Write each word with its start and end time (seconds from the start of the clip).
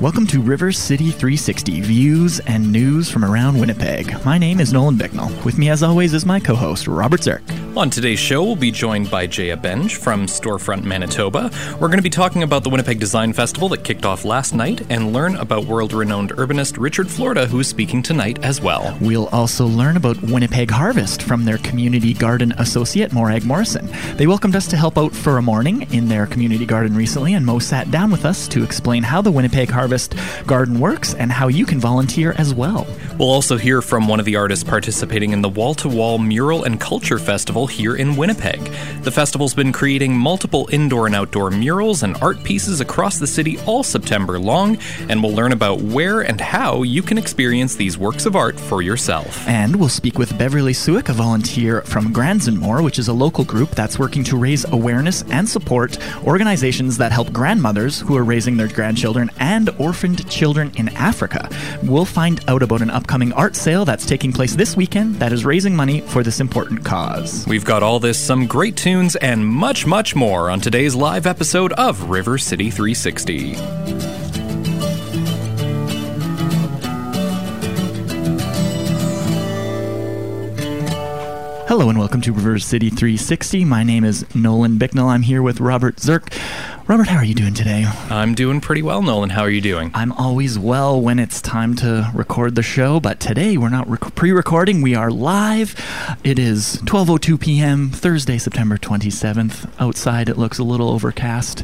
Welcome 0.00 0.26
to 0.28 0.40
River 0.40 0.72
City 0.72 1.10
360 1.10 1.82
views 1.82 2.40
and 2.46 2.72
news 2.72 3.10
from 3.10 3.22
around 3.22 3.60
Winnipeg. 3.60 4.24
My 4.24 4.38
name 4.38 4.58
is 4.58 4.72
Nolan 4.72 4.96
Bicknell. 4.96 5.30
With 5.44 5.58
me, 5.58 5.68
as 5.68 5.82
always, 5.82 6.14
is 6.14 6.24
my 6.24 6.40
co 6.40 6.54
host, 6.54 6.88
Robert 6.88 7.20
Zirk. 7.22 7.42
On 7.76 7.88
today's 7.88 8.18
show, 8.18 8.42
we'll 8.42 8.56
be 8.56 8.72
joined 8.72 9.12
by 9.12 9.28
Jaya 9.28 9.56
Benj 9.56 9.94
from 9.94 10.26
Storefront 10.26 10.82
Manitoba. 10.82 11.52
We're 11.74 11.86
going 11.86 11.98
to 11.98 12.02
be 12.02 12.10
talking 12.10 12.42
about 12.42 12.64
the 12.64 12.68
Winnipeg 12.68 12.98
Design 12.98 13.32
Festival 13.32 13.68
that 13.68 13.84
kicked 13.84 14.04
off 14.04 14.24
last 14.24 14.54
night 14.54 14.84
and 14.90 15.12
learn 15.12 15.36
about 15.36 15.66
world 15.66 15.92
renowned 15.92 16.32
urbanist 16.32 16.78
Richard 16.80 17.08
Florida, 17.08 17.46
who 17.46 17.60
is 17.60 17.68
speaking 17.68 18.02
tonight 18.02 18.42
as 18.42 18.60
well. 18.60 18.98
We'll 19.00 19.28
also 19.28 19.66
learn 19.66 19.96
about 19.96 20.20
Winnipeg 20.20 20.68
Harvest 20.68 21.22
from 21.22 21.44
their 21.44 21.58
community 21.58 22.12
garden 22.12 22.52
associate, 22.58 23.12
Morag 23.12 23.44
Morrison. 23.44 23.88
They 24.16 24.26
welcomed 24.26 24.56
us 24.56 24.66
to 24.66 24.76
help 24.76 24.98
out 24.98 25.14
for 25.14 25.38
a 25.38 25.42
morning 25.42 25.82
in 25.92 26.08
their 26.08 26.26
community 26.26 26.66
garden 26.66 26.96
recently, 26.96 27.34
and 27.34 27.46
Mo 27.46 27.60
sat 27.60 27.90
down 27.92 28.10
with 28.10 28.24
us 28.24 28.48
to 28.48 28.64
explain 28.64 29.04
how 29.04 29.22
the 29.22 29.30
Winnipeg 29.30 29.70
Harvest 29.70 30.16
Garden 30.44 30.80
works 30.80 31.14
and 31.14 31.30
how 31.30 31.46
you 31.46 31.64
can 31.64 31.78
volunteer 31.78 32.32
as 32.36 32.52
well. 32.52 32.84
We'll 33.16 33.30
also 33.30 33.56
hear 33.56 33.80
from 33.80 34.08
one 34.08 34.18
of 34.18 34.26
the 34.26 34.36
artists 34.36 34.64
participating 34.64 35.32
in 35.32 35.40
the 35.40 35.48
Wall 35.48 35.74
to 35.76 35.88
Wall 35.88 36.18
Mural 36.18 36.64
and 36.64 36.80
Culture 36.80 37.18
Festival 37.18 37.60
here 37.70 37.96
in 37.96 38.16
Winnipeg. 38.16 38.60
The 39.02 39.10
festival's 39.10 39.54
been 39.54 39.72
creating 39.72 40.16
multiple 40.16 40.68
indoor 40.72 41.06
and 41.06 41.14
outdoor 41.14 41.50
murals 41.50 42.02
and 42.02 42.16
art 42.22 42.42
pieces 42.42 42.80
across 42.80 43.18
the 43.18 43.26
city 43.26 43.58
all 43.66 43.82
September 43.82 44.38
long, 44.38 44.78
and 45.08 45.22
we'll 45.22 45.34
learn 45.34 45.52
about 45.52 45.80
where 45.80 46.20
and 46.20 46.40
how 46.40 46.82
you 46.82 47.02
can 47.02 47.18
experience 47.18 47.76
these 47.76 47.96
works 47.96 48.26
of 48.26 48.36
art 48.36 48.58
for 48.58 48.82
yourself. 48.82 49.46
And 49.48 49.76
we'll 49.76 49.88
speak 49.88 50.18
with 50.18 50.36
Beverly 50.38 50.72
Suick, 50.72 51.08
a 51.08 51.12
volunteer 51.12 51.82
from 51.82 52.12
Grands 52.12 52.48
'n' 52.48 52.58
More, 52.58 52.82
which 52.82 52.98
is 52.98 53.08
a 53.08 53.12
local 53.12 53.44
group 53.44 53.70
that's 53.70 53.98
working 53.98 54.24
to 54.24 54.36
raise 54.36 54.64
awareness 54.64 55.22
and 55.30 55.48
support 55.48 55.98
organizations 56.24 56.98
that 56.98 57.12
help 57.12 57.32
grandmothers 57.32 58.00
who 58.00 58.16
are 58.16 58.24
raising 58.24 58.56
their 58.56 58.68
grandchildren 58.68 59.30
and 59.38 59.70
orphaned 59.78 60.28
children 60.30 60.72
in 60.76 60.88
Africa. 60.90 61.48
We'll 61.82 62.04
find 62.04 62.42
out 62.48 62.62
about 62.62 62.82
an 62.82 62.90
upcoming 62.90 63.32
art 63.32 63.56
sale 63.56 63.84
that's 63.84 64.06
taking 64.06 64.32
place 64.32 64.54
this 64.54 64.76
weekend 64.76 65.16
that 65.16 65.32
is 65.32 65.44
raising 65.44 65.74
money 65.74 66.00
for 66.00 66.22
this 66.22 66.40
important 66.40 66.84
cause. 66.84 67.46
We've 67.50 67.64
got 67.64 67.82
all 67.82 67.98
this, 67.98 68.16
some 68.16 68.46
great 68.46 68.76
tunes, 68.76 69.16
and 69.16 69.44
much, 69.44 69.84
much 69.84 70.14
more 70.14 70.50
on 70.50 70.60
today's 70.60 70.94
live 70.94 71.26
episode 71.26 71.72
of 71.72 72.08
River 72.08 72.38
City 72.38 72.70
360. 72.70 74.29
Hello 81.70 81.88
and 81.88 82.00
welcome 82.00 82.20
to 82.22 82.32
River 82.32 82.58
City 82.58 82.90
360. 82.90 83.64
My 83.64 83.84
name 83.84 84.02
is 84.02 84.26
Nolan 84.34 84.76
Bicknell. 84.76 85.06
I'm 85.06 85.22
here 85.22 85.40
with 85.40 85.60
Robert 85.60 85.98
Zirk. 86.00 86.36
Robert, 86.88 87.06
how 87.06 87.18
are 87.18 87.24
you 87.24 87.36
doing 87.36 87.54
today? 87.54 87.84
I'm 88.10 88.34
doing 88.34 88.60
pretty 88.60 88.82
well, 88.82 89.02
Nolan. 89.02 89.30
How 89.30 89.42
are 89.42 89.50
you 89.50 89.60
doing? 89.60 89.92
I'm 89.94 90.10
always 90.14 90.58
well 90.58 91.00
when 91.00 91.20
it's 91.20 91.40
time 91.40 91.76
to 91.76 92.10
record 92.12 92.56
the 92.56 92.64
show, 92.64 92.98
but 92.98 93.20
today 93.20 93.56
we're 93.56 93.68
not 93.68 93.88
rec- 93.88 94.16
pre-recording. 94.16 94.82
We 94.82 94.96
are 94.96 95.12
live. 95.12 95.76
It 96.24 96.40
is 96.40 96.78
12:02 96.86 97.38
p.m. 97.40 97.90
Thursday, 97.90 98.38
September 98.38 98.76
27th. 98.76 99.70
Outside 99.78 100.28
it 100.28 100.36
looks 100.36 100.58
a 100.58 100.64
little 100.64 100.90
overcast. 100.90 101.62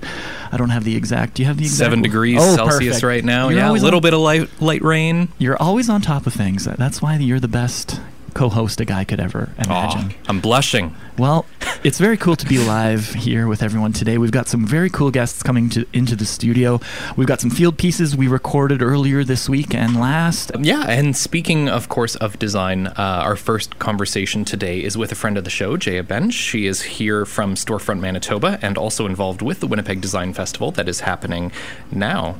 I 0.53 0.57
don't 0.57 0.71
have 0.71 0.85
the 0.85 0.95
exact. 0.95 1.35
Do 1.35 1.43
you 1.43 1.49
have 1.49 1.57
the 1.57 1.65
exact? 1.65 1.79
Seven 1.79 2.03
degrees 2.03 2.39
Oh, 2.41 2.55
Celsius 2.55 2.99
perfect. 2.99 3.03
right 3.03 3.25
now. 3.25 3.49
You're 3.49 3.59
yeah, 3.59 3.71
a 3.71 3.73
little 3.73 3.97
on- 3.97 4.03
bit 4.03 4.15
of 4.15 4.21
light, 4.21 4.63
light 4.63 4.83
rain. 4.83 5.31
You're 5.39 5.61
always 5.61 5.91
on 5.91 6.01
top 6.01 6.29
of 6.29 6.33
things. 6.33 6.65
That's 6.65 7.03
why 7.03 7.17
you're 7.17 7.41
the 7.41 7.49
best 7.49 8.01
co-host 8.37 8.83
a 8.83 8.85
guy 8.85 9.03
could 9.03 9.19
ever 9.19 9.49
imagine. 9.65 10.15
I'm 10.29 10.41
blushing. 10.41 10.95
Well, 11.17 11.47
it's 11.83 11.99
very 11.99 12.19
cool 12.19 12.37
to 12.37 12.47
be 12.47 12.59
live 12.59 13.15
here 13.15 13.49
with 13.49 13.63
everyone 13.63 13.95
today. 13.95 14.19
We've 14.19 14.31
got 14.31 14.47
some 14.47 14.67
very 14.67 14.91
cool 14.91 15.11
guests 15.11 15.43
coming 15.43 15.71
to 15.71 15.87
into 15.95 16.15
the 16.15 16.27
studio. 16.27 16.79
We've 17.17 17.27
got 17.27 17.41
some 17.41 17.49
field 17.49 17.79
pieces 17.79 18.15
we 18.15 18.29
recorded 18.29 18.83
earlier 18.83 19.25
this 19.25 19.49
week 19.49 19.75
and 19.75 19.99
last. 19.99 20.53
Yeah, 20.61 20.85
and 20.87 21.17
speaking, 21.17 21.71
of 21.71 21.89
course, 21.89 22.15
of 22.17 22.39
design, 22.39 22.89
uh, 22.89 22.93
our 22.99 23.37
first 23.37 23.79
conversation 23.79 24.45
today 24.45 24.85
is 24.85 24.99
with 24.99 25.11
a 25.13 25.15
friend 25.15 25.39
of 25.39 25.45
the 25.45 25.51
show, 25.51 25.79
Jaya 25.79 26.03
Bench. 26.03 26.35
She 26.35 26.67
is 26.67 26.83
here 26.83 27.25
from 27.25 27.55
Storefront 27.55 28.01
Manitoba 28.01 28.59
and 28.61 28.77
also 28.77 29.07
involved 29.07 29.41
with 29.41 29.61
the 29.61 29.67
Winnipeg 29.67 30.03
Design 30.03 30.35
Festival 30.35 30.71
that 30.73 30.91
is 30.91 31.01
happening 31.01 31.53
now. 31.91 32.37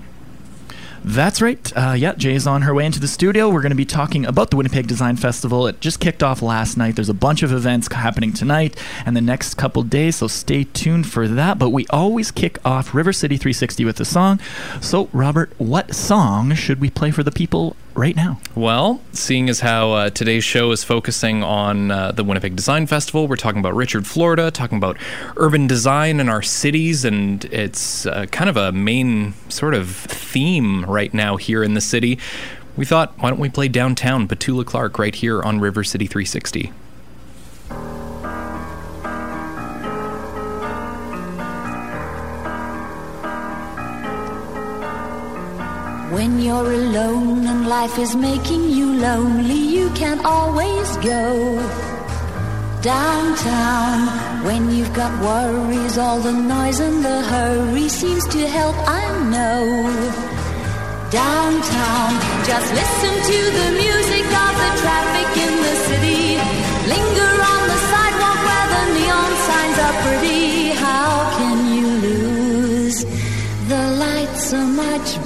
That's 1.05 1.41
right. 1.41 1.73
Uh, 1.77 1.93
yeah, 1.93 2.15
Jay's 2.15 2.47
on 2.47 2.63
her 2.63 2.75
way 2.75 2.85
into 2.85 3.01
the 3.01 3.09
studio. 3.09 3.49
We're 3.49 3.63
going 3.63 3.71
to 3.71 3.77
be 3.77 3.85
talking 3.85 4.27
about 4.27 4.51
the 4.51 4.57
Winnipeg 4.57 4.87
Design 4.87 5.17
Festival. 5.17 5.67
It 5.67 5.81
just 5.81 6.01
kicked 6.01 6.23
off 6.23 6.43
last 6.43 6.77
night. 6.77 6.97
There's 6.97 7.09
a 7.09 7.15
bunch 7.15 7.43
of 7.43 7.53
events 7.53 7.93
happening 7.93 8.33
tonight 8.33 8.77
and 9.05 9.17
the 9.17 9.21
next 9.21 9.55
couple 9.55 9.83
days, 9.83 10.17
so 10.17 10.29
stay 10.29 10.65
tuned 10.65 11.07
for 11.07 11.29
that. 11.29 11.59
But 11.59 11.71
we 11.71 11.87
always 11.91 12.31
kick 12.31 12.59
off 12.65 12.95
River 12.95 13.13
City 13.13 13.37
360 13.37 13.85
with 13.85 14.01
a 14.01 14.05
song. 14.05 14.41
So, 14.81 15.09
Robert, 15.13 15.53
what 15.59 15.95
song 15.95 16.55
should 16.55 16.81
we 16.81 16.91
play 16.91 17.11
for 17.11 17.23
the 17.23 17.33
people 17.33 17.77
right 17.97 18.15
now? 18.15 18.39
Well, 18.55 19.01
seeing 19.13 19.49
as 19.49 19.61
how 19.61 19.93
uh, 19.93 20.11
today's 20.11 20.45
show 20.45 20.71
is 20.71 20.85
focusing 20.85 21.43
on 21.43 21.91
uh, 21.91 22.13
the 22.13 22.23
Winnipeg 22.23 22.55
Design 22.55 22.87
Festival, 22.87 23.27
we're 23.27 23.37
talking 23.37 23.61
about 23.61 23.75
Richard 23.75 24.07
Florida, 24.07 24.51
talking 24.51 24.79
about 24.79 24.99
urban 25.37 25.67
design 25.67 26.21
in 26.21 26.29
our 26.29 26.43
cities, 26.43 27.05
and 27.05 27.45
it's 27.47 28.07
uh, 28.07 28.27
kind 28.27 28.51
of 28.51 28.57
a 28.57 28.73
main 28.73 29.35
sort 29.49 29.75
of 29.75 29.91
theme 29.91 30.85
right 30.85 31.13
now 31.13 31.37
here 31.37 31.63
in 31.63 31.75
the 31.75 31.81
city. 31.81 32.19
We 32.77 32.85
thought, 32.85 33.15
why 33.19 33.31
don't 33.31 33.41
we 33.41 33.49
play 33.49 33.69
Downtown, 33.69 34.29
Petula 34.29 34.67
Clark, 34.67 34.99
right 34.99 35.15
here 35.15 35.43
on 35.43 35.61
River 35.61 35.83
City 35.83 36.07
360? 36.07 36.73
When 46.11 46.39
you're 46.39 46.73
alone 46.73 47.47
and 47.47 47.69
life 47.69 47.99
is 47.99 48.15
making 48.15 48.71
you 48.71 48.95
lonely, 48.95 49.59
you 49.77 49.91
can 49.91 50.25
always 50.25 50.97
go 50.99 51.59
downtown. 52.81 54.45
When 54.45 54.71
you've 54.71 54.95
got 54.95 55.11
worries, 55.21 55.99
all 55.99 56.21
the 56.21 56.33
noise 56.33 56.79
and 56.79 57.05
the 57.05 57.23
hurry 57.23 57.89
seems 57.89 58.25
to 58.29 58.47
help, 58.47 58.77
I 58.87 59.05
know. 59.35 59.63
Downtown, 61.11 62.11
just 62.47 62.69
listen 62.81 63.15
to 63.31 63.39
the 63.59 63.69
music 63.83 64.36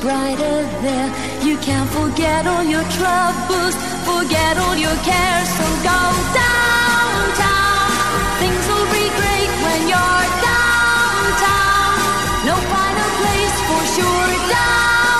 brighter 0.01 0.65
there. 0.83 1.11
You 1.45 1.57
can't 1.59 1.89
forget 1.91 2.47
all 2.47 2.65
your 2.65 2.85
troubles, 2.97 3.75
forget 4.09 4.57
all 4.57 4.77
your 4.77 4.97
cares. 5.05 5.49
So 5.59 5.67
go 5.85 6.01
downtown. 6.41 7.93
Things 8.41 8.65
will 8.71 8.89
be 8.97 9.07
great 9.21 9.51
when 9.65 9.81
you're 9.93 10.27
downtown. 10.49 11.95
No 12.49 12.57
finer 12.73 13.11
place 13.21 13.57
for 13.69 13.83
sure. 13.95 14.29
Downtown, 14.49 15.20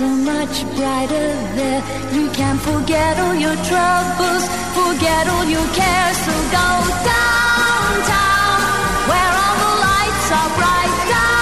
Are 0.00 0.16
much 0.16 0.64
brighter 0.74 1.28
there. 1.58 1.82
You 2.14 2.30
can 2.30 2.56
forget 2.58 3.18
all 3.18 3.34
your 3.34 3.56
troubles, 3.68 4.44
forget 4.78 5.28
all 5.28 5.44
your 5.44 5.66
cares. 5.74 6.16
So 6.16 6.32
go 6.58 6.68
downtown, 7.12 8.70
where 9.10 9.32
all 9.44 9.56
the 9.64 9.72
lights 9.86 10.28
are 10.38 10.50
bright. 10.56 10.92
Downtown, 11.08 11.41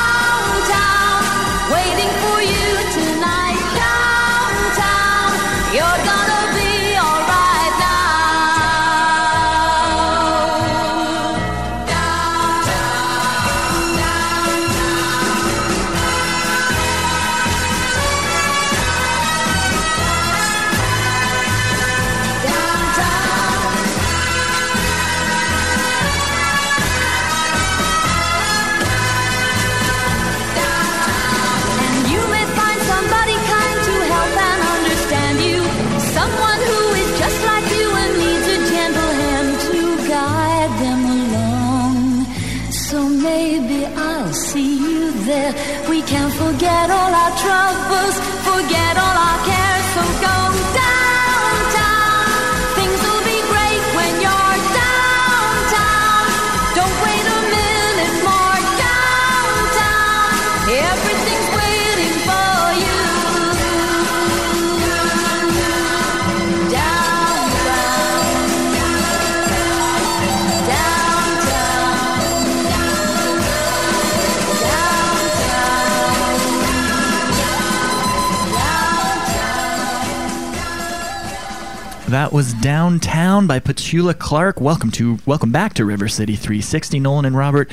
That 82.30 82.36
was 82.36 82.54
Downtown 82.54 83.48
by 83.48 83.58
Petula 83.58 84.16
Clark. 84.16 84.60
Welcome 84.60 84.92
to 84.92 85.18
welcome 85.26 85.50
back 85.50 85.74
to 85.74 85.84
River 85.84 86.06
City 86.06 86.36
360. 86.36 87.00
Nolan 87.00 87.24
and 87.24 87.36
Robert 87.36 87.68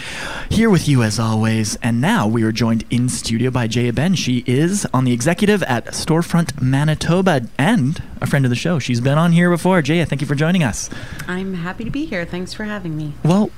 here 0.50 0.72
with 0.72 0.88
you 0.88 1.04
as 1.04 1.20
always. 1.20 1.76
And 1.84 2.02
now 2.02 2.28
we 2.28 2.42
are 2.42 2.52
joined 2.52 2.84
in 2.90 3.08
studio 3.08 3.52
by 3.52 3.68
Jaya 3.68 3.94
Ben. 3.94 4.16
She 4.16 4.44
is 4.48 4.88
on 4.96 5.04
the 5.04 5.14
executive 5.14 5.62
at 5.64 5.86
Storefront 5.90 6.60
Manitoba 6.60 7.48
and 7.60 8.02
a 8.20 8.26
friend 8.26 8.46
of 8.46 8.50
the 8.50 8.56
show. 8.56 8.80
She's 8.80 9.00
been 9.00 9.20
on 9.20 9.32
here 9.32 9.52
before. 9.52 9.84
Jaya, 9.84 10.08
thank 10.08 10.22
you 10.22 10.28
for 10.28 10.34
joining 10.34 10.64
us. 10.64 10.90
I'm 11.28 11.54
happy 11.54 11.84
to 11.84 11.92
be 11.92 12.06
here. 12.06 12.26
Thanks 12.26 12.52
for 12.56 12.64
having 12.64 12.98
me. 12.98 13.14
Well, 13.24 13.52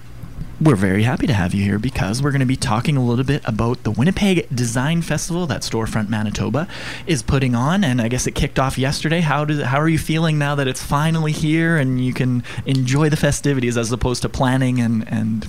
we're 0.62 0.76
very 0.76 1.04
happy 1.04 1.26
to 1.28 1.34
have 1.34 1.54
you 1.54 1.64
here 1.64 1.80
because 1.80 2.22
we're 2.22 2.32
going 2.32 2.40
to 2.42 2.46
be 2.46 2.56
talking 2.58 2.98
a 2.98 3.04
little 3.04 3.24
bit 3.24 3.42
about 3.46 3.84
the 3.84 3.92
Winnipeg 3.92 4.48
Design 4.54 5.02
Festival 5.02 5.48
that 5.48 5.62
Storefront 5.62 6.10
Manitoba 6.10 6.68
is 7.08 7.24
putting 7.24 7.56
on, 7.56 7.84
and 7.84 8.02
I 8.02 8.08
guess 8.10 8.28
it 8.28 8.32
kicked 8.36 8.60
off 8.60 8.78
yesterday. 8.78 9.22
How 9.22 9.46
does 9.46 9.62
how 9.62 9.80
are 9.80 9.88
you 9.90 9.98
feeling 10.00 10.38
now 10.38 10.56
that 10.56 10.68
it's 10.68 10.84
finally 10.84 11.32
here 11.32 11.78
and 11.78 12.04
you 12.04 12.14
can 12.14 12.44
enjoy 12.66 13.10
the 13.10 13.18
festivities 13.18 13.78
as 13.78 13.92
opposed 13.92 14.22
to 14.24 14.30
planning 14.30 14.80
and 14.82 15.08
and 15.08 15.48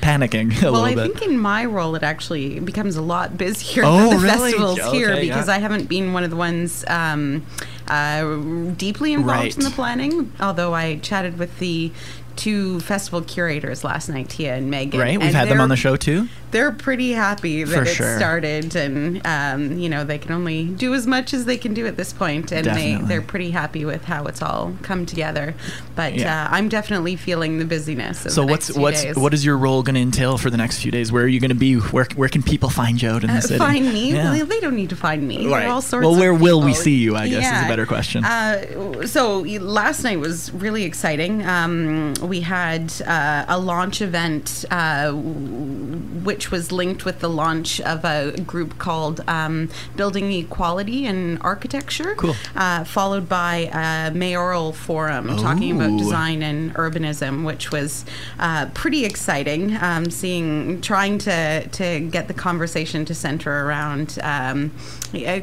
panicking 0.00 0.60
a 0.66 0.72
well, 0.72 0.84
I 0.84 0.94
bit? 0.94 1.12
think 1.18 1.30
in 1.30 1.38
my 1.38 1.64
role, 1.64 1.94
it 1.94 2.02
actually 2.02 2.58
becomes 2.60 2.96
a 2.96 3.02
lot 3.02 3.36
busier 3.36 3.82
Oh, 3.84 4.10
than 4.10 4.10
the 4.10 4.16
really? 4.26 4.52
festivals 4.52 4.80
here 4.92 5.16
because 5.20 5.48
yeah. 5.48 5.54
I 5.54 5.58
haven't 5.58 5.88
been 5.88 6.12
one 6.12 6.24
of 6.24 6.30
the 6.30 6.36
ones 6.36 6.84
um, 6.88 7.44
uh, 7.86 8.36
deeply 8.76 9.12
involved 9.12 9.40
Right. 9.42 9.56
in 9.56 9.62
the 9.64 9.70
planning. 9.70 10.32
Although 10.40 10.74
I 10.74 10.96
chatted 10.98 11.38
with 11.38 11.58
the 11.58 11.92
two 12.38 12.78
festival 12.80 13.20
curators 13.20 13.82
last 13.84 14.08
night, 14.08 14.28
Tia 14.30 14.54
and 14.54 14.70
Megan. 14.70 15.00
right, 15.00 15.20
we've 15.20 15.34
had 15.34 15.48
them 15.48 15.60
on 15.60 15.68
the 15.68 15.76
show 15.76 15.96
too. 15.96 16.28
They're 16.50 16.72
pretty 16.72 17.12
happy 17.12 17.62
that 17.64 17.74
For 17.74 17.82
it 17.82 17.88
sure. 17.94 18.16
started, 18.16 18.74
and 18.74 19.20
um, 19.26 19.76
you 19.78 19.88
know 19.90 20.04
they 20.04 20.16
can 20.16 20.32
only 20.32 20.64
do 20.64 20.94
as 20.94 21.06
much 21.06 21.34
as 21.34 21.44
they 21.44 21.58
can 21.58 21.74
do 21.74 21.86
at 21.86 21.96
this 21.98 22.12
point, 22.14 22.52
and 22.52 22.64
Definitely. 22.64 22.96
they 23.02 23.04
they're 23.08 23.20
pretty 23.22 23.50
happy 23.50 23.84
with 23.84 24.04
how 24.04 24.24
it's 24.24 24.40
all 24.40 24.72
come 24.82 25.04
together. 25.04 25.54
But 25.94 26.14
Yeah. 26.14 26.44
uh, 26.44 26.48
I'm 26.56 26.68
definitely 26.70 27.16
feeling 27.16 27.58
the 27.58 27.66
busyness. 27.66 28.24
Of 28.24 28.32
So 28.32 28.42
the 28.42 28.46
what's 28.46 28.74
what's 28.74 29.02
days. 29.02 29.16
what 29.16 29.34
is 29.34 29.44
your 29.44 29.58
role 29.58 29.82
going 29.82 29.96
to 29.96 30.00
entail 30.00 30.38
for 30.38 30.48
the 30.48 30.56
next 30.56 30.80
few 30.80 30.90
days? 30.90 31.12
Where 31.12 31.24
are 31.24 31.28
you 31.28 31.40
going 31.40 31.50
to 31.50 31.54
be? 31.54 31.74
Where 31.74 32.06
where 32.16 32.28
can 32.30 32.42
people 32.42 32.70
find 32.70 33.02
you 33.02 33.10
out 33.10 33.24
in 33.24 33.30
the 33.30 33.36
Uh, 33.38 33.40
city? 33.42 33.58
find 33.58 33.92
me? 33.92 34.12
Yeah. 34.12 34.32
Well, 34.32 34.46
they 34.46 34.60
don't 34.60 34.76
need 34.76 34.88
to 34.90 34.96
find 34.96 35.26
me. 35.28 35.46
Right. 35.48 35.66
all 35.66 35.82
sorts 35.82 36.04
Well, 36.06 36.16
where 36.16 36.32
will 36.32 36.62
we 36.62 36.72
see 36.72 36.94
you, 36.94 37.14
I 37.16 37.28
guess, 37.28 37.44
is 37.44 37.64
a 37.64 37.68
better 37.68 37.84
question. 37.84 38.24
Uh, 38.24 39.06
so 39.06 39.40
last 39.40 40.02
night 40.02 40.18
was 40.20 40.50
really 40.54 40.84
exciting. 40.84 41.44
Um, 41.46 42.14
we 42.28 42.40
had 42.40 42.92
uh, 43.06 43.44
a 43.48 43.58
launch 43.58 44.00
event, 44.00 44.64
uh, 44.70 45.12
which 45.12 46.50
was 46.50 46.70
linked 46.70 47.04
with 47.04 47.20
the 47.20 47.28
launch 47.28 47.80
of 47.80 48.04
a 48.04 48.32
group 48.40 48.78
called 48.78 49.22
um, 49.28 49.70
Building 49.96 50.32
Equality 50.32 51.06
in 51.06 51.38
Architecture. 51.38 52.14
Cool. 52.16 52.36
Uh, 52.54 52.84
followed 52.84 53.28
by 53.28 53.70
a 53.72 54.10
mayoral 54.14 54.72
forum 54.72 55.36
talking 55.36 55.76
about 55.76 55.98
design 55.98 56.42
and 56.42 56.74
urbanism, 56.74 57.44
which 57.44 57.70
was 57.70 58.04
uh, 58.38 58.66
pretty 58.74 59.04
exciting. 59.04 59.76
Um, 59.80 60.10
seeing, 60.10 60.80
trying 60.80 61.18
to 61.18 61.66
to 61.68 62.00
get 62.00 62.28
the 62.28 62.34
conversation 62.34 63.04
to 63.06 63.14
center 63.14 63.66
around 63.66 64.18
um, 64.22 64.72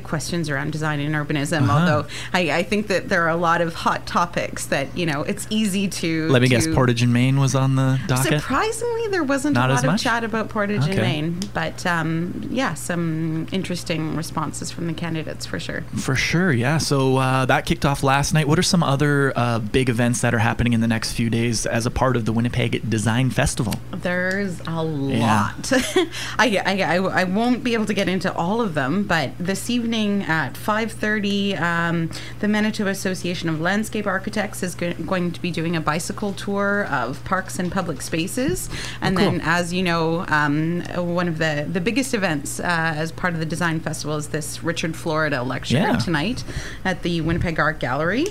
questions 0.04 0.50
around 0.50 0.72
design 0.72 1.00
and 1.00 1.16
urbanism. 1.16 1.64
Uh-huh. 1.64 1.80
Although 1.80 2.08
I, 2.34 2.52
I 2.52 2.64
think 2.64 2.88
that 2.88 3.10
there 3.10 3.24
are 3.24 3.30
a 3.30 3.36
lot 3.36 3.62
of 3.62 3.74
hot 3.74 4.06
topics 4.06 4.66
that 4.68 4.96
you 4.98 5.06
know 5.06 5.24
it's 5.24 5.48
easy 5.50 5.88
to. 5.88 6.30
Let 6.30 6.42
me 6.42 6.48
guess, 6.48 6.66
to- 6.66 6.75
Portage 6.76 7.02
and 7.02 7.14
Main 7.14 7.40
was 7.40 7.56
on 7.56 7.76
the 7.76 8.00
docket. 8.08 8.42
Surprisingly, 8.42 9.08
there 9.08 9.24
wasn't 9.24 9.54
Not 9.56 9.70
a 9.72 9.74
lot 9.76 9.86
of 9.86 10.00
chat 10.00 10.24
about 10.24 10.50
Portage 10.50 10.82
Okay. 10.84 10.92
and 10.92 11.00
Main, 11.02 11.40
but 11.54 11.86
um, 11.86 12.48
yeah, 12.52 12.74
some 12.74 13.48
interesting 13.52 14.16
responses 14.16 14.72
from 14.72 14.88
the 14.88 14.94
candidates 14.94 15.46
for 15.46 15.60
sure. 15.60 15.82
For 15.98 16.16
sure, 16.16 16.52
yeah. 16.52 16.78
So 16.78 17.18
uh, 17.18 17.46
that 17.46 17.66
kicked 17.66 17.86
off 17.86 18.04
last 18.04 18.34
night. 18.34 18.48
What 18.48 18.60
are 18.60 18.64
some 18.64 18.84
other 18.84 19.34
uh, 19.36 19.60
big 19.60 19.90
events 19.90 20.22
that 20.22 20.34
are 20.34 20.40
happening 20.40 20.74
in 20.74 20.82
the 20.82 20.88
next 20.88 21.14
few 21.14 21.30
days 21.30 21.66
as 21.66 21.86
a 21.86 21.92
part 21.92 22.16
of 22.18 22.26
the 22.26 22.34
Winnipeg 22.34 22.90
Design 22.90 23.30
Festival? 23.30 23.74
There's 23.92 24.60
a 24.68 24.84
lot. 24.84 25.72
I, 26.38 26.62
I, 26.66 26.82
I, 26.82 26.96
I 26.98 27.24
won't 27.24 27.64
be 27.64 27.74
able 27.74 27.86
to 27.86 27.94
get 27.94 28.10
into 28.10 28.34
all 28.34 28.62
of 28.62 28.74
them, 28.74 29.04
but 29.04 29.32
this 29.40 29.70
evening 29.70 30.24
at 30.24 30.54
5.30, 30.54 31.60
um, 31.62 32.10
the 32.40 32.48
Manitoba 32.48 32.90
Association 32.90 33.50
of 33.50 33.62
Landscape 33.62 34.06
Architects 34.08 34.62
is 34.64 34.76
go- 34.76 34.94
going 34.94 35.32
to 35.32 35.42
be 35.42 35.52
doing 35.52 35.76
a 35.76 35.82
bicycle 35.82 36.34
tour 36.34 36.55
of 36.64 37.24
parks 37.26 37.60
and 37.60 37.72
public 37.72 38.02
spaces. 38.02 38.70
And 39.02 39.16
Oh, 39.18 39.22
cool. 39.22 39.32
then, 39.32 39.42
as 39.44 39.74
you 39.74 39.84
know, 39.84 40.26
um, 40.30 40.82
one 40.96 41.28
of 41.28 41.38
the, 41.38 41.68
the 41.70 41.82
biggest 41.82 42.14
events 42.14 42.60
uh, 42.60 42.64
as 42.64 43.12
part 43.12 43.34
of 43.34 43.40
the 43.40 43.46
Design 43.46 43.80
Festival 43.80 44.16
is 44.18 44.30
this 44.30 44.64
Richard 44.64 44.96
Florida 44.96 45.44
lecture 45.44 45.76
Yeah. 45.78 45.98
tonight 45.98 46.44
at 46.84 47.04
the 47.04 47.22
Winnipeg 47.22 47.60
Art 47.60 47.80
Gallery. 47.80 48.26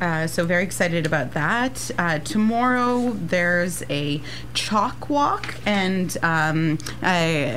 Uh, 0.00 0.26
so 0.26 0.44
very 0.44 0.62
excited 0.62 1.06
about 1.06 1.32
that. 1.32 1.90
Uh, 1.98 2.18
tomorrow 2.18 3.12
there's 3.12 3.82
a 3.88 4.20
chalk 4.54 5.08
walk 5.08 5.54
and 5.64 6.16
um, 6.22 6.78
a, 7.02 7.44
a, 7.44 7.56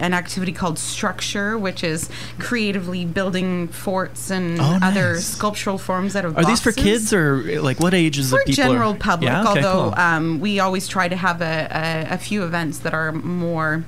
an 0.00 0.12
activity 0.14 0.52
called 0.52 0.78
Structure, 0.78 1.56
which 1.56 1.82
is 1.82 2.10
creatively 2.38 3.04
building 3.04 3.68
forts 3.68 4.30
and 4.30 4.58
Oh, 4.60 4.78
other 4.82 5.14
nice. 5.14 5.26
sculptural 5.26 5.78
forms 5.78 6.14
out 6.16 6.24
of 6.24 6.36
Are 6.36 6.44
these 6.44 6.60
for 6.60 6.72
kids 6.72 7.12
or 7.12 7.60
like 7.62 7.80
what 7.80 7.94
ages 7.94 8.30
for 8.30 8.40
of 8.40 8.44
people? 8.46 8.64
are- 8.64 8.66
general 8.68 8.94
public. 8.94 9.30
Yeah, 9.30 9.40
okay, 9.50 9.64
although 9.64 9.90
cool. 9.94 10.00
um, 10.00 10.40
we 10.40 10.60
always 10.60 10.88
try 10.88 11.08
to 11.08 11.16
have 11.16 11.40
a, 11.40 12.06
a, 12.10 12.14
a 12.14 12.18
few 12.18 12.44
events 12.44 12.78
that 12.80 12.92
are 12.94 13.12
more 13.12 13.84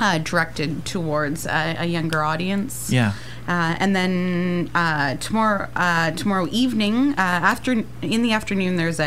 uh, 0.00 0.18
directed 0.18 0.84
towards 0.84 1.46
a, 1.46 1.76
a 1.80 1.86
younger 1.86 2.22
audience. 2.22 2.90
yeah. 2.92 3.12
Uh, 3.48 3.74
and 3.80 3.96
then 3.96 4.70
uh, 4.74 5.16
tomorrow, 5.16 5.68
uh, 5.74 6.10
tomorrow 6.12 6.46
evening, 6.50 7.12
uh, 7.12 7.14
after 7.16 7.72
in 8.02 8.22
the 8.22 8.32
afternoon, 8.32 8.76
there's 8.76 9.00
a, 9.00 9.04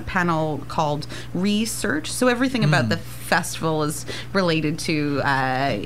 a 0.00 0.04
panel 0.06 0.62
called 0.68 1.06
Research. 1.34 2.10
So 2.12 2.28
everything 2.28 2.62
Hmm. 2.62 2.68
about 2.68 2.88
the 2.88 2.98
festival 3.28 3.82
is 3.84 4.04
related 4.32 4.78
to 4.80 5.20
uh, 5.24 5.76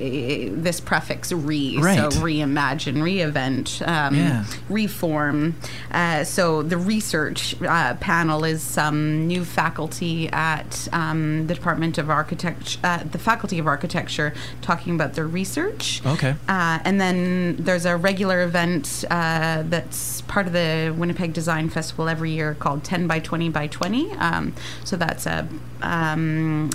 this 0.67 0.81
prefix 0.81 1.33
"re." 1.33 1.79
Right. 1.79 1.99
So 1.99 2.21
reimagine, 2.21 2.99
reinvent, 3.03 3.87
um, 3.87 4.15
Yeah. 4.15 4.45
reform. 4.69 5.57
Uh, 5.91 6.25
so 6.25 6.63
the 6.63 6.77
research 6.79 7.55
uh, 7.63 7.95
panel 7.95 8.45
is 8.45 8.63
some 8.63 9.27
new 9.27 9.45
faculty 9.45 10.29
at 10.31 10.89
um, 10.93 11.47
the 11.49 11.55
Department 11.55 11.99
of 11.99 12.09
Architecture, 12.09 12.79
uh, 12.85 13.03
the 13.11 13.19
Faculty 13.19 13.59
of 13.59 13.67
Architecture, 13.67 14.33
talking 14.61 14.95
about 14.95 15.15
their 15.15 15.27
research. 15.27 16.01
Okay. 16.07 16.35
Uh, 16.49 16.79
and 16.85 17.01
then 17.01 17.57
there's 17.59 17.85
a 17.87 17.97
regular 17.97 18.43
event 18.43 19.05
uh, 19.11 19.63
that's 19.69 20.21
part 20.23 20.47
of 20.47 20.53
the 20.53 20.95
Winnipeg 20.97 21.33
Design 21.33 21.69
Festival 21.69 22.09
every 22.09 22.31
year 22.31 22.55
called 22.55 22.85
10 22.85 23.07
by 23.07 23.19
20 23.19 23.49
by 23.51 23.67
20. 23.67 24.13
Um, 24.13 24.55
so 24.85 24.97
that's 24.97 25.27
a 25.27 25.49
um, 25.83 26.71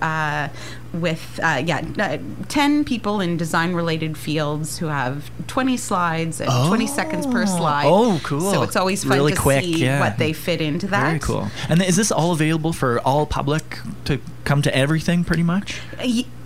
uh, 0.00 0.48
with 0.92 1.40
uh, 1.42 1.62
yeah 1.64 1.82
uh, 1.98 2.18
10 2.48 2.84
people 2.84 3.20
in 3.20 3.36
design 3.36 3.72
related 3.74 4.16
fields 4.18 4.78
who 4.78 4.86
have 4.86 5.30
20 5.46 5.76
slides 5.76 6.40
and 6.40 6.50
20 6.68 6.86
seconds 6.86 7.26
per 7.26 7.42
Oh. 7.42 7.46
slide. 7.46 7.84
Oh, 7.86 8.20
cool. 8.22 8.40
So 8.52 8.62
it's 8.62 8.76
always 8.76 9.02
fun 9.04 9.16
Really 9.16 9.32
to 9.32 9.38
quick, 9.40 9.64
see 9.64 9.84
yeah. 9.84 10.00
what 10.00 10.18
they 10.18 10.32
fit 10.32 10.60
into 10.60 10.86
that. 10.88 11.06
Very 11.06 11.18
cool. 11.18 11.48
And 11.68 11.82
is 11.82 11.96
this 11.96 12.12
all 12.12 12.32
available 12.32 12.72
for 12.72 13.00
all 13.00 13.26
public 13.26 13.78
to 14.04 14.20
come 14.44 14.60
to 14.62 14.76
everything 14.76 15.24
pretty 15.24 15.42
much? 15.44 15.80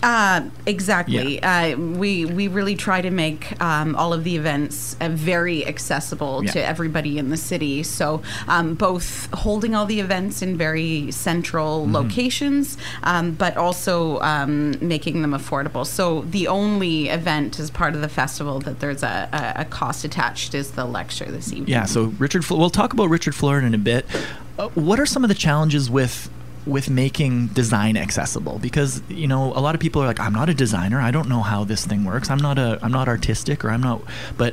Uh, 0.02 0.42
exactly. 0.66 1.42
Uh, 1.42 1.76
we 1.76 2.24
we 2.26 2.46
really 2.48 2.76
try 2.76 3.00
to 3.00 3.10
make 3.10 3.60
um, 3.60 3.96
all 3.96 4.12
of 4.12 4.22
the 4.24 4.36
events 4.36 4.94
uh, 5.00 5.08
very 5.08 5.66
accessible 5.66 6.44
Yeah. 6.44 6.52
to 6.52 6.64
everybody 6.64 7.18
in 7.18 7.30
the 7.30 7.36
city. 7.36 7.82
So 7.82 8.22
um, 8.46 8.74
both 8.74 9.28
holding 9.32 9.74
all 9.74 9.86
the 9.86 9.98
events 10.00 10.42
in 10.42 10.56
very 10.56 11.10
central 11.10 11.66
Mm-hmm. 11.86 11.94
locations, 11.96 12.76
um, 13.02 13.32
but 13.32 13.56
also 13.56 14.20
um, 14.42 14.76
making 14.86 15.22
them 15.22 15.32
affordable. 15.32 15.86
So 15.86 16.22
the 16.22 16.48
only 16.48 17.08
event 17.08 17.58
as 17.58 17.70
part 17.70 17.94
of 17.94 18.00
the 18.00 18.08
festival 18.08 18.60
that 18.60 18.80
there's 18.80 19.02
a, 19.02 19.28
a, 19.32 19.62
a 19.62 19.64
cost 19.64 20.04
attached 20.04 20.54
is 20.54 20.72
the 20.72 20.84
lecture 20.84 21.26
this 21.26 21.52
evening. 21.52 21.68
Yeah, 21.68 21.84
so 21.84 22.04
Richard, 22.18 22.44
Fl- 22.44 22.56
we'll 22.56 22.70
talk 22.70 22.92
about 22.92 23.08
Richard 23.08 23.34
Florida 23.34 23.66
in 23.66 23.74
a 23.74 23.78
bit. 23.78 24.04
Uh, 24.58 24.68
what 24.70 25.00
are 25.00 25.06
some 25.06 25.24
of 25.24 25.28
the 25.28 25.34
challenges 25.34 25.90
with 25.90 26.30
with 26.66 26.90
making 26.90 27.46
design 27.48 27.96
accessible 27.96 28.58
because 28.58 29.00
you 29.08 29.28
know 29.28 29.52
a 29.54 29.60
lot 29.60 29.76
of 29.76 29.80
people 29.80 30.02
are 30.02 30.06
like 30.06 30.18
I'm 30.18 30.32
not 30.32 30.48
a 30.48 30.54
designer 30.54 31.00
I 31.00 31.12
don't 31.12 31.28
know 31.28 31.42
how 31.42 31.62
this 31.62 31.86
thing 31.86 32.04
works 32.04 32.28
I'm 32.28 32.40
not 32.40 32.58
a 32.58 32.80
I'm 32.82 32.90
not 32.90 33.06
artistic 33.06 33.64
or 33.64 33.70
I'm 33.70 33.80
not 33.80 34.02
but 34.36 34.52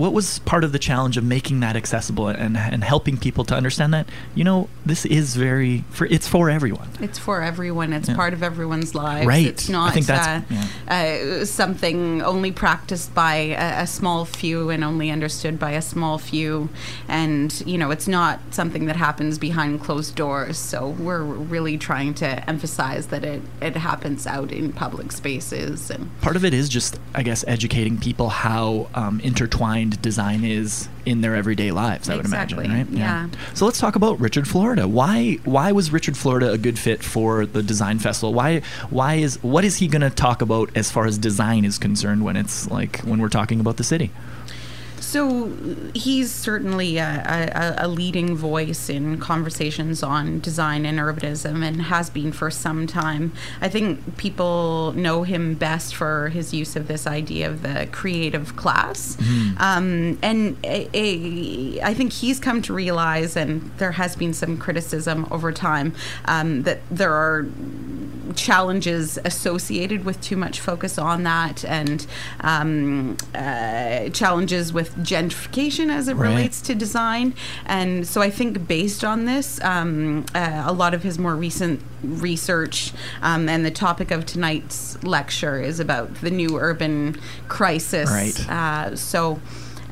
what 0.00 0.12
was 0.12 0.38
part 0.40 0.64
of 0.64 0.72
the 0.72 0.78
challenge 0.78 1.16
of 1.16 1.24
making 1.24 1.60
that 1.60 1.76
accessible 1.76 2.28
and, 2.28 2.56
and 2.56 2.82
helping 2.82 3.16
people 3.16 3.44
to 3.44 3.54
understand 3.54 3.92
that 3.94 4.06
you 4.34 4.42
know 4.44 4.68
this 4.86 5.04
is 5.04 5.36
very 5.36 5.84
for 5.90 6.06
it's 6.06 6.26
for 6.26 6.48
everyone 6.50 6.88
It's 7.00 7.18
for 7.18 7.42
everyone. 7.42 7.92
It's 7.92 8.08
Yeah. 8.08 8.16
part 8.16 8.32
of 8.32 8.42
everyone's 8.42 8.94
lives. 8.94 9.26
Right. 9.26 9.46
It's 9.46 9.68
I 9.68 9.72
not 9.72 9.94
think 9.94 10.06
that's- 10.06 10.44
uh, 10.88 10.92
uh, 10.92 11.44
something 11.44 12.22
only 12.22 12.52
practiced 12.52 13.14
by 13.14 13.34
a, 13.66 13.82
a 13.82 13.86
small 13.86 14.24
few 14.24 14.70
and 14.70 14.82
only 14.84 15.10
understood 15.10 15.58
by 15.58 15.72
a 15.72 15.82
small 15.82 16.18
few. 16.18 16.68
And, 17.08 17.48
you 17.66 17.78
know, 17.78 17.90
it's 17.90 18.08
not 18.08 18.40
something 18.50 18.86
that 18.86 18.96
happens 18.96 19.38
behind 19.38 19.80
closed 19.82 20.14
doors. 20.14 20.56
So 20.58 20.90
we're 20.98 21.22
really 21.22 21.76
trying 21.78 22.14
to 22.14 22.28
emphasize 22.48 23.06
that 23.08 23.24
it, 23.24 23.42
it 23.60 23.76
happens 23.76 24.26
out 24.26 24.52
in 24.52 24.72
public 24.72 25.12
spaces. 25.12 25.90
And 25.90 26.10
part 26.20 26.36
of 26.36 26.44
it 26.44 26.54
is 26.54 26.68
just 26.68 26.98
i 27.14 27.22
guess 27.22 27.44
educating 27.48 27.98
people 27.98 28.28
how 28.28 28.88
um, 28.94 29.20
intertwined 29.20 29.89
design 30.02 30.44
is 30.44 30.88
in 31.06 31.20
their 31.20 31.34
everyday 31.34 31.70
lives 31.70 32.08
i 32.08 32.16
would 32.16 32.24
Exactly, 32.24 32.64
imagine 32.66 32.94
right? 32.94 32.98
Yeah. 32.98 33.28
so 33.54 33.64
let's 33.64 33.78
talk 33.78 33.96
about 33.96 34.20
richard 34.20 34.46
florida. 34.48 34.86
Why 34.86 35.34
why 35.44 35.72
was 35.72 35.92
richard 35.92 36.16
florida 36.16 36.50
a 36.52 36.58
good 36.58 36.78
fit 36.78 37.02
for 37.02 37.46
the 37.46 37.62
design 37.62 37.98
festival? 37.98 38.32
Why 38.34 38.60
why 38.90 39.14
is 39.14 39.42
what 39.42 39.64
is 39.64 39.76
he 39.76 39.88
going 39.88 40.02
to 40.02 40.10
talk 40.10 40.42
about 40.42 40.70
as 40.76 40.90
far 40.90 41.06
as 41.06 41.18
design 41.18 41.64
is 41.64 41.78
concerned 41.78 42.24
when 42.24 42.36
it's 42.36 42.70
like 42.70 43.00
when 43.00 43.20
we're 43.20 43.28
talking 43.28 43.60
about 43.60 43.76
the 43.76 43.84
city 43.84 44.10
So 45.10 45.52
he's 45.92 46.30
certainly 46.30 46.98
a, 46.98 47.74
a, 47.78 47.86
a 47.86 47.88
leading 47.88 48.36
voice 48.36 48.88
in 48.88 49.18
conversations 49.18 50.04
on 50.04 50.38
design 50.38 50.86
and 50.86 51.00
urbanism 51.00 51.64
and 51.64 51.82
has 51.82 52.08
been 52.10 52.30
for 52.30 52.48
some 52.48 52.86
time. 52.86 53.32
I 53.60 53.68
think 53.68 54.16
people 54.18 54.92
know 54.92 55.24
him 55.24 55.54
best 55.54 55.96
for 55.96 56.28
his 56.28 56.54
use 56.54 56.76
of 56.76 56.86
this 56.86 57.08
idea 57.08 57.50
of 57.50 57.62
the 57.62 57.88
creative 57.90 58.54
class. 58.54 59.18
Um, 59.58 60.16
and 60.22 60.56
a, 60.62 61.80
I 61.82 61.92
think 61.92 62.12
he's 62.12 62.38
come 62.38 62.62
to 62.62 62.72
realize, 62.72 63.36
and 63.36 63.68
there 63.78 63.92
has 63.92 64.14
been 64.14 64.32
some 64.32 64.58
criticism 64.58 65.26
over 65.32 65.50
time, 65.50 65.92
um, 66.26 66.62
that 66.62 66.82
there 66.88 67.12
are 67.12 67.48
challenges 68.34 69.18
associated 69.24 70.04
with 70.04 70.20
too 70.20 70.36
much 70.36 70.60
focus 70.60 70.98
on 70.98 71.22
that 71.24 71.64
and 71.64 72.06
um, 72.40 73.16
uh, 73.34 74.08
challenges 74.10 74.72
with 74.72 74.94
gentrification 74.96 75.90
as 75.90 76.08
it 76.08 76.16
Right. 76.16 76.28
relates 76.30 76.60
to 76.62 76.74
design. 76.74 77.34
And 77.66 78.06
so 78.06 78.20
I 78.20 78.30
think 78.30 78.66
based 78.66 79.04
on 79.04 79.24
this, 79.24 79.60
um, 79.62 80.24
uh, 80.34 80.62
a 80.66 80.72
lot 80.72 80.94
of 80.94 81.02
his 81.02 81.18
more 81.18 81.36
recent 81.36 81.80
research 82.02 82.92
um, 83.22 83.48
and 83.48 83.64
the 83.64 83.70
topic 83.70 84.10
of 84.10 84.26
tonight's 84.26 85.02
lecture 85.02 85.60
is 85.60 85.80
about 85.80 86.14
the 86.16 86.30
new 86.30 86.58
urban 86.58 87.16
crisis. 87.48 88.10
Right. 88.10 88.50
Uh, 88.50 88.96
so, 88.96 89.40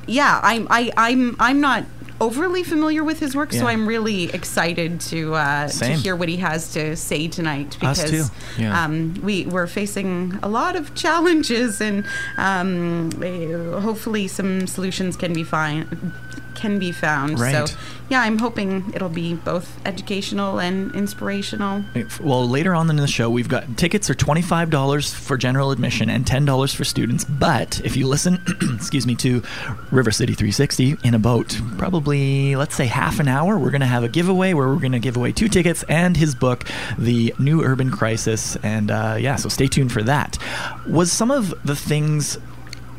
yeah, 0.07 0.40
I'm 0.42 0.66
I, 0.71 0.90
I'm 0.97 1.37
I'm 1.38 1.61
not 1.61 1.85
overly 2.20 2.62
familiar 2.62 3.04
with 3.04 3.20
his 3.20 3.34
work, 3.37 3.52
so 3.52 3.66
I'm 3.66 3.87
really 3.87 4.25
excited 4.25 5.00
to 5.02 5.34
uh, 5.34 5.68
to 5.68 5.87
hear 5.87 6.16
what 6.16 6.28
he 6.28 6.37
has 6.38 6.72
to 6.75 6.96
say 6.96 7.28
tonight 7.28 7.82
Us 7.82 8.02
because. 8.02 8.30
Yeah. 8.58 8.84
um, 8.84 9.14
we 9.22 9.46
we're 9.46 9.66
facing 9.66 10.38
a 10.42 10.48
lot 10.48 10.76
of 10.76 10.94
challenges 10.94 11.80
and 11.80 12.04
um, 12.37 13.10
eh, 13.22 13.80
hopefully 13.80 14.28
some 14.28 14.66
solutions 14.66 15.16
can 15.16 15.32
be 15.32 15.44
fine 15.44 16.12
can 16.58 16.78
be 16.78 16.92
found. 16.92 17.38
Right. 17.38 17.68
So 17.68 17.76
yeah, 18.08 18.22
I'm 18.22 18.38
hoping 18.38 18.92
it'll 18.94 19.08
be 19.08 19.34
both 19.34 19.78
educational 19.86 20.60
and 20.60 20.94
inspirational. 20.94 21.84
Well, 22.20 22.48
later 22.48 22.74
on 22.74 22.88
in 22.90 22.96
the 22.96 23.06
show, 23.06 23.28
we've 23.28 23.48
got 23.48 23.76
tickets 23.76 24.08
are 24.10 24.14
twenty 24.14 24.42
five 24.42 24.70
dollars 24.70 25.12
for 25.12 25.36
general 25.36 25.70
admission 25.70 26.10
and 26.10 26.26
ten 26.26 26.44
dollars 26.44 26.74
for 26.74 26.84
students. 26.84 27.24
But 27.24 27.80
if 27.84 27.96
you 27.96 28.06
listen, 28.06 28.42
excuse 28.74 29.06
me, 29.06 29.14
to 29.16 29.42
River 29.90 30.10
City 30.10 30.34
360 30.34 30.96
in 31.04 31.14
a 31.14 31.18
boat, 31.18 31.60
probably 31.76 32.56
let's 32.56 32.74
say 32.74 32.86
half 32.86 33.20
an 33.20 33.28
hour, 33.28 33.58
we're 33.58 33.70
going 33.70 33.80
to 33.80 33.86
have 33.86 34.04
a 34.04 34.08
giveaway 34.08 34.52
where 34.54 34.68
we're 34.68 34.76
going 34.80 34.92
to 34.92 34.98
give 34.98 35.16
away 35.16 35.32
two 35.32 35.48
tickets 35.48 35.84
and 35.88 36.16
his 36.16 36.34
book, 36.34 36.64
The 36.98 37.34
New 37.38 37.62
Urban 37.62 37.90
Crisis. 37.90 38.56
And 38.56 38.90
uh, 38.90 39.16
yeah, 39.18 39.36
so 39.36 39.48
stay 39.48 39.66
tuned 39.66 39.92
for 39.92 40.02
that. 40.02 40.38
Was 40.86 41.12
some 41.12 41.30
of 41.30 41.54
the 41.64 41.76
things 41.76 42.38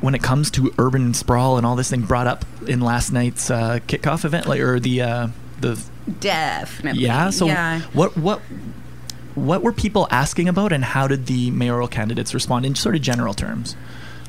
when 0.01 0.15
it 0.15 0.23
comes 0.23 0.49
to 0.51 0.73
urban 0.77 1.13
sprawl 1.13 1.57
and 1.57 1.65
all 1.65 1.75
this 1.75 1.89
thing 1.89 2.01
brought 2.01 2.27
up 2.27 2.45
in 2.67 2.81
last 2.81 3.11
night's 3.11 3.51
uh, 3.51 3.79
kickoff 3.87 4.25
event, 4.25 4.47
like 4.47 4.59
or 4.59 4.79
the 4.79 5.01
uh, 5.01 5.27
the 5.59 5.81
Definitely. 6.19 7.03
yeah. 7.03 7.29
So 7.29 7.45
yeah. 7.47 7.81
what 7.93 8.17
what 8.17 8.41
what 9.35 9.61
were 9.61 9.73
people 9.73 10.07
asking 10.11 10.47
about, 10.47 10.71
and 10.71 10.83
how 10.83 11.07
did 11.07 11.27
the 11.27 11.51
mayoral 11.51 11.87
candidates 11.87 12.33
respond 12.33 12.65
in 12.65 12.75
sort 12.75 12.95
of 12.95 13.01
general 13.01 13.33
terms? 13.33 13.75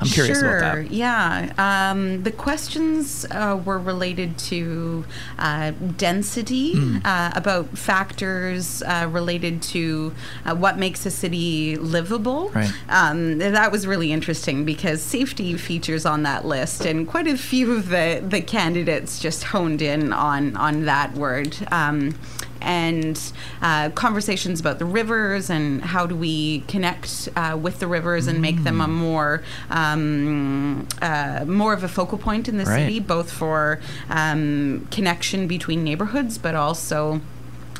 I'm 0.01 0.07
curious 0.07 0.39
sure, 0.39 0.57
about 0.57 0.75
that. 0.75 0.91
Yeah. 0.91 1.53
Um, 1.57 2.23
the 2.23 2.31
questions 2.31 3.25
uh, 3.29 3.59
were 3.63 3.77
related 3.77 4.37
to 4.49 5.05
uh, 5.37 5.71
density, 5.97 6.73
Hmm. 6.73 6.97
uh, 7.05 7.31
about 7.35 7.77
factors 7.77 8.81
uh, 8.83 9.07
related 9.11 9.61
to 9.61 10.13
uh, 10.45 10.55
what 10.55 10.77
makes 10.77 11.05
a 11.05 11.11
city 11.11 11.75
livable. 11.77 12.49
Right. 12.49 12.71
Um, 12.89 13.37
that 13.37 13.71
was 13.71 13.85
really 13.85 14.11
interesting 14.11 14.65
because 14.65 15.01
safety 15.01 15.55
features 15.55 16.05
on 16.05 16.23
that 16.23 16.45
list, 16.45 16.85
and 16.85 17.07
quite 17.07 17.27
a 17.27 17.37
few 17.37 17.73
of 17.73 17.89
the, 17.89 18.23
the 18.27 18.41
candidates 18.41 19.19
just 19.19 19.43
honed 19.45 19.81
in 19.81 20.11
on, 20.13 20.55
on 20.57 20.85
that 20.85 21.13
word. 21.13 21.55
Um, 21.71 22.15
and 22.61 23.19
uh, 23.61 23.89
conversations 23.91 24.59
about 24.59 24.79
the 24.79 24.85
rivers 24.85 25.49
and 25.49 25.81
how 25.81 26.05
do 26.05 26.15
we 26.15 26.61
connect 26.67 27.29
uh, 27.35 27.57
with 27.61 27.79
the 27.79 27.87
rivers 27.87 28.27
and 28.27 28.41
make 28.41 28.63
them 28.63 28.79
a 28.81 28.87
Mm. 28.87 28.91
more 28.91 29.43
um, 29.69 30.87
uh, 31.01 31.43
more 31.47 31.73
of 31.73 31.83
a 31.83 31.87
focal 31.87 32.17
point 32.17 32.47
in 32.47 32.57
the 32.57 32.65
Right. 32.65 32.81
city, 32.83 32.99
both 32.99 33.31
for 33.31 33.79
um, 34.09 34.87
connection 34.91 35.47
between 35.47 35.83
neighborhoods, 35.83 36.37
but 36.37 36.55
also. 36.55 37.21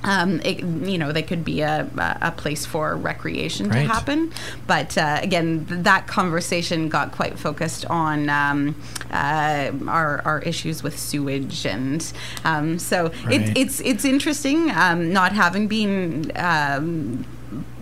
Um, 0.03 0.39
it, 0.41 0.61
you 0.61 0.97
know, 0.97 1.11
they 1.11 1.21
could 1.21 1.45
be 1.45 1.61
a, 1.61 1.87
a 2.21 2.31
place 2.31 2.65
for 2.65 2.95
recreation 2.95 3.69
Right. 3.69 3.83
to 3.83 3.87
happen. 3.87 4.31
But 4.65 4.97
uh, 4.97 5.19
again, 5.21 5.65
th- 5.67 5.83
that 5.83 6.07
conversation 6.07 6.89
got 6.89 7.11
quite 7.11 7.37
focused 7.37 7.85
on 7.85 8.27
um, 8.29 8.75
uh, 9.11 9.71
our, 9.87 10.21
our 10.25 10.39
issues 10.41 10.81
with 10.81 10.97
sewage, 10.97 11.65
and 11.67 12.11
um, 12.43 12.79
so 12.79 13.11
Right. 13.25 13.41
it, 13.41 13.57
it's 13.57 13.79
it's 13.81 14.03
interesting 14.03 14.71
um, 14.71 15.13
not 15.13 15.33
having 15.33 15.67
been 15.67 16.31
um, 16.35 17.23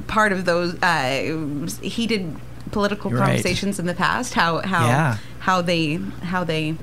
part 0.07 0.33
of 0.33 0.43
those 0.43 0.75
uh, 0.83 1.67
heated 1.81 2.35
political 2.71 3.11
Right. 3.11 3.19
conversations 3.27 3.79
in 3.79 3.85
the 3.85 3.93
past. 3.95 4.33
How 4.33 4.59
how 4.59 4.87
Yeah. 4.87 5.17
how 5.39 5.61
they 5.61 5.99
how 6.23 6.43
they 6.43 6.75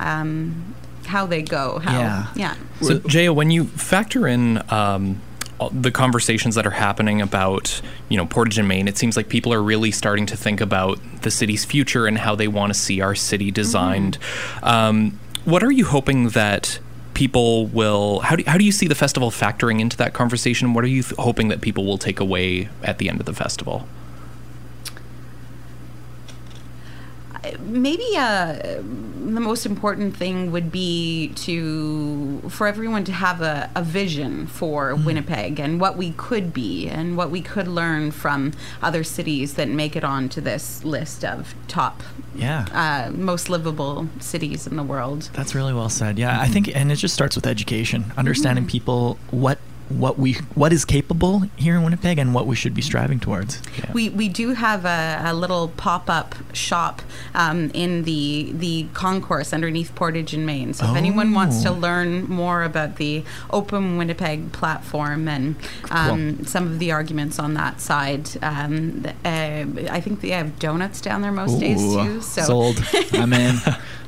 um, 0.00 0.74
how 1.06 1.26
they 1.26 1.42
go. 1.42 1.78
How, 1.78 1.98
Yeah. 1.98 2.26
yeah. 2.34 2.54
So, 2.80 2.98
Jaya, 3.00 3.32
when 3.32 3.50
you 3.50 3.64
factor 3.64 4.26
in 4.26 4.62
um, 4.72 5.20
the 5.70 5.90
conversations 5.90 6.54
that 6.56 6.66
are 6.66 6.70
happening 6.70 7.20
about, 7.20 7.80
you 8.08 8.16
know, 8.16 8.26
Portage 8.26 8.58
and 8.58 8.66
Main, 8.68 8.88
it 8.88 8.96
seems 8.98 9.16
like 9.16 9.28
people 9.28 9.52
are 9.52 9.62
really 9.62 9.90
starting 9.90 10.26
to 10.26 10.36
think 10.36 10.60
about 10.60 10.98
the 11.22 11.30
city's 11.30 11.64
future 11.64 12.06
and 12.06 12.18
how 12.18 12.34
they 12.34 12.48
want 12.48 12.72
to 12.72 12.78
see 12.78 13.00
our 13.00 13.14
city 13.14 13.50
designed. 13.50 14.18
Um, 14.62 15.18
what 15.44 15.62
are 15.62 15.70
you 15.72 15.84
hoping 15.84 16.30
that 16.30 16.78
people 17.14 17.66
will? 17.66 18.20
How 18.20 18.36
do 18.36 18.44
how 18.46 18.56
do 18.58 18.64
you 18.64 18.72
see 18.72 18.86
the 18.88 18.94
festival 18.94 19.30
factoring 19.30 19.80
into 19.80 19.96
that 19.98 20.12
conversation? 20.14 20.72
What 20.74 20.82
are 20.84 20.88
you 20.88 21.02
th- 21.02 21.14
hoping 21.18 21.48
that 21.48 21.60
people 21.60 21.84
will 21.84 21.98
take 21.98 22.20
away 22.20 22.68
at 22.82 22.98
the 22.98 23.08
end 23.08 23.20
of 23.20 23.26
the 23.26 23.34
festival? 23.34 23.86
Maybe 27.60 28.04
uh, 28.16 28.54
the 28.54 29.40
most 29.40 29.66
important 29.66 30.16
thing 30.16 30.50
would 30.52 30.70
be 30.72 31.32
to 31.36 32.40
for 32.48 32.66
everyone 32.66 33.04
to 33.04 33.12
have 33.12 33.40
a, 33.40 33.70
a 33.74 33.82
vision 33.82 34.46
for 34.46 34.94
Winnipeg 34.94 35.58
and 35.60 35.80
what 35.80 35.96
we 35.96 36.12
could 36.12 36.52
be 36.52 36.88
and 36.88 37.16
what 37.16 37.30
we 37.30 37.40
could 37.40 37.68
learn 37.68 38.10
from 38.10 38.52
other 38.82 39.04
cities 39.04 39.54
that 39.54 39.68
make 39.68 39.96
it 39.96 40.04
onto 40.04 40.40
this 40.40 40.84
list 40.84 41.24
of 41.24 41.54
top 41.68 42.02
Yeah. 42.34 42.66
uh, 42.72 43.10
most 43.12 43.48
livable 43.48 44.08
cities 44.20 44.66
in 44.66 44.76
the 44.76 44.82
world. 44.82 45.30
That's 45.32 45.54
really 45.54 45.72
well 45.74 45.88
said. 45.88 46.18
Yeah, 46.18 46.40
I 46.40 46.46
think, 46.48 46.74
and 46.74 46.90
it 46.92 46.96
just 46.96 47.14
starts 47.14 47.36
with 47.36 47.46
education, 47.46 48.12
understanding 48.16 48.66
people 48.66 49.18
what 49.30 49.58
what 49.98 50.18
we 50.18 50.34
what 50.54 50.72
is 50.72 50.84
capable 50.84 51.40
here 51.56 51.76
in 51.76 51.82
Winnipeg 51.82 52.18
and 52.18 52.34
what 52.34 52.46
we 52.46 52.56
should 52.56 52.74
be 52.74 52.82
striving 52.82 53.20
towards. 53.20 53.60
Yeah. 53.78 53.92
We, 53.92 54.08
we 54.10 54.28
do 54.28 54.52
have 54.54 54.84
a, 54.84 55.20
a 55.24 55.34
little 55.34 55.68
pop 55.68 56.08
up 56.10 56.34
shop 56.52 57.02
um, 57.34 57.70
in 57.74 58.04
the 58.04 58.52
the 58.54 58.86
concourse 58.94 59.52
underneath 59.52 59.94
Portage 59.94 60.34
in 60.34 60.44
Main. 60.46 60.74
So 60.74 60.90
if 60.90 60.96
anyone 60.96 61.32
wants 61.32 61.62
to 61.62 61.70
Oh. 61.70 61.72
learn 61.74 62.24
more 62.24 62.62
about 62.64 62.96
the 62.96 63.24
Open 63.50 63.96
Winnipeg 63.96 64.52
platform 64.52 65.28
and 65.28 65.56
um, 65.90 66.44
some 66.44 66.66
of 66.66 66.78
the 66.78 66.92
arguments 66.92 67.38
on 67.38 67.54
that 67.54 67.80
side, 67.80 68.28
um, 68.42 69.04
uh, 69.24 69.64
I 69.90 70.00
think 70.00 70.20
they 70.20 70.30
have 70.30 70.58
donuts 70.58 71.00
down 71.00 71.22
there 71.22 71.32
most 71.32 71.58
days 71.60 71.80
too. 71.80 72.20
So 72.20 72.42
sold. 72.42 72.84
I'm 73.12 73.32
in. 73.32 73.56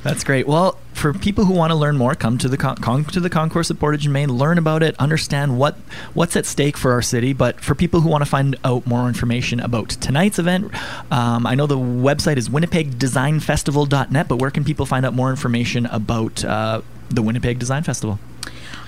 That's 0.03 0.23
great. 0.23 0.47
Well, 0.47 0.77
for 1.05 1.13
people 1.13 1.45
who 1.45 1.53
want 1.53 1.69
to 1.69 1.75
learn 1.75 1.97
more, 1.97 2.15
come 2.15 2.35
to 2.39 2.49
the 2.49 2.57
con- 2.57 2.77
con- 2.77 3.05
to 3.05 3.19
the 3.19 3.29
concourse 3.29 3.69
at 3.69 3.77
Portage 3.77 4.05
and 4.05 4.13
Main, 4.13 4.27
learn 4.33 4.57
about 4.57 4.81
it, 4.81 4.95
understand 4.97 5.55
what 5.55 5.75
what's 6.15 6.35
at 6.35 6.47
stake 6.47 6.75
for 6.75 6.93
our 6.93 7.01
city. 7.03 7.31
But 7.31 7.61
for 7.61 7.75
people 7.75 8.01
who 8.01 8.09
want 8.09 8.23
to 8.23 8.25
find 8.25 8.55
out 8.63 8.87
more 8.87 9.07
information 9.07 9.59
about 9.59 9.89
tonight's 9.89 10.39
event, 10.39 10.73
um, 11.11 11.45
I 11.45 11.53
know 11.53 11.67
the 11.67 11.77
website 11.77 12.37
is 12.37 12.49
winnipegdesignfestival.net. 12.49 14.27
But 14.27 14.37
where 14.37 14.49
can 14.49 14.63
people 14.63 14.87
find 14.87 15.05
out 15.05 15.13
more 15.13 15.29
information 15.29 15.85
about 15.85 16.43
uh, 16.43 16.81
the 17.09 17.21
Winnipeg 17.21 17.59
Design 17.59 17.83
Festival? 17.83 18.17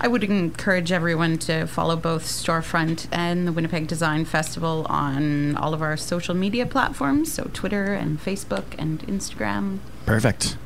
I 0.02 0.08
would 0.08 0.24
encourage 0.24 0.92
everyone 0.92 1.38
to 1.40 1.68
follow 1.68 1.96
both 1.96 2.24
Storefront 2.24 3.06
and 3.12 3.48
the 3.48 3.52
Winnipeg 3.52 3.86
Design 3.86 4.26
Festival 4.26 4.88
on 4.90 5.56
all 5.56 5.76
of 5.76 5.84
our 5.84 5.96
social 5.96 6.34
media 6.34 6.66
platforms, 6.66 7.32
so 7.32 7.52
Twitter 7.54 7.94
and 7.94 8.20
Facebook 8.20 8.66
and 8.80 9.02
Instagram. 9.02 9.78
Perfect. 10.08 10.58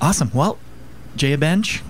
Awesome. 0.00 0.30
Well, 0.32 0.58
Jaya 1.18 1.36
Bench 1.36 1.82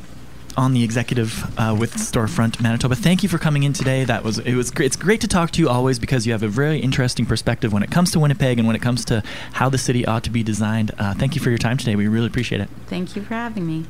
on 0.56 0.72
the 0.72 0.82
executive 0.82 1.44
uh, 1.58 1.76
with 1.78 1.94
Storefront 1.94 2.60
Manitoba. 2.60 2.96
Thank 2.96 3.22
you 3.22 3.28
for 3.28 3.38
coming 3.38 3.62
in 3.62 3.72
today. 3.72 4.04
That 4.04 4.24
was 4.24 4.38
it 4.38 4.54
was. 4.54 4.72
It's 4.80 4.96
great 4.96 5.20
to 5.20 5.28
talk 5.28 5.52
to 5.52 5.60
you 5.60 5.68
always 5.68 5.98
because 5.98 6.26
you 6.26 6.32
have 6.32 6.42
a 6.42 6.48
very 6.48 6.80
interesting 6.80 7.26
perspective 7.26 7.72
when 7.72 7.82
it 7.82 7.90
comes 7.90 8.10
to 8.12 8.18
Winnipeg 8.18 8.58
and 8.58 8.66
when 8.66 8.74
it 8.74 8.82
comes 8.82 9.04
to 9.06 9.22
how 9.52 9.68
the 9.68 9.78
city 9.78 10.04
ought 10.06 10.24
to 10.24 10.30
be 10.30 10.42
designed. 10.42 10.90
Uh, 10.98 11.14
thank 11.14 11.34
you 11.34 11.40
for 11.40 11.50
your 11.50 11.58
time 11.58 11.76
today. 11.76 11.94
We 11.94 12.08
really 12.08 12.26
appreciate 12.26 12.60
it. 12.60 12.68
Thank 12.86 13.14
you 13.14 13.22
for 13.22 13.34
having 13.34 13.66
me. 13.66 13.84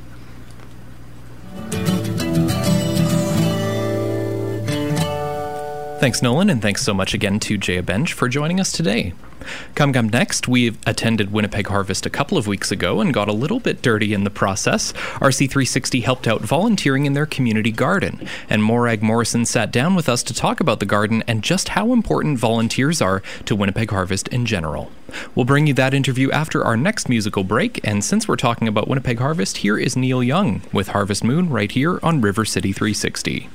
Thanks, 5.99 6.21
Nolan, 6.21 6.49
and 6.49 6.61
thanks 6.61 6.81
so 6.81 6.93
much 6.93 7.13
again 7.13 7.41
to 7.41 7.57
Jaya 7.57 7.83
Bench 7.83 8.13
for 8.13 8.29
joining 8.29 8.61
us 8.61 8.71
today. 8.71 9.11
Come 9.75 9.91
Come 9.91 10.07
Next, 10.07 10.47
we 10.47 10.69
attended 10.87 11.33
Winnipeg 11.33 11.67
Harvest 11.67 12.05
a 12.05 12.09
couple 12.09 12.37
of 12.37 12.47
weeks 12.47 12.71
ago 12.71 13.01
and 13.01 13.13
got 13.13 13.27
a 13.27 13.33
little 13.33 13.59
bit 13.59 13.81
dirty 13.81 14.13
in 14.13 14.23
the 14.23 14.29
process. 14.29 14.93
RC360 15.19 16.01
helped 16.03 16.25
out 16.25 16.39
volunteering 16.39 17.05
in 17.05 17.11
their 17.11 17.25
community 17.25 17.73
garden, 17.73 18.25
and 18.49 18.63
Morag 18.63 19.03
Morrison 19.03 19.45
sat 19.45 19.73
down 19.73 19.93
with 19.93 20.07
us 20.07 20.23
to 20.23 20.33
talk 20.33 20.61
about 20.61 20.79
the 20.79 20.85
garden 20.85 21.21
and 21.27 21.43
just 21.43 21.69
how 21.69 21.91
important 21.91 22.39
volunteers 22.39 23.01
are 23.01 23.21
to 23.43 23.53
Winnipeg 23.53 23.91
Harvest 23.91 24.29
in 24.29 24.45
general. 24.45 24.89
We'll 25.35 25.43
bring 25.43 25.67
you 25.67 25.73
that 25.73 25.93
interview 25.93 26.31
after 26.31 26.63
our 26.63 26.77
next 26.77 27.09
musical 27.09 27.43
break, 27.43 27.85
and 27.85 28.05
since 28.05 28.25
we're 28.25 28.37
talking 28.37 28.69
about 28.69 28.87
Winnipeg 28.87 29.19
Harvest, 29.19 29.57
here 29.57 29.77
is 29.77 29.97
Neil 29.97 30.23
Young 30.23 30.61
with 30.71 30.87
Harvest 30.87 31.25
Moon 31.25 31.49
right 31.49 31.73
here 31.73 31.99
on 32.01 32.21
River 32.21 32.45
City 32.45 32.71
360. 32.71 33.49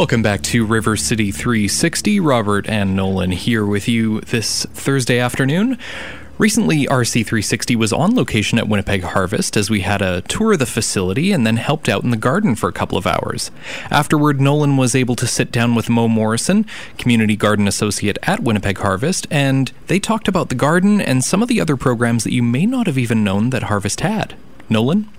Welcome 0.00 0.22
back 0.22 0.40
to 0.44 0.64
River 0.64 0.96
City 0.96 1.30
360. 1.30 2.20
Robert 2.20 2.66
and 2.66 2.96
Nolan 2.96 3.32
here 3.32 3.66
with 3.66 3.86
you 3.86 4.22
this 4.22 4.64
Thursday 4.72 5.18
afternoon. 5.18 5.76
Recently, 6.38 6.86
RC360 6.86 7.76
was 7.76 7.92
on 7.92 8.14
location 8.14 8.56
at 8.58 8.66
Winnipeg 8.66 9.02
Harvest 9.02 9.58
as 9.58 9.68
we 9.68 9.82
had 9.82 10.00
a 10.00 10.22
tour 10.22 10.54
of 10.54 10.58
the 10.58 10.64
facility 10.64 11.32
and 11.32 11.46
then 11.46 11.58
helped 11.58 11.86
out 11.86 12.02
in 12.02 12.08
the 12.08 12.16
garden 12.16 12.54
for 12.54 12.66
a 12.66 12.72
couple 12.72 12.96
of 12.96 13.06
hours. 13.06 13.50
Afterward, 13.90 14.40
Nolan 14.40 14.78
was 14.78 14.94
able 14.94 15.16
to 15.16 15.26
sit 15.26 15.52
down 15.52 15.74
with 15.74 15.90
Mo 15.90 16.08
Morrison, 16.08 16.64
Community 16.96 17.36
Garden 17.36 17.68
Associate 17.68 18.16
at 18.22 18.40
Winnipeg 18.40 18.78
Harvest, 18.78 19.26
and 19.30 19.70
they 19.88 20.00
talked 20.00 20.28
about 20.28 20.48
the 20.48 20.54
garden 20.54 21.02
and 21.02 21.22
some 21.22 21.42
of 21.42 21.48
the 21.48 21.60
other 21.60 21.76
programs 21.76 22.24
that 22.24 22.32
you 22.32 22.42
may 22.42 22.64
not 22.64 22.86
have 22.86 22.96
even 22.96 23.22
known 23.22 23.50
that 23.50 23.64
Harvest 23.64 24.00
had. 24.00 24.34
Nolan? 24.70 25.10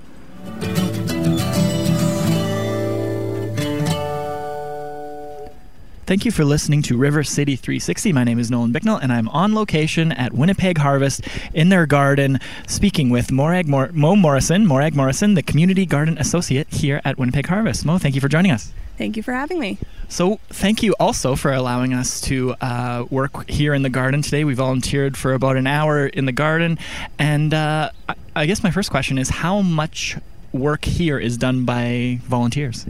Thank 6.11 6.25
you 6.25 6.31
for 6.31 6.43
listening 6.43 6.81
to 6.81 6.97
River 6.97 7.23
City 7.23 7.55
360. 7.55 8.11
My 8.11 8.25
name 8.25 8.37
is 8.37 8.51
Nolan 8.51 8.73
Bicknell, 8.73 8.97
and 8.97 9.13
I'm 9.13 9.29
on 9.29 9.55
location 9.55 10.11
at 10.11 10.33
Winnipeg 10.33 10.77
Harvest 10.77 11.21
in 11.53 11.69
their 11.69 11.85
garden, 11.85 12.37
speaking 12.67 13.09
with 13.11 13.31
Morag 13.31 13.69
Mor- 13.69 13.91
Mo 13.93 14.17
Morrison, 14.17 14.67
Morag 14.67 14.93
Morrison, 14.93 15.35
the 15.35 15.41
Community 15.41 15.85
Garden 15.85 16.17
Associate 16.17 16.67
here 16.69 16.99
at 17.05 17.17
Winnipeg 17.17 17.47
Harvest. 17.47 17.85
Mo, 17.85 17.97
thank 17.97 18.13
you 18.13 18.19
for 18.19 18.27
joining 18.27 18.51
us. 18.51 18.73
Thank 18.97 19.15
you 19.15 19.23
for 19.23 19.31
having 19.31 19.57
me. 19.57 19.77
So, 20.09 20.41
thank 20.49 20.83
you 20.83 20.93
also 20.99 21.37
for 21.37 21.53
allowing 21.53 21.93
us 21.93 22.19
to 22.23 22.55
uh, 22.59 23.05
work 23.09 23.49
here 23.49 23.73
in 23.73 23.81
the 23.83 23.89
garden 23.89 24.21
today. 24.21 24.43
We 24.43 24.53
volunteered 24.53 25.15
for 25.15 25.31
about 25.33 25.55
an 25.55 25.65
hour 25.65 26.07
in 26.07 26.25
the 26.25 26.33
garden, 26.33 26.77
and 27.19 27.53
uh, 27.53 27.89
I- 28.09 28.15
I 28.35 28.45
guess 28.47 28.63
my 28.63 28.71
first 28.71 28.91
question 28.91 29.17
is 29.17 29.29
how 29.29 29.61
much 29.61 30.17
work 30.51 30.83
here 30.83 31.17
is 31.17 31.37
done 31.37 31.63
by 31.63 32.19
volunteers? 32.23 32.85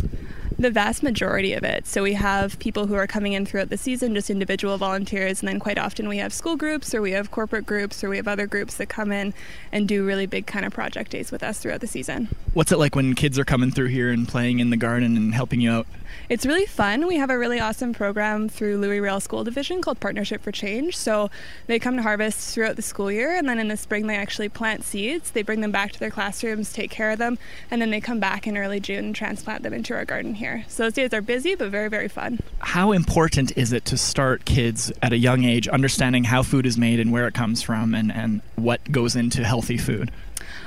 The 0.62 0.70
vast 0.70 1.02
majority 1.02 1.54
of 1.54 1.64
it. 1.64 1.88
So 1.88 2.04
we 2.04 2.14
have 2.14 2.60
people 2.60 2.86
who 2.86 2.94
are 2.94 3.08
coming 3.08 3.34
in 3.34 3.48
throughout 3.48 3.70
the 3.70 3.78
season, 3.78 4.14
just 4.14 4.30
individual 4.30 4.78
volunteers, 4.78 5.40
and 5.40 5.50
then 5.50 5.60
quite 5.60 5.80
often 5.80 6.08
we 6.08 6.20
have 6.20 6.32
school 6.32 6.56
groups 6.56 6.94
or 6.94 7.02
we 7.02 7.14
have 7.14 7.32
corporate 7.32 7.66
groups 7.66 8.04
or 8.04 8.10
we 8.10 8.18
have 8.18 8.28
other 8.28 8.46
groups 8.46 8.76
that 8.76 8.86
come 8.86 9.12
in 9.12 9.34
and 9.72 9.88
do 9.88 10.06
really 10.06 10.28
big 10.28 10.46
kind 10.46 10.64
of 10.64 10.72
project 10.72 11.10
days 11.10 11.32
with 11.32 11.42
us 11.42 11.58
throughout 11.58 11.82
the 11.82 11.88
season. 11.88 12.30
What's 12.54 12.72
it 12.72 12.78
like 12.78 12.96
when 12.96 13.16
kids 13.16 13.40
are 13.40 13.44
coming 13.44 13.72
through 13.72 13.88
here 13.88 14.12
and 14.12 14.28
playing 14.28 14.60
in 14.60 14.70
the 14.70 14.78
garden 14.78 15.18
and 15.18 15.34
helping 15.34 15.62
you 15.62 15.72
out? 15.72 15.88
It's 16.30 16.46
really 16.46 16.66
fun. 16.66 17.08
We 17.08 17.16
have 17.18 17.30
a 17.30 17.38
really 17.38 17.60
awesome 17.60 17.94
program 17.94 18.48
through 18.48 18.78
Louis 18.78 19.00
Riel 19.00 19.20
School 19.20 19.44
Division 19.44 19.82
called 19.82 20.00
Partnership 20.00 20.42
for 20.42 20.52
Change. 20.52 20.96
So 20.96 21.32
they 21.68 21.80
come 21.80 21.96
to 21.96 22.04
harvest 22.04 22.54
throughout 22.54 22.76
the 22.76 22.82
school 22.82 23.12
year, 23.12 23.36
and 23.36 23.50
then 23.50 23.60
in 23.60 23.70
the 23.70 23.78
spring 23.78 24.08
they 24.08 24.18
actually 24.18 24.50
plant 24.50 24.84
seeds. 24.84 25.32
They 25.32 25.42
bring 25.42 25.62
them 25.62 25.72
back 25.72 25.92
to 25.94 26.00
their 26.00 26.12
classrooms, 26.12 26.72
take 26.72 26.92
care 26.92 27.12
of 27.12 27.18
them, 27.18 27.38
and 27.72 27.82
then 27.82 27.90
they 27.90 28.02
come 28.02 28.20
back 28.20 28.46
in 28.46 28.58
early 28.58 28.80
June 28.80 29.06
and 29.06 29.16
transplant 29.16 29.64
them 29.64 29.74
into 29.74 29.94
our 29.94 30.06
garden 30.06 30.36
here. 30.36 30.51
So 30.68 30.84
those 30.84 30.94
days 30.94 31.14
are 31.14 31.22
busy, 31.22 31.56
but 31.56 31.70
very, 31.70 31.90
very 31.90 32.08
fun. 32.08 32.40
How 32.60 32.92
important 32.92 33.58
is 33.58 33.74
it 33.74 33.86
to 33.86 33.98
start 33.98 34.46
kids 34.46 34.92
at 35.02 35.14
a 35.14 35.18
young 35.18 35.44
age 35.44 35.68
understanding 35.68 36.26
how 36.26 36.44
food 36.44 36.66
is 36.66 36.78
made 36.78 37.00
and 37.00 37.12
where 37.12 37.28
it 37.28 37.34
comes 37.34 37.62
from 37.62 37.94
and, 37.94 38.12
and 38.12 38.42
what 38.56 38.80
goes 38.92 39.16
into 39.16 39.44
healthy 39.44 39.78
food? 39.78 40.12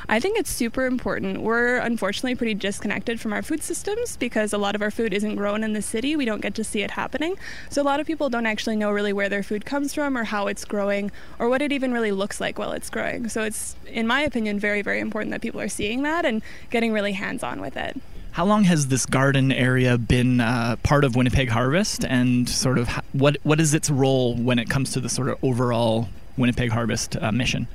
I 0.08 0.20
think 0.20 0.38
it's 0.38 0.50
super 0.50 0.84
important. 0.84 1.40
We're 1.40 1.78
unfortunately 1.78 2.34
pretty 2.34 2.54
disconnected 2.54 3.20
from 3.20 3.32
our 3.32 3.42
food 3.42 3.62
systems 3.62 4.16
because 4.16 4.52
a 4.52 4.58
lot 4.58 4.74
of 4.74 4.82
our 4.82 4.90
food 4.90 5.14
isn't 5.14 5.36
grown 5.36 5.64
in 5.64 5.72
the 5.72 5.80
city. 5.80 6.14
We 6.14 6.26
don't 6.26 6.42
get 6.42 6.54
to 6.56 6.64
see 6.64 6.82
it 6.82 6.90
happening. 6.90 7.36
So 7.70 7.80
a 7.80 7.84
lot 7.84 8.00
of 8.00 8.06
people 8.06 8.28
don't 8.28 8.46
actually 8.46 8.76
know 8.76 8.90
really 8.90 9.12
where 9.12 9.28
their 9.28 9.42
food 9.42 9.64
comes 9.64 9.94
from 9.94 10.18
or 10.18 10.24
how 10.24 10.46
it's 10.46 10.64
growing 10.64 11.10
or 11.38 11.48
what 11.48 11.62
it 11.62 11.72
even 11.72 11.92
really 11.92 12.12
looks 12.12 12.40
like 12.40 12.58
while 12.58 12.72
it's 12.72 12.90
growing. 12.90 13.28
So 13.28 13.42
it's, 13.42 13.76
in 13.86 14.06
my 14.06 14.20
opinion, 14.20 14.58
very, 14.58 14.82
very 14.82 15.00
important 15.00 15.30
that 15.30 15.40
people 15.40 15.60
are 15.60 15.68
seeing 15.68 16.02
that 16.02 16.26
and 16.26 16.42
getting 16.70 16.92
really 16.92 17.12
hands 17.12 17.42
on 17.42 17.60
with 17.60 17.76
it. 17.76 17.98
How 18.34 18.44
long 18.44 18.64
has 18.64 18.88
this 18.88 19.06
garden 19.06 19.52
area 19.52 19.96
been 19.96 20.40
uh, 20.40 20.74
part 20.82 21.04
of 21.04 21.14
Winnipeg 21.14 21.50
Harvest, 21.50 22.04
and 22.04 22.48
sort 22.48 22.78
of 22.78 22.88
what 23.12 23.36
what 23.44 23.60
is 23.60 23.74
its 23.74 23.88
role 23.90 24.34
when 24.34 24.58
it 24.58 24.68
comes 24.68 24.92
to 24.94 25.00
the 25.00 25.08
sort 25.08 25.28
of 25.28 25.38
overall 25.44 26.08
Winnipeg 26.36 26.72
Harvest 26.72 27.16
uh, 27.22 27.30
mission? 27.30 27.68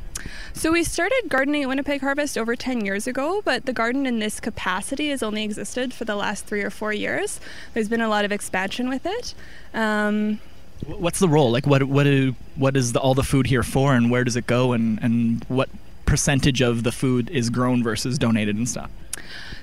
So 0.51 0.73
we 0.73 0.83
started 0.83 1.21
gardening 1.29 1.63
at 1.63 1.69
Winnipeg 1.69 2.01
Harvest 2.01 2.37
over 2.37 2.57
10 2.57 2.83
years 2.83 3.07
ago, 3.07 3.41
but 3.45 3.67
the 3.67 3.71
garden 3.71 4.05
in 4.05 4.19
this 4.19 4.41
capacity 4.41 5.11
has 5.11 5.23
only 5.23 5.45
existed 5.45 5.93
for 5.93 6.03
the 6.03 6.17
last 6.17 6.45
three 6.45 6.61
or 6.61 6.69
four 6.69 6.91
years. 6.91 7.39
There's 7.73 7.87
been 7.87 8.01
a 8.01 8.09
lot 8.09 8.25
of 8.25 8.33
expansion 8.33 8.89
with 8.89 9.05
it. 9.05 9.33
Um, 9.73 10.41
What's 10.85 11.19
the 11.19 11.29
role? 11.29 11.51
Like, 11.51 11.67
what 11.67 11.83
what 11.83 12.03
do, 12.03 12.35
what 12.57 12.75
is 12.75 12.91
the, 12.91 12.99
all 12.99 13.13
the 13.13 13.23
food 13.23 13.47
here 13.47 13.63
for, 13.63 13.93
and 13.93 14.11
where 14.11 14.25
does 14.25 14.35
it 14.35 14.45
go, 14.45 14.73
and 14.73 14.99
and 15.01 15.41
what 15.45 15.69
percentage 16.05 16.59
of 16.59 16.83
the 16.83 16.91
food 16.91 17.29
is 17.29 17.49
grown 17.49 17.81
versus 17.81 18.17
donated 18.17 18.57
and 18.57 18.67
stuff? 18.67 18.91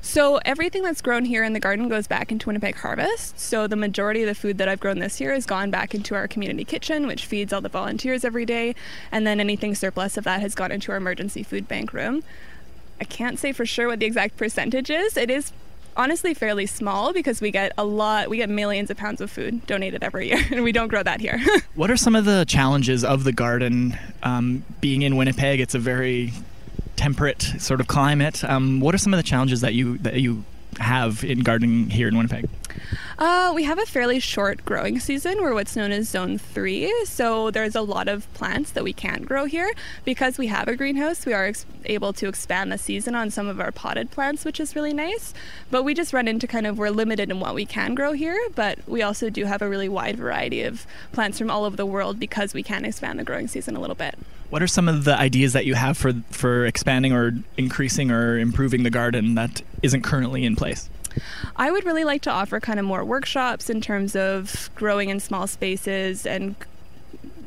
So 0.06 0.38
everything 0.44 0.84
that's 0.84 1.02
grown 1.02 1.24
here 1.24 1.42
in 1.42 1.52
the 1.52 1.58
garden 1.58 1.88
goes 1.88 2.06
back 2.06 2.30
into 2.30 2.46
Winnipeg 2.46 2.76
Harvest. 2.76 3.40
So 3.40 3.66
the 3.66 3.74
majority 3.74 4.22
of 4.22 4.28
the 4.28 4.36
food 4.36 4.56
that 4.58 4.68
I've 4.68 4.78
grown 4.78 5.00
this 5.00 5.20
year 5.20 5.34
has 5.34 5.44
gone 5.44 5.68
back 5.70 5.96
into 5.96 6.14
our 6.14 6.28
community 6.28 6.64
kitchen, 6.64 7.08
which 7.08 7.26
feeds 7.26 7.52
all 7.52 7.60
the 7.60 7.68
volunteers 7.68 8.24
every 8.24 8.46
day, 8.46 8.76
and 9.10 9.26
then 9.26 9.40
anything 9.40 9.74
surplus 9.74 10.16
of 10.16 10.22
that 10.22 10.40
has 10.40 10.54
gone 10.54 10.70
into 10.70 10.92
our 10.92 10.96
emergency 10.96 11.42
food 11.42 11.66
bank 11.66 11.92
room. 11.92 12.22
I 13.00 13.04
can't 13.04 13.36
say 13.36 13.52
for 13.52 13.66
sure 13.66 13.88
what 13.88 13.98
the 13.98 14.06
exact 14.06 14.36
percentage 14.36 14.90
is. 14.90 15.16
It 15.16 15.28
is 15.28 15.52
honestly 15.96 16.34
fairly 16.34 16.66
small 16.66 17.12
because 17.12 17.40
we 17.40 17.50
get 17.50 17.72
a 17.76 17.84
lot, 17.84 18.30
we 18.30 18.36
get 18.36 18.48
millions 18.48 18.90
of 18.90 18.96
pounds 18.96 19.20
of 19.20 19.28
food 19.28 19.66
donated 19.66 20.04
every 20.04 20.28
year, 20.28 20.40
and 20.52 20.62
we 20.62 20.70
don't 20.70 20.88
grow 20.88 21.02
that 21.02 21.20
here. 21.20 21.40
What 21.74 21.90
are 21.90 21.96
some 21.96 22.14
of 22.14 22.24
the 22.24 22.44
challenges 22.46 23.04
of 23.04 23.24
the 23.24 23.32
garden? 23.32 23.98
Um, 24.22 24.64
being 24.80 25.02
in 25.02 25.16
Winnipeg, 25.16 25.60
it's 25.60 25.74
a 25.74 25.78
very 25.78 26.32
temperate 26.96 27.42
sort 27.58 27.80
of 27.80 27.86
climate. 27.86 28.42
Um, 28.44 28.80
what 28.80 28.94
are 28.94 28.98
some 28.98 29.14
of 29.14 29.18
the 29.18 29.22
challenges 29.22 29.60
that 29.60 29.74
you 29.74 29.98
that 29.98 30.20
you 30.20 30.44
have 30.78 31.24
in 31.24 31.40
gardening 31.40 31.90
here 31.90 32.08
in 32.08 32.16
Winnipeg? 32.16 32.48
Uh, 33.18 33.52
we 33.54 33.64
have 33.64 33.78
a 33.78 33.86
fairly 33.86 34.20
short 34.20 34.62
growing 34.66 35.00
season. 35.00 35.40
We're 35.40 35.54
what's 35.54 35.74
known 35.74 35.90
as 35.90 36.08
zone 36.08 36.36
three. 36.36 36.92
So 37.06 37.50
there's 37.50 37.74
a 37.74 37.80
lot 37.80 38.08
of 38.08 38.32
plants 38.34 38.70
that 38.72 38.84
we 38.84 38.92
can't 38.92 39.24
grow 39.24 39.46
here. 39.46 39.72
Because 40.04 40.36
we 40.36 40.48
have 40.48 40.68
a 40.68 40.76
greenhouse, 40.76 41.24
we 41.24 41.32
are 41.32 41.46
ex- 41.46 41.64
able 41.86 42.12
to 42.14 42.28
expand 42.28 42.70
the 42.70 42.76
season 42.78 43.14
on 43.14 43.30
some 43.30 43.48
of 43.48 43.58
our 43.58 43.72
potted 43.72 44.10
plants, 44.10 44.44
which 44.44 44.60
is 44.60 44.76
really 44.76 44.92
nice. 44.92 45.32
But 45.70 45.82
we 45.82 45.94
just 45.94 46.12
run 46.12 46.28
into 46.28 46.46
kind 46.46 46.66
of, 46.66 46.76
we're 46.76 46.90
limited 46.90 47.30
in 47.30 47.40
what 47.40 47.54
we 47.54 47.64
can 47.64 47.94
grow 47.94 48.12
here. 48.12 48.38
But 48.54 48.86
we 48.86 49.00
also 49.00 49.30
do 49.30 49.46
have 49.46 49.62
a 49.62 49.68
really 49.68 49.88
wide 49.88 50.16
variety 50.16 50.62
of 50.62 50.86
plants 51.12 51.38
from 51.38 51.50
all 51.50 51.64
over 51.64 51.76
the 51.76 51.86
world 51.86 52.20
because 52.20 52.52
we 52.52 52.62
can 52.62 52.84
expand 52.84 53.18
the 53.18 53.24
growing 53.24 53.48
season 53.48 53.76
a 53.76 53.80
little 53.80 53.96
bit. 53.96 54.18
What 54.50 54.62
are 54.62 54.66
some 54.66 54.88
of 54.88 55.04
the 55.04 55.16
ideas 55.18 55.52
that 55.54 55.66
you 55.66 55.74
have 55.74 55.98
for 55.98 56.12
for 56.30 56.66
expanding 56.66 57.12
or 57.12 57.32
increasing 57.56 58.10
or 58.10 58.38
improving 58.38 58.82
the 58.82 58.90
garden 58.90 59.34
that 59.34 59.62
isn't 59.82 60.02
currently 60.02 60.44
in 60.44 60.56
place? 60.56 60.88
I 61.56 61.70
would 61.70 61.84
really 61.84 62.04
like 62.04 62.22
to 62.22 62.30
offer 62.30 62.60
kind 62.60 62.78
of 62.78 62.84
more 62.84 63.04
workshops 63.04 63.70
in 63.70 63.80
terms 63.80 64.14
of 64.14 64.70
growing 64.74 65.08
in 65.08 65.20
small 65.20 65.46
spaces 65.46 66.26
and 66.26 66.54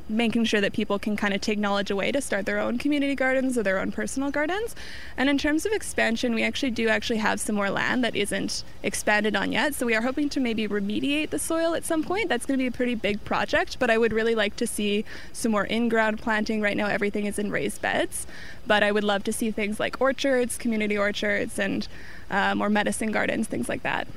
making 0.10 0.44
sure 0.44 0.60
that 0.60 0.74
people 0.74 0.98
can 0.98 1.16
kind 1.16 1.34
of 1.34 1.40
take 1.40 1.60
knowledge 1.60 1.92
away 1.92 2.12
to 2.12 2.20
start 2.20 2.46
their 2.46 2.60
own 2.60 2.78
community 2.78 3.16
gardens 3.16 3.58
or 3.58 3.64
their 3.64 3.80
own 3.80 3.92
personal 3.92 4.32
gardens. 4.32 4.76
And 5.16 5.30
in 5.30 5.38
terms 5.38 5.66
of 5.66 5.72
expansion, 5.72 6.34
we 6.34 6.44
actually 6.44 6.72
do 6.72 6.90
actually 6.90 7.18
have 7.18 7.40
some 7.40 7.56
more 7.56 7.70
land 7.70 8.04
that 8.04 8.16
isn't 8.16 8.64
expanded 8.82 9.36
on 9.36 9.52
yet. 9.52 9.76
So 9.76 9.86
we 9.86 9.96
are 9.96 10.02
hoping 10.02 10.30
to 10.30 10.40
maybe 10.40 10.68
remediate 10.68 11.30
the 11.30 11.40
soil 11.40 11.76
at 11.76 11.86
some 11.86 12.04
point. 12.04 12.28
That's 12.28 12.46
going 12.46 12.58
to 12.58 12.64
be 12.64 12.68
a 12.68 12.72
pretty 12.72 12.96
big 12.96 13.24
project, 13.24 13.78
but 13.80 13.90
I 13.90 13.98
would 13.98 14.12
really 14.12 14.36
like 14.36 14.56
to 14.58 14.68
see 14.68 15.06
some 15.32 15.52
more 15.52 15.66
in-ground 15.66 16.20
planting. 16.20 16.62
Right 16.62 16.76
now 16.76 16.88
everything 16.88 17.26
is 17.26 17.38
in 17.38 17.52
raised 17.52 17.82
beds, 17.82 18.26
but 18.66 18.82
I 18.82 18.92
would 18.92 19.04
love 19.04 19.24
to 19.26 19.34
see 19.34 19.52
things 19.52 19.80
like 19.80 20.02
orchards, 20.02 20.58
community 20.58 20.98
orchards 20.98 21.60
and 21.60 21.88
uh, 22.32 22.56
more 22.56 22.70
medicine 22.70 23.12
gardens, 23.12 23.48
things 23.48 23.70
like 23.70 23.84
that. 23.84 24.08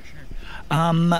Um, 0.71 1.13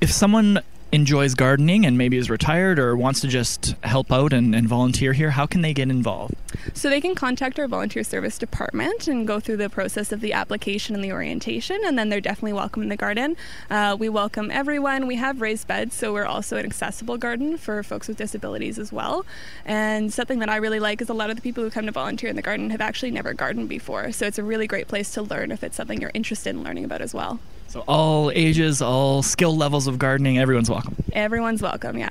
if 0.00 0.10
someone 0.10 0.60
enjoys 0.92 1.34
gardening 1.34 1.86
and 1.86 1.96
maybe 1.96 2.16
is 2.16 2.28
retired 2.28 2.78
or 2.78 2.96
wants 2.96 3.20
to 3.20 3.28
just 3.28 3.76
help 3.84 4.10
out 4.10 4.32
and, 4.32 4.54
and 4.54 4.68
volunteer 4.68 5.12
here, 5.12 5.30
how 5.30 5.46
can 5.46 5.60
they 5.60 5.72
get 5.72 5.88
involved? 5.88 6.34
So 6.74 6.90
they 6.90 7.00
can 7.00 7.14
contact 7.14 7.58
our 7.60 7.68
volunteer 7.68 8.02
service 8.02 8.38
department 8.38 9.06
and 9.06 9.26
go 9.26 9.38
through 9.38 9.58
the 9.58 9.70
process 9.70 10.10
of 10.10 10.20
the 10.20 10.32
application 10.32 10.94
and 10.94 11.04
the 11.04 11.12
orientation, 11.12 11.80
and 11.84 11.98
then 11.98 12.08
they're 12.08 12.20
definitely 12.20 12.54
welcome 12.54 12.82
in 12.82 12.88
the 12.88 12.96
garden. 12.96 13.36
Uh, 13.70 13.96
we 13.98 14.08
welcome 14.08 14.50
everyone. 14.50 15.06
We 15.06 15.16
have 15.16 15.40
raised 15.40 15.68
beds, 15.68 15.94
so 15.94 16.12
we're 16.12 16.26
also 16.26 16.56
an 16.56 16.66
accessible 16.66 17.18
garden 17.18 17.56
for 17.56 17.82
folks 17.82 18.08
with 18.08 18.16
disabilities 18.16 18.78
as 18.78 18.92
well. 18.92 19.24
And 19.64 20.12
something 20.12 20.40
that 20.40 20.48
I 20.48 20.56
really 20.56 20.80
like 20.80 21.00
is 21.00 21.08
a 21.08 21.14
lot 21.14 21.30
of 21.30 21.36
the 21.36 21.42
people 21.42 21.62
who 21.62 21.70
come 21.70 21.86
to 21.86 21.92
volunteer 21.92 22.28
in 22.28 22.36
the 22.36 22.42
garden 22.42 22.70
have 22.70 22.80
actually 22.80 23.12
never 23.12 23.32
gardened 23.32 23.68
before, 23.68 24.10
so 24.10 24.26
it's 24.26 24.38
a 24.38 24.44
really 24.44 24.66
great 24.66 24.88
place 24.88 25.12
to 25.12 25.22
learn 25.22 25.52
if 25.52 25.62
it's 25.62 25.76
something 25.76 26.00
you're 26.00 26.10
interested 26.14 26.50
in 26.50 26.64
learning 26.64 26.84
about 26.84 27.00
as 27.00 27.14
well. 27.14 27.38
So 27.70 27.84
all 27.86 28.32
ages, 28.32 28.82
all 28.82 29.22
skill 29.22 29.56
levels 29.56 29.86
of 29.86 29.96
gardening, 29.96 30.40
everyone's 30.40 30.68
welcome. 30.68 30.96
Everyone's 31.12 31.62
welcome, 31.62 31.96
yeah. 31.96 32.10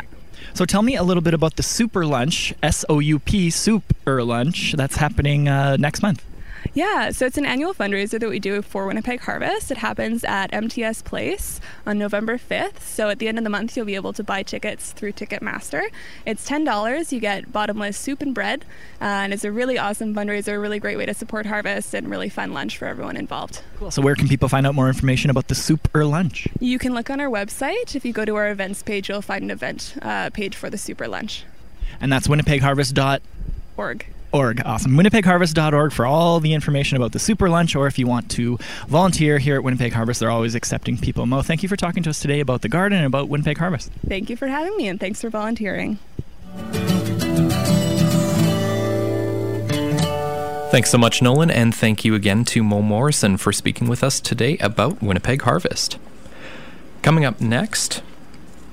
So 0.53 0.63
tell 0.63 0.81
me 0.81 0.95
a 0.95 1.03
little 1.03 1.19
bit 1.19 1.33
about 1.33 1.57
the 1.57 1.63
Souper 1.63 2.05
Lunch, 2.05 2.53
S 2.63 2.85
O 2.87 2.99
U 2.99 3.19
P 3.19 3.49
Souper 3.49 4.23
Lunch, 4.25 4.73
that's 4.77 4.95
happening 4.95 5.49
uh, 5.49 5.75
next 5.75 6.01
month. 6.01 6.23
Yeah, 6.73 7.11
so 7.11 7.25
it's 7.25 7.37
an 7.37 7.45
annual 7.45 7.73
fundraiser 7.73 8.19
that 8.19 8.29
we 8.29 8.39
do 8.39 8.61
for 8.61 8.85
Winnipeg 8.85 9.21
Harvest. 9.21 9.71
It 9.71 9.77
happens 9.77 10.23
at 10.23 10.53
MTS 10.53 11.01
Place 11.03 11.59
on 11.85 11.97
November 11.97 12.37
5th. 12.37 12.79
So 12.81 13.09
at 13.09 13.19
the 13.19 13.27
end 13.27 13.37
of 13.37 13.43
the 13.43 13.49
month, 13.49 13.75
you'll 13.75 13.85
be 13.85 13.95
able 13.95 14.13
to 14.13 14.23
buy 14.23 14.43
tickets 14.43 14.91
through 14.91 15.13
Ticketmaster. 15.13 15.87
It's 16.25 16.47
$10. 16.47 17.11
You 17.11 17.19
get 17.19 17.51
bottomless 17.51 17.97
soup 17.97 18.21
and 18.21 18.33
bread. 18.33 18.65
Uh, 19.01 19.05
and 19.05 19.33
it's 19.33 19.43
a 19.43 19.51
really 19.51 19.77
awesome 19.77 20.13
fundraiser, 20.13 20.61
really 20.61 20.79
great 20.79 20.97
way 20.97 21.05
to 21.05 21.13
support 21.13 21.45
Harvest, 21.45 21.93
and 21.93 22.09
really 22.09 22.29
fun 22.29 22.53
lunch 22.53 22.77
for 22.77 22.85
everyone 22.85 23.17
involved. 23.17 23.61
Cool. 23.77 23.91
So 23.91 24.01
where 24.01 24.15
can 24.15 24.27
people 24.27 24.49
find 24.49 24.67
out 24.67 24.75
more 24.75 24.87
information 24.87 25.29
about 25.29 25.47
the 25.47 25.55
Souper 25.55 26.05
Lunch? 26.05 26.47
You 26.59 26.77
can 26.79 26.93
look 26.93 27.09
on 27.09 27.19
our 27.19 27.29
website. 27.29 27.95
If 27.95 28.05
you 28.05 28.13
go 28.13 28.25
to 28.25 28.35
our 28.35 28.49
events 28.49 28.83
page, 28.83 29.09
you'll 29.09 29.21
find 29.21 29.43
an 29.43 29.51
event 29.51 29.95
uh, 30.01 30.29
page 30.31 30.55
for 30.55 30.69
the 30.69 30.77
Souper 30.77 31.07
Lunch. 31.07 31.45
And 32.01 32.11
that's 32.11 32.27
winnipegharvest.org. 32.27 34.05
Org. 34.31 34.49
Org. 34.49 34.61
Awesome. 34.65 34.93
WinnipegHarvest.org 34.93 35.91
for 35.91 36.05
all 36.05 36.39
the 36.39 36.53
information 36.53 36.97
about 36.97 37.11
the 37.11 37.19
Souper 37.19 37.49
Lunch, 37.49 37.75
or 37.75 37.87
if 37.87 37.99
you 37.99 38.07
want 38.07 38.29
to 38.31 38.57
volunteer 38.87 39.37
here 39.37 39.55
at 39.55 39.63
Winnipeg 39.63 39.93
Harvest, 39.93 40.19
they're 40.19 40.31
always 40.31 40.55
accepting 40.55 40.97
people. 40.97 41.25
Mo, 41.25 41.41
thank 41.41 41.61
you 41.61 41.69
for 41.69 41.75
talking 41.75 42.03
to 42.03 42.09
us 42.09 42.19
today 42.19 42.39
about 42.39 42.61
the 42.61 42.69
garden 42.69 42.97
and 42.97 43.05
about 43.05 43.29
Winnipeg 43.29 43.57
Harvest. 43.57 43.91
Thank 44.07 44.29
you 44.29 44.35
for 44.35 44.47
having 44.47 44.75
me, 44.77 44.87
and 44.87 44.99
thanks 44.99 45.21
for 45.21 45.29
volunteering. 45.29 45.99
Thanks 50.71 50.91
so 50.91 50.97
much, 50.97 51.21
Nolan, 51.21 51.49
and 51.49 51.73
thank 51.73 52.05
you 52.05 52.13
again 52.13 52.45
to 52.45 52.63
Mo 52.63 52.81
Morrison 52.81 53.37
for 53.37 53.51
speaking 53.51 53.87
with 53.87 54.03
us 54.03 54.19
today 54.19 54.57
about 54.59 55.01
Winnipeg 55.01 55.41
Harvest. 55.41 55.97
Coming 57.01 57.25
up 57.25 57.41
next, 57.41 58.03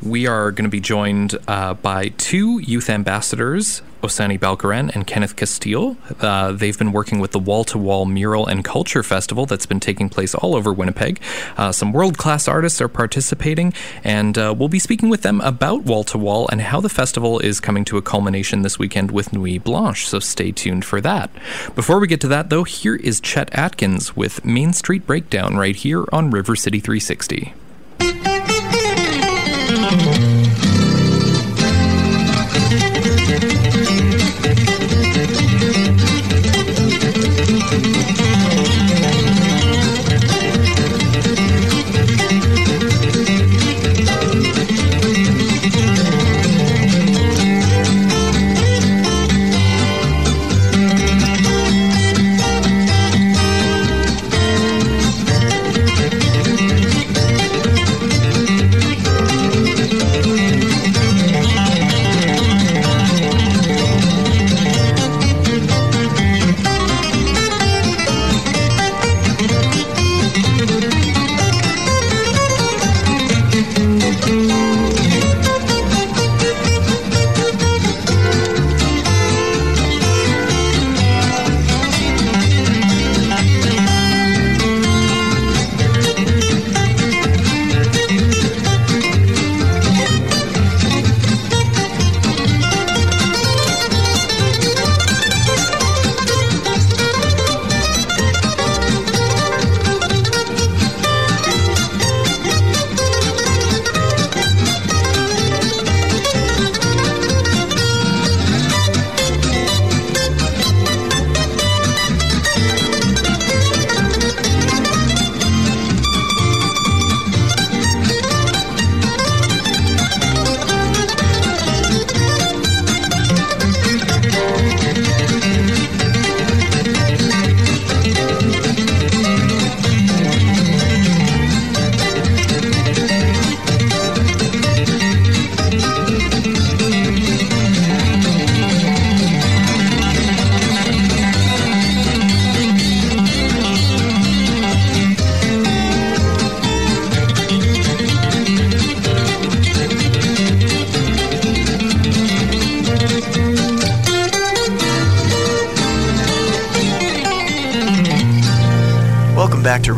we 0.03 0.27
are 0.27 0.51
going 0.51 0.65
to 0.65 0.71
be 0.71 0.81
joined 0.81 1.37
uh, 1.49 1.75
by 1.75 2.09
two 2.09 2.59
youth 2.59 2.91
ambassadors, 2.91 3.81
Osani 4.07 4.39
Balkaran 4.39 4.95
and 4.95 5.07
Kenneth 5.07 5.35
Castile. 5.35 5.97
Uh, 6.21 6.53
they've 6.53 6.79
been 6.79 6.93
working 6.93 7.19
with 7.19 7.33
the 7.33 7.39
Wall 7.39 7.65
to 7.65 7.77
Wall 7.77 8.07
Mural 8.07 8.47
and 8.47 8.65
Culture 8.65 9.03
Festival 9.03 9.47
that's 9.47 9.67
been 9.67 9.81
taking 9.81 10.09
place 10.09 10.35
all 10.35 10.55
over 10.55 10.73
Winnipeg. 10.73 11.21
Uh, 11.57 11.73
some 11.73 11.93
world 11.93 12.17
class 12.17 12.47
artists 12.47 12.81
are 12.81 12.89
participating, 12.89 13.73
and 14.05 14.39
uh, 14.39 14.55
we'll 14.57 14.69
be 14.69 14.79
speaking 14.79 15.09
with 15.09 15.23
them 15.23 15.41
about 15.41 15.83
Wall 15.83 16.05
to 16.05 16.19
Wall 16.19 16.49
and 16.53 16.61
how 16.61 16.81
the 16.81 16.89
festival 16.89 17.41
is 17.41 17.59
coming 17.59 17.85
to 17.85 17.97
a 17.97 18.03
culmination 18.03 18.63
this 18.63 18.79
weekend 18.79 19.11
with 19.11 19.33
Nuit 19.33 19.65
Blanche, 19.65 20.07
so 20.07 20.21
stay 20.21 20.53
tuned 20.53 20.85
for 20.85 21.01
that. 21.01 21.31
Before 21.75 21.99
we 21.99 22.07
get 22.07 22.21
to 22.21 22.29
that, 22.29 22.49
though, 22.49 22.65
here 22.65 22.97
is 22.97 23.21
Chet 23.21 23.49
Atkins 23.53 24.15
with 24.15 24.45
Main 24.45 24.73
Street 24.73 25.05
Breakdown 25.05 25.57
right 25.57 25.75
here 25.75 26.05
on 26.13 26.31
River 26.31 26.55
City 26.55 26.79
360. 26.79 27.55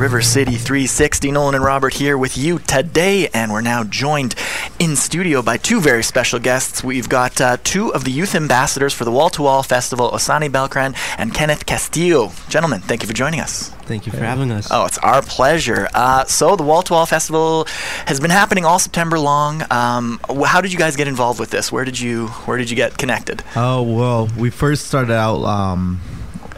River 0.08 0.22
City 0.22 0.52
360. 0.52 1.32
Nolan 1.32 1.54
and 1.54 1.62
Robert 1.62 1.92
here 1.92 2.16
with 2.16 2.38
you 2.38 2.60
today, 2.60 3.28
and 3.34 3.52
we're 3.52 3.60
now 3.60 3.84
joined 3.84 4.34
in 4.78 4.96
studio 4.96 5.42
by 5.42 5.58
two 5.58 5.82
very 5.82 6.02
special 6.02 6.38
guests. 6.38 6.82
We've 6.82 7.10
got 7.10 7.38
uh, 7.42 7.58
two 7.62 7.92
of 7.92 8.04
the 8.04 8.10
youth 8.10 8.34
ambassadors 8.34 8.94
for 8.94 9.04
the 9.04 9.10
Wall 9.10 9.28
to 9.28 9.42
Wall 9.42 9.62
Festival, 9.62 10.10
Osani 10.10 10.48
Belkran 10.48 10.96
and 11.18 11.34
Kenneth 11.34 11.66
Castillo. 11.66 12.32
Gentlemen, 12.48 12.80
thank 12.80 13.02
you 13.02 13.06
for 13.06 13.12
joining 13.12 13.40
us. 13.40 13.68
Thank 13.82 14.06
you 14.06 14.12
for 14.12 14.24
having 14.24 14.50
us. 14.50 14.68
Oh, 14.70 14.86
it's 14.86 14.96
our 14.96 15.20
pleasure. 15.20 15.88
Uh, 15.92 16.24
so, 16.24 16.56
the 16.56 16.62
Wall 16.62 16.80
to 16.84 16.94
Wall 16.94 17.04
Festival 17.04 17.66
has 18.06 18.18
been 18.18 18.30
happening 18.30 18.64
all 18.64 18.78
September 18.78 19.18
long. 19.18 19.62
Um, 19.70 20.20
how 20.46 20.62
did 20.62 20.72
you 20.72 20.78
guys 20.78 20.96
get 20.96 21.08
involved 21.08 21.38
with 21.38 21.50
this? 21.50 21.70
Where 21.70 21.84
did 21.84 22.00
you 22.00 22.28
Where 22.46 22.56
did 22.56 22.70
you 22.70 22.76
get 22.76 22.96
connected? 22.96 23.44
Oh 23.56 23.82
well, 23.82 24.30
we 24.38 24.48
first 24.48 24.86
started 24.86 25.12
out 25.12 25.44
um, 25.44 26.00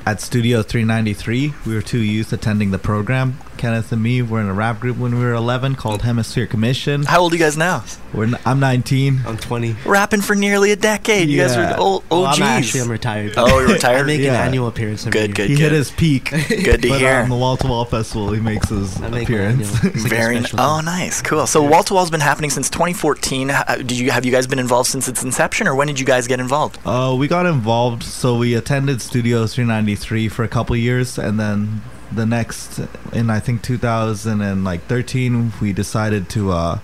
at 0.06 0.20
Studio 0.20 0.62
393. 0.62 1.54
We 1.66 1.74
were 1.74 1.82
two 1.82 1.98
youth 1.98 2.32
attending 2.32 2.70
the 2.70 2.78
program. 2.78 3.38
Kenneth 3.60 3.92
and 3.92 4.02
me 4.02 4.22
were 4.22 4.40
in 4.40 4.46
a 4.48 4.54
rap 4.54 4.80
group 4.80 4.96
when 4.96 5.18
we 5.18 5.22
were 5.22 5.34
11 5.34 5.74
called 5.74 6.00
Hemisphere 6.02 6.46
Commission. 6.46 7.02
How 7.04 7.20
old 7.20 7.32
are 7.32 7.36
you 7.36 7.40
guys 7.42 7.58
now? 7.58 7.84
We're 8.14 8.24
n- 8.24 8.38
I'm 8.46 8.58
19. 8.58 9.20
I'm 9.26 9.36
20. 9.36 9.76
Rapping 9.84 10.22
for 10.22 10.34
nearly 10.34 10.72
a 10.72 10.76
decade. 10.76 11.28
You 11.28 11.38
guys 11.42 11.54
Yeah. 11.54 11.74
are 11.74 11.78
old 11.78 12.04
Well, 12.10 12.24
I'm 12.26 12.42
actually 12.42 12.80
I'm 12.80 12.90
retired. 12.90 13.34
Oh, 13.36 13.60
you're 13.60 13.68
retired? 13.74 14.00
I 14.00 14.02
make 14.04 14.20
Yeah. 14.22 14.40
an 14.40 14.46
annual 14.48 14.66
appearance 14.66 15.06
every 15.06 15.12
Good, 15.20 15.38
year. 15.38 15.46
good. 15.48 15.50
He 15.56 15.62
hit 15.62 15.72
his 15.72 15.90
peak. 15.90 16.30
Good 16.48 16.80
to 16.82 16.88
but 16.88 16.98
hear. 17.00 17.16
on 17.16 17.28
the 17.28 17.36
Wall 17.36 17.58
to 17.58 17.66
Wall 17.66 17.84
Festival, 17.84 18.32
he 18.32 18.40
makes 18.40 18.70
his 18.70 18.96
I 19.02 19.08
make 19.10 19.28
an 19.28 19.34
appearance. 19.34 19.74
annual. 19.76 19.94
It's 19.94 20.04
like 20.04 20.12
a 20.12 20.16
Very 20.16 20.36
n- 20.36 20.42
special 20.44 20.60
oh 20.60 20.76
thing. 20.76 20.84
nice 20.86 21.20
cool 21.22 21.46
so 21.46 21.62
wall 21.62 21.82
to 21.84 21.92
wall's 21.94 22.10
been 22.10 22.20
happening 22.20 22.48
since 22.50 22.70
2014 22.70 23.50
H- 23.50 23.56
uh, 23.68 23.76
did 23.76 23.92
you 23.92 24.10
have 24.10 24.24
you 24.24 24.32
guys 24.32 24.46
been 24.46 24.58
involved 24.58 24.88
since 24.88 25.06
its 25.06 25.22
inception 25.22 25.68
or 25.68 25.74
when 25.74 25.86
did 25.86 26.00
you 26.00 26.06
guys 26.06 26.26
get 26.26 26.40
involved 26.40 26.78
Uh, 26.86 27.14
we 27.18 27.28
got 27.28 27.44
involved, 27.46 28.02
so 28.02 28.36
we 28.38 28.54
attended 28.54 29.02
Studio 29.02 29.46
393 29.46 30.28
for 30.28 30.44
a 30.44 30.48
couple 30.48 30.74
years, 30.76 31.18
and 31.18 31.38
then 31.38 31.82
the 32.12 32.26
next, 32.26 32.80
in 33.12 33.30
I 33.30 33.40
think 33.40 33.62
2013, 33.62 35.52
we 35.60 35.72
decided 35.72 36.28
to 36.30 36.50
uh, 36.52 36.78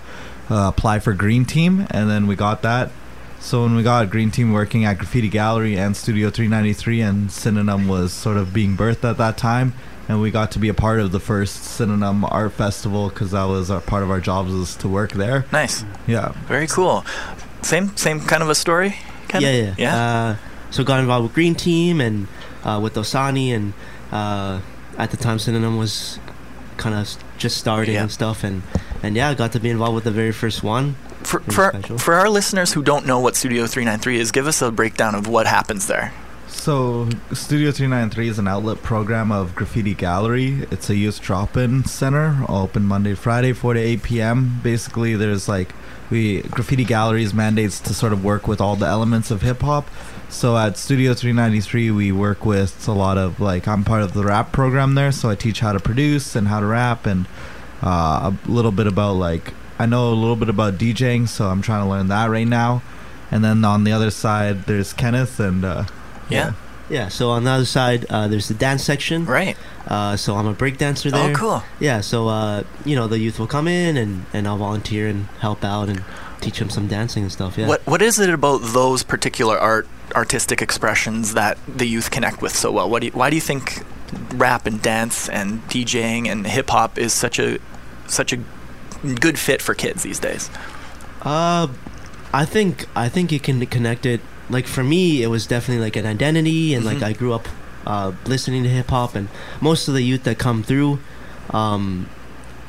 uh, 0.51 0.73
apply 0.75 1.01
for 1.01 1.13
Green 1.13 1.45
Team, 1.45 1.87
and 1.91 2.09
then 2.11 2.27
we 2.27 2.37
got 2.37 2.63
that. 2.63 2.91
So 3.41 3.63
when 3.63 3.77
we 3.77 3.83
got 3.83 4.11
Green 4.11 4.31
Team 4.31 4.53
working 4.53 4.85
at 4.85 4.99
Graffiti 4.99 5.29
Gallery 5.29 5.77
and 5.77 5.97
Studio 5.97 6.31
393, 6.31 7.01
and 7.01 7.31
Synonym 7.31 7.87
was 7.89 8.13
sort 8.13 8.37
of 8.37 8.53
being 8.53 8.77
birthed 8.77 9.09
at 9.09 9.19
that 9.19 9.37
time, 9.37 9.75
and 10.09 10.21
we 10.21 10.31
got 10.31 10.51
to 10.53 10.59
be 10.59 10.69
a 10.69 10.75
part 10.75 11.01
of 11.01 11.13
the 11.13 11.21
first 11.21 11.65
Synonym 11.65 12.25
Art 12.25 12.53
Festival 12.53 13.09
because 13.09 13.33
that 13.33 13.45
was 13.45 13.71
our, 13.71 13.81
part 13.81 14.03
of 14.03 14.11
our 14.11 14.21
jobs 14.21 14.53
was 14.53 14.75
to 14.77 14.89
work 14.89 15.13
there. 15.13 15.45
nice 15.53 15.85
Yeah. 16.07 16.33
very 16.47 16.67
cool 16.67 17.05
same 17.63 17.97
same 17.97 18.21
kind 18.21 18.43
of 18.43 18.49
a 18.49 18.55
story 18.55 18.97
Ken? 19.29 19.43
Yeah, 19.43 19.51
yeah. 19.51 19.75
yeah 19.77 19.97
Uh, 19.97 20.37
so 20.71 20.85
got 20.85 21.01
involved 21.01 21.25
with 21.25 21.35
Green 21.35 21.55
Team 21.57 22.01
and 22.01 22.29
uh, 22.65 22.79
with 22.83 22.95
Osani 22.95 23.55
and 23.55 23.75
Uh, 24.13 24.61
at 24.99 25.11
the 25.11 25.17
time, 25.17 25.39
Synonym 25.39 25.79
was 25.79 26.19
kind 26.77 26.95
of 26.95 27.09
just 27.39 27.57
starting 27.59 27.95
Yeah. 27.95 28.03
and 28.03 28.13
stuff, 28.13 28.45
and 28.45 28.63
and 29.03 29.17
yeah, 29.17 29.29
I 29.29 29.35
got 29.35 29.53
to 29.53 29.61
be 29.61 29.71
involved 29.71 29.95
with 29.95 30.05
the 30.05 30.11
very 30.11 30.33
first 30.33 30.63
one. 30.63 30.97
For, 31.23 31.41
for, 31.41 31.71
special. 31.71 31.99
for 31.99 32.15
our 32.15 32.29
listeners 32.31 32.73
who 32.73 32.83
don't 32.83 33.05
know 33.07 33.19
what 33.19 33.35
Studio 33.35 33.67
393 33.67 34.21
is, 34.21 34.31
give 34.31 34.47
us 34.47 34.63
a 34.63 34.71
breakdown 34.71 35.15
of 35.15 35.27
what 35.27 35.47
happens 35.47 35.87
there. 35.89 36.13
So, 36.47 37.09
Studio 37.33 37.71
393 37.73 38.29
is 38.29 38.39
an 38.39 38.47
outlet 38.49 38.83
program 38.83 39.33
of 39.33 39.55
Graffiti 39.55 39.95
Gallery. 39.95 40.67
It's 40.71 40.89
a 40.89 40.95
youth 40.97 41.21
drop-in 41.21 41.85
center, 41.85 42.45
open 42.49 42.85
Monday, 42.85 43.15
Friday, 43.15 43.53
4 43.53 43.75
to 43.75 43.81
8 43.81 44.03
p.m. 44.03 44.61
Basically, 44.63 45.17
there's 45.17 45.49
like 45.49 45.73
we 46.11 46.43
Graffiti 46.43 46.85
Gallery's 46.85 47.35
mandates 47.35 47.81
to 47.81 47.93
sort 47.95 48.13
of 48.13 48.25
work 48.25 48.47
with 48.47 48.61
all 48.61 48.77
the 48.77 48.87
elements 48.87 49.31
of 49.33 49.43
hip 49.43 49.61
hop. 49.63 49.89
So 50.37 50.55
at 50.59 50.77
Studio 50.77 51.15
393, 51.15 51.91
we 51.93 52.13
work 52.13 52.45
with 52.45 52.87
a 52.87 52.93
lot 52.93 53.17
of 53.17 53.41
like 53.41 53.67
I'm 53.67 53.85
part 53.85 54.03
of 54.03 54.13
the 54.13 54.23
rap 54.23 54.53
program 54.53 54.95
there, 54.95 55.11
so 55.11 55.31
I 55.31 55.35
teach 55.35 55.61
how 55.61 55.73
to 55.73 55.81
produce 55.81 56.37
and 56.37 56.49
how 56.49 56.61
to 56.61 56.67
rap 56.67 57.07
and 57.07 57.27
uh, 57.83 58.31
a 58.31 58.39
little 58.47 58.71
bit 58.71 58.87
about 58.87 59.15
like 59.15 59.55
I 59.79 59.87
know 59.87 60.11
a 60.11 60.13
little 60.13 60.37
bit 60.37 60.51
about 60.51 60.75
DJing, 60.75 61.27
so 61.27 61.49
I'm 61.49 61.63
trying 61.63 61.85
to 61.85 61.89
learn 61.89 62.09
that 62.09 62.29
right 62.29 62.47
now. 62.47 62.83
And 63.31 63.43
then 63.43 63.65
on 63.65 63.85
the 63.85 63.93
other 63.93 64.11
side, 64.11 64.65
there's 64.65 64.93
Kenneth 64.93 65.41
and 65.41 65.65
uh, 65.65 65.85
Yeah. 66.29 66.53
Yeah, 66.91 67.09
so 67.09 67.31
on 67.31 67.45
the 67.45 67.51
other 67.51 67.65
side, 67.65 68.05
uh, 68.11 68.29
there's 68.29 68.49
the 68.49 68.55
dance 68.55 68.85
section. 68.85 69.25
Right. 69.25 69.57
Uh, 69.89 70.17
so 70.17 70.37
I'm 70.37 70.47
a 70.47 70.53
break 70.53 70.77
dancer 70.77 71.11
there. 71.11 71.31
Oh, 71.31 71.35
cool. 71.35 71.63
Yeah, 71.81 72.03
so 72.03 72.29
uh, 72.29 72.65
you 72.85 72.95
know 72.95 73.09
the 73.09 73.19
youth 73.19 73.39
will 73.39 73.47
come 73.47 73.67
in 73.67 73.97
and, 73.97 74.27
and 74.35 74.47
I'll 74.47 74.59
volunteer 74.59 75.09
and 75.09 75.29
help 75.41 75.65
out 75.65 75.89
and 75.89 76.05
teach 76.41 76.59
them 76.59 76.71
some 76.71 76.87
dancing 76.89 77.23
and 77.25 77.33
stuff. 77.33 77.57
Yeah. 77.59 77.67
What 77.69 77.87
What 77.87 78.03
is 78.03 78.19
it 78.19 78.31
about 78.31 78.59
those 78.59 79.03
particular 79.03 79.59
art 79.59 79.87
artistic 80.15 80.63
expressions 80.63 81.35
that 81.35 81.59
the 81.67 81.87
youth 81.87 82.11
connect 82.11 82.41
with 82.43 82.55
so 82.55 82.71
well? 82.73 82.89
What 82.89 83.01
do 83.01 83.07
you, 83.07 83.13
Why 83.13 83.29
do 83.31 83.37
you 83.37 83.43
think 83.43 83.83
rap 84.35 84.67
and 84.67 84.81
dance 84.81 85.29
and 85.29 85.63
DJing 85.69 86.29
and 86.31 86.47
hip 86.47 86.71
hop 86.71 86.99
is 86.99 87.13
such 87.13 87.39
a 87.39 87.59
such 88.07 88.33
a 88.33 88.39
good 89.21 89.39
fit 89.39 89.61
for 89.61 89.75
kids 89.75 90.03
these 90.05 90.19
days? 90.21 90.49
Uh, 91.23 91.69
I 92.33 92.45
think 92.45 92.87
I 92.95 93.09
think 93.09 93.33
you 93.33 93.41
can 93.41 93.65
connect 93.67 94.07
it. 94.07 94.21
Like 94.49 94.67
for 94.67 94.85
me, 94.85 95.23
it 95.23 95.27
was 95.29 95.47
definitely 95.47 95.83
like 95.85 95.97
an 95.97 96.07
identity, 96.07 96.75
and 96.75 96.85
Mhm. 96.85 96.93
like 96.95 97.03
I 97.03 97.13
grew 97.13 97.33
up 97.33 97.49
uh, 97.87 98.13
listening 98.27 98.63
to 98.65 98.69
hip 98.69 98.91
hop, 98.91 99.15
and 99.15 99.29
most 99.61 99.89
of 99.89 99.95
the 99.95 100.03
youth 100.03 100.25
that 100.25 100.39
come 100.39 100.63
through, 100.65 100.99
um, 101.51 102.09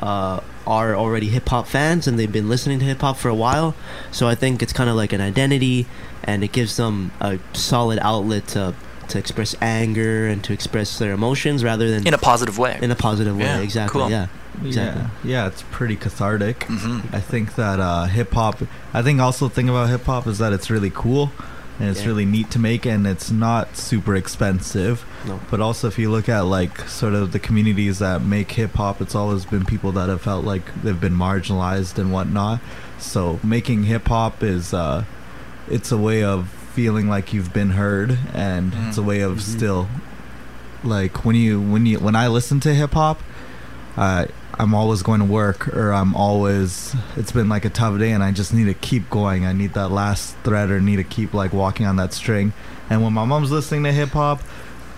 uh, 0.01 0.39
are 0.67 0.95
already 0.95 1.29
hip 1.29 1.47
hop 1.49 1.65
fans, 1.67 2.07
and 2.07 2.19
they've 2.19 2.31
been 2.31 2.49
listening 2.49 2.79
to 2.79 2.85
hip 2.85 3.01
hop 3.01 3.17
for 3.17 3.29
a 3.29 3.35
while. 3.35 3.73
So 4.11 4.27
I 4.27 4.35
think 4.35 4.61
it's 4.61 4.73
kind 4.73 4.89
of 4.89 4.95
like 4.95 5.13
an 5.13 5.21
identity, 5.21 5.87
and 6.23 6.43
it 6.43 6.51
gives 6.51 6.75
them 6.77 7.11
a 7.21 7.39
solid 7.53 7.97
outlet 8.01 8.47
to 8.49 8.75
to 9.09 9.17
express 9.17 9.55
anger 9.61 10.27
and 10.27 10.43
to 10.43 10.51
express 10.51 10.99
their 10.99 11.13
emotions 11.13 11.63
rather 11.63 11.89
than 11.89 12.05
In 12.05 12.13
a 12.13 12.17
positive 12.17 12.57
way. 12.57 12.77
in 12.81 12.91
a 12.91 12.95
positive 12.95 13.37
way. 13.37 13.43
Yeah, 13.45 13.59
exactly. 13.61 14.01
cool. 14.01 14.09
Yeah. 14.11 14.27
Exactly. 14.65 15.03
Yeah, 15.23 15.43
yeah, 15.43 15.47
it's 15.47 15.63
pretty 15.71 15.95
cathartic. 15.95 16.63
hmm 16.63 16.99
I 17.13 17.21
think 17.21 17.55
that 17.55 17.79
uh, 17.79 18.05
hip 18.05 18.33
hop. 18.33 18.59
I 18.93 19.01
think 19.03 19.21
also 19.21 19.47
the 19.47 19.53
thing 19.55 19.69
about 19.69 19.87
hip 19.89 20.03
hop 20.03 20.25
is 20.27 20.39
that 20.39 20.51
it's 20.51 20.69
really 20.69 20.89
cool, 20.89 21.31
and 21.79 21.89
it's 21.89 22.01
Yeah. 22.01 22.07
really 22.07 22.25
neat 22.25 22.49
to 22.51 22.59
make, 22.59 22.85
and 22.85 23.05
it's 23.07 23.29
not 23.31 23.77
super 23.77 24.15
expensive. 24.15 25.05
No. 25.27 25.39
But 25.51 25.61
also, 25.61 25.87
if 25.87 25.97
you 25.99 26.09
look 26.09 26.27
at 26.29 26.41
like 26.45 26.87
sort 26.87 27.13
of 27.13 27.31
the 27.31 27.39
communities 27.39 27.99
that 27.99 28.21
make 28.23 28.51
hip 28.51 28.75
hop, 28.75 29.01
it's 29.01 29.15
always 29.15 29.45
been 29.45 29.65
people 29.65 29.91
that 29.93 30.09
have 30.09 30.21
felt 30.21 30.45
like 30.45 30.63
they've 30.83 30.99
been 30.99 31.15
marginalized 31.15 31.97
and 31.97 32.11
whatnot. 32.11 32.59
So 32.99 33.39
making 33.43 33.83
hip 33.83 34.07
hop 34.07 34.41
is, 34.43 34.73
uh, 34.73 35.03
it's 35.69 35.91
a 35.91 35.97
way 35.97 36.23
of 36.23 36.47
feeling 36.73 37.09
like 37.09 37.33
you've 37.33 37.53
been 37.53 37.71
heard, 37.71 38.17
and 38.33 38.73
it's 38.87 38.97
a 38.97 39.03
way 39.03 39.21
of 39.21 39.37
Mhm. 39.37 39.41
still, 39.41 39.87
like 40.83 41.25
when 41.25 41.35
you 41.35 41.59
when 41.59 41.85
you 41.85 41.99
when 41.99 42.15
I 42.15 42.27
listen 42.27 42.59
to 42.61 42.73
hip 42.73 42.93
hop, 42.93 43.21
uh, 43.97 44.25
I'm 44.59 44.73
always 44.73 45.03
going 45.03 45.19
to 45.19 45.25
work 45.25 45.67
or 45.75 45.93
I'm 45.93 46.15
always 46.15 46.95
it's 47.15 47.31
been 47.31 47.47
like 47.47 47.63
a 47.63 47.69
tough 47.69 47.99
day 47.99 48.11
and 48.11 48.23
I 48.23 48.31
just 48.31 48.53
need 48.53 48.65
to 48.65 48.73
keep 48.73 49.09
going. 49.09 49.45
I 49.45 49.53
need 49.53 49.73
that 49.73 49.89
last 49.89 50.35
thread 50.37 50.71
or 50.71 50.81
need 50.81 50.95
to 50.95 51.03
keep 51.03 51.33
like 51.33 51.53
walking 51.53 51.85
on 51.85 51.97
that 51.97 52.11
string. 52.13 52.53
And 52.89 53.03
when 53.03 53.13
my 53.13 53.25
mom's 53.25 53.51
listening 53.51 53.83
to 53.83 53.91
hip 53.91 54.09
hop, 54.09 54.41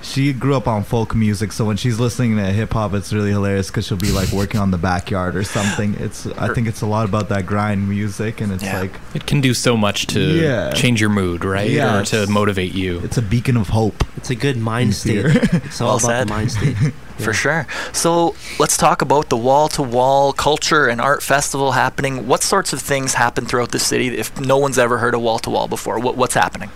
she 0.02 0.34
grew 0.34 0.56
up 0.56 0.68
on 0.68 0.84
folk 0.84 1.14
music, 1.16 1.52
so 1.52 1.66
when 1.66 1.78
she's 1.78 2.00
listening 2.00 2.38
to 2.38 2.44
hip 2.46 2.74
hop, 2.74 2.94
it's 2.94 3.12
really 3.12 3.32
hilarious 3.32 3.68
because 3.68 3.86
she'll 3.86 3.98
be 3.98 4.12
like 4.12 4.32
working 4.32 4.60
on 4.60 4.72
the 4.72 4.78
backyard 4.78 5.36
or 5.36 5.44
something. 5.44 5.96
It's 5.96 6.26
I 6.26 6.54
think 6.54 6.68
it's 6.68 6.82
a 6.82 6.86
lot 6.86 7.08
about 7.08 7.30
that 7.30 7.46
grind 7.46 7.88
music, 7.90 8.42
and 8.42 8.52
it's 8.52 8.64
Yeah. 8.64 8.80
like 8.80 8.94
It 9.14 9.26
can 9.26 9.42
do 9.42 9.54
so 9.54 9.76
much 9.78 10.08
to 10.08 10.20
Yeah. 10.20 10.72
change 10.72 11.02
your 11.02 11.10
mood, 11.10 11.44
right? 11.44 11.70
Yeah, 11.70 12.00
or 12.00 12.06
to 12.06 12.28
motivate 12.28 12.74
you. 12.74 13.00
it's 13.04 13.18
a 13.18 13.22
beacon 13.22 13.58
of 13.58 13.70
hope. 13.70 14.04
It's 14.18 14.30
a 14.30 14.36
good 14.36 14.58
mind 14.58 14.96
state. 14.96 15.26
It's 15.26 15.82
all 15.82 15.88
Well 15.88 15.98
about 15.98 16.08
said. 16.08 16.28
the 16.28 16.32
mind 16.34 16.52
state. 16.52 16.76
For 17.20 17.34
sure. 17.34 17.68
So 17.92 18.34
let's 18.60 18.78
talk 18.78 19.02
about 19.02 19.28
the 19.28 19.36
wall 19.36 19.68
to 19.70 19.82
wall 19.82 20.32
culture 20.32 20.88
and 20.88 21.02
art 21.02 21.22
festival 21.22 21.74
happening. 21.74 22.26
What 22.28 22.44
sorts 22.44 22.72
of 22.72 22.82
things 22.82 23.16
happen 23.16 23.46
throughout 23.46 23.72
the 23.72 23.80
city 23.80 24.08
if 24.18 24.40
no 24.40 24.58
one's 24.58 24.78
ever 24.80 25.00
heard 25.00 25.14
of 25.14 25.20
wall 25.22 25.40
to 25.40 25.50
wall 25.50 25.68
before? 25.68 26.00
What, 26.00 26.16
what's 26.16 26.34
happening? 26.36 26.70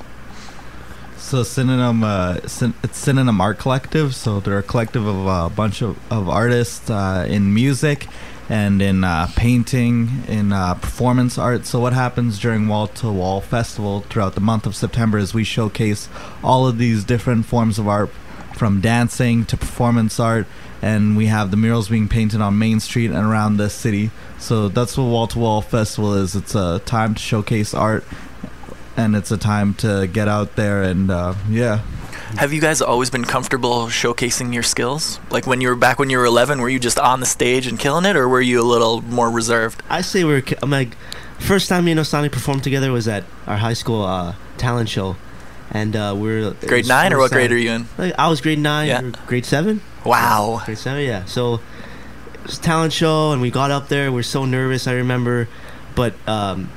So 1.24 1.42
Synonym, 1.42 2.04
uh, 2.04 2.42
it's 2.44 2.98
Synonym 2.98 3.42
Art 3.42 3.58
Collective. 3.58 4.14
So 4.14 4.40
they're 4.40 4.60
a 4.60 4.62
collective 4.62 5.08
of 5.08 5.26
a 5.26 5.50
bunch 5.50 5.82
of, 5.82 5.98
of 6.12 6.30
artists 6.30 6.90
uh, 6.90 7.26
in 7.28 7.54
music 7.54 8.08
and 8.50 8.82
in 8.82 9.04
uh, 9.04 9.28
painting, 9.36 10.26
in 10.28 10.52
uh, 10.52 10.76
performance 10.76 11.38
art. 11.38 11.66
So 11.66 11.80
what 11.80 11.94
happens 11.94 12.38
during 12.38 12.68
Wall 12.68 12.88
to 12.88 13.10
Wall 13.10 13.40
Festival 13.40 14.02
throughout 14.02 14.36
the 14.36 14.42
month 14.42 14.68
of 14.68 14.76
September 14.76 15.18
is 15.18 15.34
we 15.34 15.46
showcase 15.46 16.08
all 16.44 16.68
of 16.68 16.78
these 16.78 17.04
different 17.06 17.46
forms 17.46 17.80
of 17.80 17.88
art, 17.88 18.12
from 18.56 18.82
dancing 18.82 19.46
to 19.46 19.58
performance 19.58 20.20
art, 20.20 20.46
and 20.82 21.18
we 21.18 21.28
have 21.28 21.50
the 21.50 21.58
murals 21.58 21.88
being 21.88 22.10
painted 22.10 22.42
on 22.42 22.60
Main 22.60 22.80
Street 22.82 23.10
and 23.10 23.26
around 23.26 23.58
the 23.58 23.70
city. 23.70 24.12
So 24.38 24.68
that's 24.68 24.98
what 24.98 25.06
Wall 25.06 25.28
to 25.28 25.40
Wall 25.40 25.62
Festival 25.62 26.14
is. 26.16 26.36
It's 26.36 26.54
a 26.54 26.80
time 26.86 27.16
to 27.16 27.22
showcase 27.22 27.74
art 27.74 28.04
and 28.98 29.16
it's 29.16 29.32
a 29.32 29.38
time 29.38 29.74
to 29.76 30.08
get 30.08 30.28
out 30.28 30.56
there 30.56 30.84
and 30.84 31.10
uh, 31.10 31.34
yeah 31.50 31.80
Have 32.38 32.52
you 32.54 32.62
guys 32.62 32.82
always 32.82 33.10
been 33.10 33.26
comfortable 33.26 33.88
showcasing 33.88 34.54
your 34.54 34.64
skills? 34.64 35.20
Like 35.30 35.46
when 35.48 35.62
you 35.62 35.70
were 35.70 35.76
back 35.76 36.00
when 36.00 36.10
you 36.10 36.18
were 36.18 36.26
11, 36.26 36.62
were 36.62 36.70
you 36.70 36.80
just 36.80 36.98
on 37.00 37.20
the 37.20 37.26
stage 37.28 37.68
and 37.68 37.78
killing 37.80 38.06
it, 38.06 38.16
or 38.16 38.28
were 38.28 38.42
you 38.42 38.60
a 38.62 38.66
little 38.66 39.02
more 39.04 39.30
reserved? 39.30 39.82
I 39.90 40.02
say 40.02 40.24
we're. 40.24 40.42
ki- 40.42 40.56
I'm 40.64 40.72
like, 40.72 40.96
first 41.40 41.70
time 41.70 41.86
me 41.86 41.92
and 41.92 42.00
Osani 42.00 42.32
performed 42.32 42.64
together 42.64 42.92
was 42.92 43.08
at 43.08 43.24
our 43.46 43.58
high 43.58 43.74
school 43.76 44.04
uh, 44.04 44.34
talent 44.58 44.90
show, 44.90 45.16
and 45.70 45.96
uh, 45.96 46.16
we're 46.18 46.52
Grade 46.66 46.88
nine, 46.88 47.14
or 47.14 47.18
what 47.20 47.26
first 47.30 47.34
grade 47.34 47.52
are 47.52 47.58
you 47.58 47.70
in? 47.72 47.88
Like, 48.00 48.14
I 48.18 48.28
was 48.30 48.42
grade 48.42 48.58
nine, 48.60 48.88
Yeah. 48.88 49.12
grade 49.28 49.46
seven. 49.46 49.82
Wow. 50.04 50.62
Grade 50.66 50.78
seven, 50.80 51.04
yeah. 51.06 51.26
So 51.26 51.56
it 52.34 52.44
was 52.48 52.58
a 52.58 52.62
talent 52.62 52.94
show, 52.94 53.32
and 53.32 53.42
we 53.42 53.52
got 53.52 53.70
up 53.70 53.90
there. 53.90 54.12
We 54.12 54.20
are 54.22 54.24
so 54.24 54.46
nervous. 54.46 54.88
I 54.88 54.94
remember, 54.94 55.48
but 55.94 56.14
um, 56.28 56.70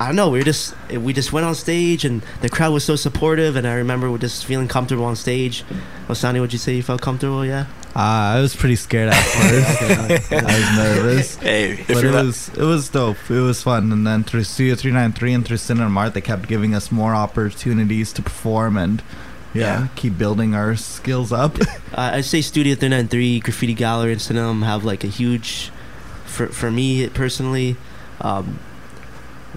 I 0.00 0.06
don't 0.06 0.16
know. 0.16 0.28
We 0.30 0.38
were 0.38 0.44
just 0.44 0.74
we 0.90 1.12
just 1.12 1.32
went 1.32 1.44
on 1.46 1.54
stage, 1.54 2.04
and 2.04 2.22
the 2.40 2.48
crowd 2.48 2.72
was 2.72 2.84
so 2.84 2.94
supportive. 2.96 3.56
And 3.56 3.66
I 3.66 3.74
remember 3.74 4.10
we're 4.10 4.18
just 4.18 4.44
feeling 4.44 4.68
comfortable 4.68 5.04
on 5.04 5.16
stage. 5.16 5.64
Osani, 6.08 6.40
would 6.40 6.52
you 6.52 6.58
say 6.58 6.74
you 6.76 6.82
felt 6.82 7.00
comfortable? 7.02 7.44
Yeah. 7.44 7.66
uh, 7.96 8.36
I 8.36 8.40
was 8.40 8.54
pretty 8.54 8.76
scared 8.76 9.08
at 9.12 9.14
first 9.24 10.32
I 10.32 10.44
was 10.44 10.76
nervous 10.76 11.34
Hey, 11.40 11.82
but 11.88 12.04
it 12.04 12.10
not- 12.12 12.24
was 12.26 12.48
it 12.50 12.62
was 12.62 12.88
dope 12.90 13.16
it 13.30 13.40
was 13.40 13.62
fun 13.62 13.90
and 13.92 14.06
then 14.06 14.22
through 14.24 14.44
Studio 14.44 14.74
393 14.76 15.32
and 15.34 15.44
through 15.44 15.56
Synonym 15.56 15.96
Art 15.98 16.14
they 16.14 16.20
kept 16.20 16.48
giving 16.48 16.74
us 16.74 16.92
more 16.92 17.14
opportunities 17.14 18.12
to 18.12 18.22
perform 18.22 18.76
and 18.76 19.02
yeah, 19.54 19.62
Yeah. 19.80 19.88
keep 19.96 20.16
building 20.18 20.54
our 20.54 20.76
skills 20.76 21.32
up 21.32 21.58
uh, 21.92 22.12
I'd 22.14 22.24
say 22.26 22.40
Studio 22.42 22.74
393, 22.76 23.40
Graffiti 23.40 23.74
Gallery, 23.74 24.12
and 24.12 24.20
Synonym 24.22 24.62
have 24.62 24.84
like 24.84 25.02
a 25.02 25.08
huge, 25.08 25.70
for 26.26 26.46
for 26.48 26.70
me 26.70 27.08
personally. 27.08 27.76
Um, 28.20 28.58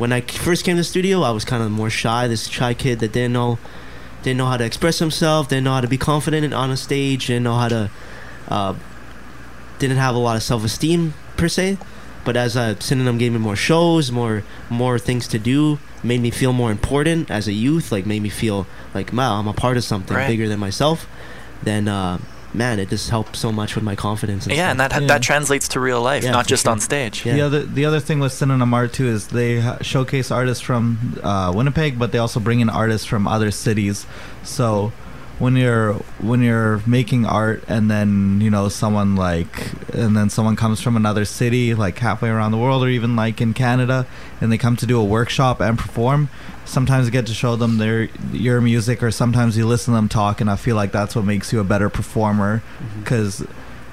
when 0.01 0.11
I 0.11 0.21
first 0.21 0.65
came 0.65 0.77
to 0.77 0.79
the 0.79 0.83
studio, 0.83 1.21
I 1.21 1.29
was 1.29 1.45
kind 1.45 1.61
of 1.61 1.69
more 1.69 1.91
shy. 1.91 2.27
This 2.27 2.47
shy 2.47 2.73
kid 2.73 3.01
that 3.01 3.11
didn't 3.11 3.33
know, 3.33 3.59
didn't 4.23 4.39
know 4.39 4.47
how 4.47 4.57
to 4.57 4.65
express 4.65 4.97
himself, 4.97 5.49
didn't 5.49 5.63
know 5.65 5.73
how 5.75 5.81
to 5.81 5.87
be 5.87 5.99
confident 5.99 6.43
and 6.43 6.55
on 6.55 6.71
a 6.71 6.77
stage, 6.77 7.27
didn't 7.27 7.43
know 7.43 7.53
how 7.53 7.67
to, 7.67 7.91
uh, 8.47 8.73
didn't 9.77 9.97
have 9.97 10.15
a 10.15 10.17
lot 10.17 10.35
of 10.35 10.41
self 10.41 10.65
esteem 10.65 11.13
per 11.37 11.47
se. 11.47 11.77
But 12.25 12.35
as 12.35 12.57
uh, 12.57 12.79
Synonym 12.79 13.19
gave 13.19 13.31
me 13.31 13.37
more 13.37 13.55
shows, 13.55 14.11
more 14.11 14.43
more 14.71 14.97
things 14.97 15.27
to 15.27 15.37
do, 15.37 15.77
made 16.01 16.21
me 16.21 16.31
feel 16.31 16.51
more 16.51 16.71
important 16.71 17.29
as 17.29 17.47
a 17.47 17.53
youth. 17.53 17.91
Like 17.91 18.07
made 18.07 18.23
me 18.23 18.29
feel 18.29 18.65
like, 18.95 19.13
wow, 19.13 19.37
I'm 19.39 19.47
a 19.47 19.53
part 19.53 19.77
of 19.77 19.83
something 19.83 20.17
Right. 20.17 20.27
bigger 20.27 20.47
than 20.47 20.59
myself. 20.59 21.07
Then, 21.61 21.87
uh, 21.87 22.17
man, 22.53 22.79
it 22.79 22.89
just 22.89 23.09
helped 23.09 23.35
so 23.35 23.51
much 23.51 23.75
with 23.75 23.83
my 23.83 23.95
confidence. 23.95 24.45
And 24.45 24.55
yeah, 24.55 24.71
and 24.71 24.79
stuff. 24.79 24.91
that 24.91 25.01
Yeah. 25.01 25.07
that 25.07 25.21
translates 25.21 25.67
to 25.69 25.79
real 25.79 26.01
life, 26.01 26.23
Yeah, 26.23 26.31
not 26.31 26.47
just 26.47 26.63
sure. 26.63 26.71
on 26.71 26.79
stage. 26.79 27.25
Yeah. 27.25 27.33
The 27.33 27.41
other 27.41 27.61
the 27.63 27.85
other 27.85 27.99
thing 27.99 28.19
with 28.19 28.33
Synonym 28.33 28.73
Art 28.73 28.93
too 28.93 29.07
is 29.07 29.27
they 29.27 29.59
ha- 29.61 29.77
showcase 29.81 30.31
artists 30.31 30.61
from 30.63 31.19
uh, 31.23 31.51
Winnipeg, 31.55 31.97
but 31.97 32.11
they 32.11 32.17
also 32.17 32.39
bring 32.39 32.59
in 32.59 32.69
artists 32.69 33.05
from 33.07 33.27
other 33.27 33.51
cities. 33.51 34.05
So 34.43 34.91
when 35.39 35.55
you're 35.55 35.93
when 36.19 36.41
you're 36.43 36.81
making 36.85 37.25
art 37.25 37.63
and 37.67 37.89
then 37.89 38.39
you 38.41 38.49
know 38.51 38.69
someone 38.69 39.15
like 39.15 39.71
and 39.91 40.15
then 40.15 40.29
someone 40.29 40.55
comes 40.55 40.79
from 40.81 40.95
another 40.95 41.25
city 41.25 41.73
like 41.73 41.97
halfway 41.97 42.29
around 42.29 42.51
the 42.51 42.59
world 42.59 42.83
or 42.83 42.87
even 42.89 43.15
like 43.15 43.41
in 43.41 43.51
Canada 43.53 44.05
and 44.39 44.51
they 44.51 44.57
come 44.59 44.75
to 44.75 44.85
do 44.85 44.99
a 44.99 45.03
workshop 45.03 45.59
and 45.59 45.79
perform 45.79 46.29
sometimes 46.65 47.05
you 47.07 47.11
get 47.11 47.25
to 47.27 47.33
show 47.33 47.55
them 47.55 47.77
their 47.77 48.03
your 48.31 48.61
music 48.61 49.01
or 49.03 49.11
sometimes 49.11 49.57
you 49.57 49.65
listen 49.67 49.93
to 49.93 49.97
them 49.97 50.09
talk 50.09 50.41
and 50.41 50.49
I 50.49 50.55
feel 50.55 50.75
like 50.75 50.91
that's 50.91 51.15
what 51.15 51.25
makes 51.25 51.51
you 51.51 51.59
a 51.59 51.63
better 51.63 51.89
performer 51.89 52.61
because 52.99 53.45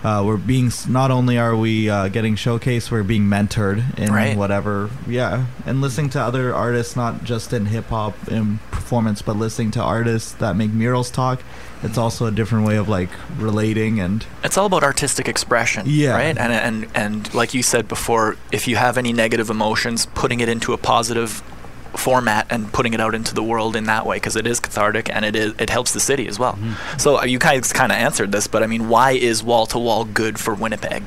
uh, 0.04 0.22
we're 0.24 0.36
being 0.36 0.70
not 0.88 1.10
only 1.10 1.38
are 1.38 1.56
we 1.56 1.90
uh, 1.90 2.06
getting 2.08 2.36
showcased 2.36 2.90
we're 2.92 3.02
being 3.02 3.24
mentored 3.24 3.98
in 3.98 4.12
Right. 4.12 4.36
whatever 4.36 4.90
yeah 5.08 5.46
and 5.66 5.80
listening 5.80 6.08
to 6.10 6.20
other 6.20 6.54
artists 6.54 6.94
not 6.94 7.24
just 7.24 7.52
in 7.52 7.66
hip-hop 7.66 8.14
and 8.28 8.60
performance 8.70 9.22
but 9.22 9.36
listening 9.36 9.72
to 9.72 9.82
artists 9.82 10.32
that 10.34 10.54
make 10.54 10.70
murals 10.72 11.10
talk 11.10 11.42
it's 11.82 11.98
also 11.98 12.26
a 12.26 12.30
different 12.30 12.64
way 12.66 12.76
of 12.76 12.88
like 12.88 13.08
relating 13.38 13.98
and 13.98 14.24
It's 14.44 14.56
all 14.56 14.66
about 14.66 14.82
artistic 14.82 15.28
expression, 15.28 15.84
Yeah. 15.86 16.10
right? 16.12 16.36
And 16.36 16.52
and 16.52 16.86
and 16.94 17.32
like 17.34 17.54
you 17.54 17.62
said 17.62 17.86
before, 17.86 18.36
if 18.50 18.66
you 18.66 18.74
have 18.74 18.98
any 18.98 19.12
negative 19.12 19.48
emotions, 19.48 20.06
putting 20.06 20.40
it 20.40 20.48
into 20.48 20.72
a 20.72 20.76
positive 20.76 21.40
format 21.96 22.46
and 22.50 22.72
putting 22.72 22.94
it 22.94 23.00
out 23.00 23.14
into 23.14 23.34
the 23.34 23.42
world 23.42 23.74
in 23.76 23.84
that 23.84 24.04
way 24.06 24.16
because 24.16 24.36
it 24.36 24.46
is 24.46 24.60
cathartic 24.60 25.08
and 25.14 25.24
it 25.24 25.34
is 25.34 25.54
it 25.58 25.70
helps 25.70 25.92
the 25.92 26.00
city 26.00 26.26
as 26.28 26.38
well. 26.38 26.54
Mm-hmm. 26.54 26.98
So 26.98 27.18
uh, 27.18 27.24
you 27.24 27.38
guys 27.38 27.72
kind 27.72 27.92
of 27.92 27.98
answered 27.98 28.32
this, 28.32 28.46
but 28.46 28.62
I 28.62 28.66
mean, 28.66 28.88
why 28.88 29.12
is 29.12 29.42
wall 29.42 29.66
to 29.66 29.78
wall 29.78 30.04
good 30.04 30.38
for 30.38 30.54
Winnipeg? 30.54 31.04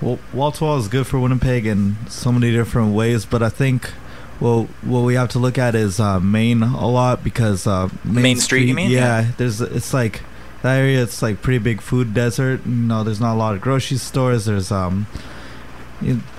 well 0.00 0.18
wall 0.32 0.50
to 0.50 0.64
wall 0.64 0.76
is 0.78 0.88
good 0.88 1.06
for 1.06 1.20
winnipeg 1.20 1.64
in 1.64 1.94
so 2.08 2.32
many 2.32 2.50
different 2.50 2.92
ways 2.92 3.24
but 3.24 3.40
i 3.40 3.48
think 3.48 3.92
well 4.40 4.64
what 4.82 5.02
we 5.02 5.14
have 5.14 5.28
to 5.28 5.38
look 5.38 5.56
at 5.56 5.76
is 5.76 6.00
uh, 6.00 6.18
main 6.18 6.60
a 6.64 6.88
lot 6.88 7.22
because 7.22 7.68
uh, 7.68 7.88
Main 8.02 8.36
Street, 8.38 8.66
you 8.66 8.74
mean? 8.74 8.90
yeah, 8.90 9.20
Yeah. 9.20 9.30
there's 9.36 9.60
it's 9.60 9.94
like 9.94 10.22
that 10.62 10.76
area 10.76 11.00
it's 11.00 11.22
like 11.22 11.40
pretty 11.40 11.58
big 11.58 11.80
food 11.80 12.12
desert 12.14 12.66
you 12.66 12.72
know 12.72 13.04
there's 13.04 13.20
not 13.20 13.34
a 13.34 13.38
lot 13.38 13.54
of 13.54 13.60
grocery 13.60 13.96
stores 13.96 14.46
there's 14.46 14.72
um 14.72 15.06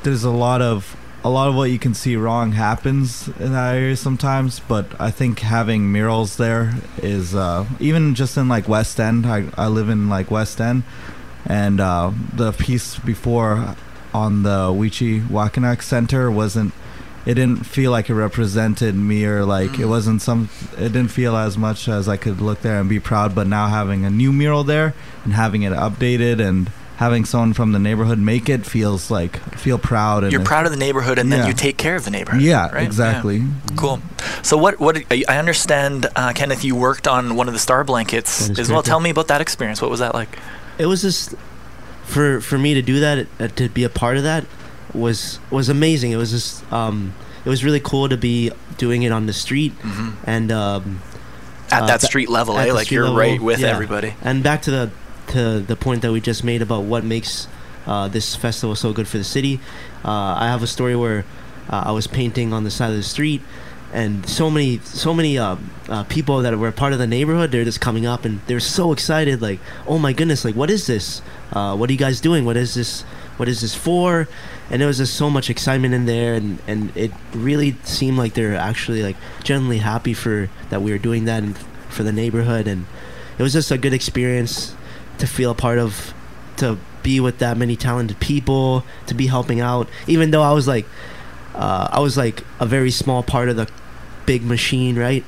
there's 0.04 0.26
a 0.26 0.30
lot 0.30 0.62
of 0.62 0.98
a 1.24 1.30
lot 1.30 1.48
of 1.48 1.56
what 1.56 1.72
you 1.72 1.80
can 1.80 1.94
see 1.94 2.16
wrong 2.16 2.52
happens 2.52 3.30
in 3.40 3.54
that 3.54 3.76
area 3.76 3.96
sometimes 3.96 4.60
but 4.60 4.86
i 5.00 5.10
think 5.10 5.40
having 5.40 5.92
murals 5.92 6.36
there 6.38 6.74
is 7.02 7.34
uh 7.34 7.66
even 7.80 8.14
just 8.14 8.38
in 8.38 8.50
like 8.50 8.68
west 8.68 9.00
end 9.00 9.26
i, 9.26 9.46
I 9.56 9.68
live 9.68 9.90
in 9.90 10.10
like 10.10 10.30
west 10.30 10.60
end 10.60 10.84
and 11.46 11.80
uh 11.80 12.12
the 12.34 12.52
piece 12.52 13.00
before 13.00 13.76
on 14.14 14.44
the 14.44 14.68
Wii 14.70 15.26
Chiiwaakanak 15.28 15.82
center 15.82 16.30
wasn't 16.30 16.74
it 17.26 17.36
didn't 17.36 17.66
feel 17.66 17.90
like 17.90 18.10
it 18.10 18.16
represented 18.16 18.96
me 18.96 19.26
or 19.26 19.46
like 19.46 19.80
it 19.80 19.86
wasn't 19.86 20.22
some 20.22 20.50
it 20.78 20.92
didn't 20.92 21.08
feel 21.08 21.36
as 21.38 21.58
much 21.58 21.88
as 21.88 22.10
i 22.10 22.18
could 22.18 22.42
look 22.42 22.62
there 22.62 22.80
and 22.80 22.90
be 22.90 23.00
proud 23.00 23.34
but 23.34 23.48
now 23.48 23.68
having 23.68 24.06
a 24.06 24.10
new 24.10 24.32
mural 24.32 24.64
there 24.64 24.94
and 25.24 25.34
having 25.34 25.64
it 25.64 25.72
updated 25.72 26.40
and 26.46 26.70
having 26.98 27.26
someone 27.26 27.54
from 27.54 27.72
the 27.72 27.80
neighborhood 27.80 28.20
make 28.20 28.48
it 28.50 28.66
feels 28.66 29.10
like 29.10 29.38
feel 29.58 29.78
proud 29.78 30.24
and 30.24 30.32
You're 30.32 30.44
proud 30.44 30.66
of 30.66 30.72
the 30.72 30.78
neighborhood, 30.78 31.18
and 31.20 31.32
then 31.32 31.48
you 31.48 31.54
take 31.54 31.78
care 31.78 31.96
of 31.96 32.06
the 32.06 32.12
neighborhood. 32.12 32.42
yeah 32.42 32.70
right? 32.72 32.84
exactly 32.86 33.44
Cool. 33.76 34.00
So 34.44 34.58
what? 34.58 34.80
What? 34.80 35.04
I 35.12 35.38
understand, 35.38 36.08
uh, 36.16 36.34
Kenneth. 36.34 36.64
You 36.64 36.76
worked 36.76 37.08
on 37.08 37.36
one 37.36 37.48
of 37.48 37.54
the 37.54 37.60
star 37.60 37.84
blankets 37.84 38.50
as 38.50 38.58
well. 38.70 38.78
correct, 38.78 38.88
Tell 38.88 39.00
me 39.00 39.10
about 39.10 39.28
that 39.30 39.42
experience. 39.42 39.82
What 39.82 39.90
was 39.92 40.00
that 40.00 40.14
like? 40.14 40.38
it 40.78 40.86
was 40.88 41.02
just 41.02 41.36
for 42.04 42.42
for 42.42 42.58
me 42.58 42.74
to 42.74 42.82
do 42.82 43.00
that 43.00 43.28
uh, 43.40 43.48
to 43.50 43.70
be 43.70 43.84
a 43.84 43.90
part 43.90 44.18
of 44.18 44.24
that 44.24 44.44
was 44.94 45.40
was 45.52 45.70
amazing 45.70 46.12
it 46.12 46.18
was 46.18 46.32
just 46.32 46.64
um 46.74 47.14
it 47.46 47.50
was 47.50 47.64
really 47.64 47.80
cool 47.80 48.10
to 48.10 48.18
be 48.18 48.52
doing 48.78 49.04
it 49.04 49.12
on 49.12 49.26
the 49.26 49.34
street 49.34 49.74
Mhm. 49.82 50.14
and 50.26 50.52
um 50.52 51.02
At 51.72 51.84
Uh, 51.84 51.86
that 51.88 52.02
ba- 52.02 52.06
street 52.08 52.30
level, 52.30 52.58
at 52.58 52.68
eh? 52.68 52.74
Like 52.74 52.86
street 52.86 52.96
you're 52.96 53.04
level, 53.06 53.18
right 53.20 53.42
with 53.42 53.60
yeah. 53.60 53.68
everybody. 53.70 54.14
and 54.22 54.44
back 54.44 54.62
to 54.64 54.72
the 54.72 54.90
to 55.28 55.60
the 55.60 55.76
point 55.76 56.02
that 56.02 56.12
we 56.12 56.22
just 56.22 56.44
made 56.44 56.62
about 56.62 56.84
what 56.84 57.04
makes 57.04 57.48
uh, 57.86 58.08
this 58.08 58.36
festival 58.36 58.76
so 58.76 58.94
good 58.94 59.08
for 59.08 59.18
the 59.18 59.24
city. 59.24 59.60
Uh, 60.06 60.36
i 60.40 60.48
have 60.48 60.64
a 60.64 60.68
story 60.68 60.96
where 60.96 61.26
uh, 61.70 61.84
i 61.86 61.92
was 61.92 62.08
painting 62.08 62.54
on 62.54 62.64
the 62.64 62.72
side 62.72 62.90
of 62.90 62.98
the 62.98 63.04
street 63.04 63.42
and 63.94 64.28
so 64.28 64.50
many 64.50 64.80
so 64.80 65.14
many 65.14 65.38
uh, 65.38 65.56
uh, 65.88 66.04
people 66.06 66.42
that 66.42 66.58
were 66.58 66.72
part 66.72 66.94
of 66.94 67.00
the 67.00 67.06
neighborhood 67.06 67.52
they're 67.52 67.64
just 67.64 67.80
coming 67.80 68.08
up 68.08 68.26
and 68.26 68.42
they're 68.48 68.60
so 68.60 68.92
excited 68.92 69.42
like 69.42 69.60
oh 69.88 70.00
my 70.00 70.12
goodness 70.12 70.44
like 70.44 70.56
what 70.56 70.70
is 70.70 70.88
this? 70.88 71.22
Uh, 71.52 71.76
what 71.78 71.90
are 71.90 71.94
you 71.94 72.00
guys 72.00 72.20
doing? 72.20 72.44
What 72.44 72.58
is 72.58 72.74
this 72.74 73.04
what 73.38 73.48
is 73.48 73.62
this 73.62 73.76
for? 73.76 74.28
And 74.70 74.82
there 74.82 74.88
was 74.88 74.98
just 74.98 75.16
so 75.16 75.30
much 75.30 75.50
excitement 75.50 75.94
in 75.94 76.06
there 76.06 76.34
and, 76.34 76.60
and 76.68 76.96
it 76.98 77.12
really 77.34 77.76
seemed 77.84 78.18
like 78.18 78.34
they're 78.34 78.56
actually 78.56 79.04
like 79.04 79.16
genuinely 79.44 79.78
happy 79.78 80.14
for 80.14 80.50
that 80.70 80.82
we 80.82 80.92
were 80.92 80.98
doing 80.98 81.26
that 81.26 81.44
and 81.44 81.56
for 81.90 82.02
the 82.02 82.12
neighborhood. 82.12 82.68
And 82.68 82.88
it 83.38 83.44
was 83.44 83.54
just 83.54 83.70
a 83.72 83.78
good 83.78 83.94
experience 83.94 84.76
to 85.18 85.28
feel 85.28 85.52
a 85.52 85.56
part 85.56 85.78
of 85.78 86.14
to 86.58 86.78
be 87.02 87.20
with 87.20 87.40
that 87.40 87.58
many 87.58 87.76
talented 87.76 88.20
people 88.20 88.84
to 89.08 89.14
be 89.14 89.28
helping 89.28 89.60
out 89.60 89.88
even 90.08 90.32
though 90.32 90.42
i 90.42 90.52
was 90.52 90.68
like 90.68 90.86
uh, 91.56 91.88
i 91.92 92.00
was 92.00 92.16
like 92.18 92.44
a 92.60 92.66
very 92.66 92.90
small 92.92 93.22
part 93.24 93.50
of 93.50 93.56
the 93.56 93.70
big 94.26 94.44
machine 94.44 94.98
right 94.98 95.24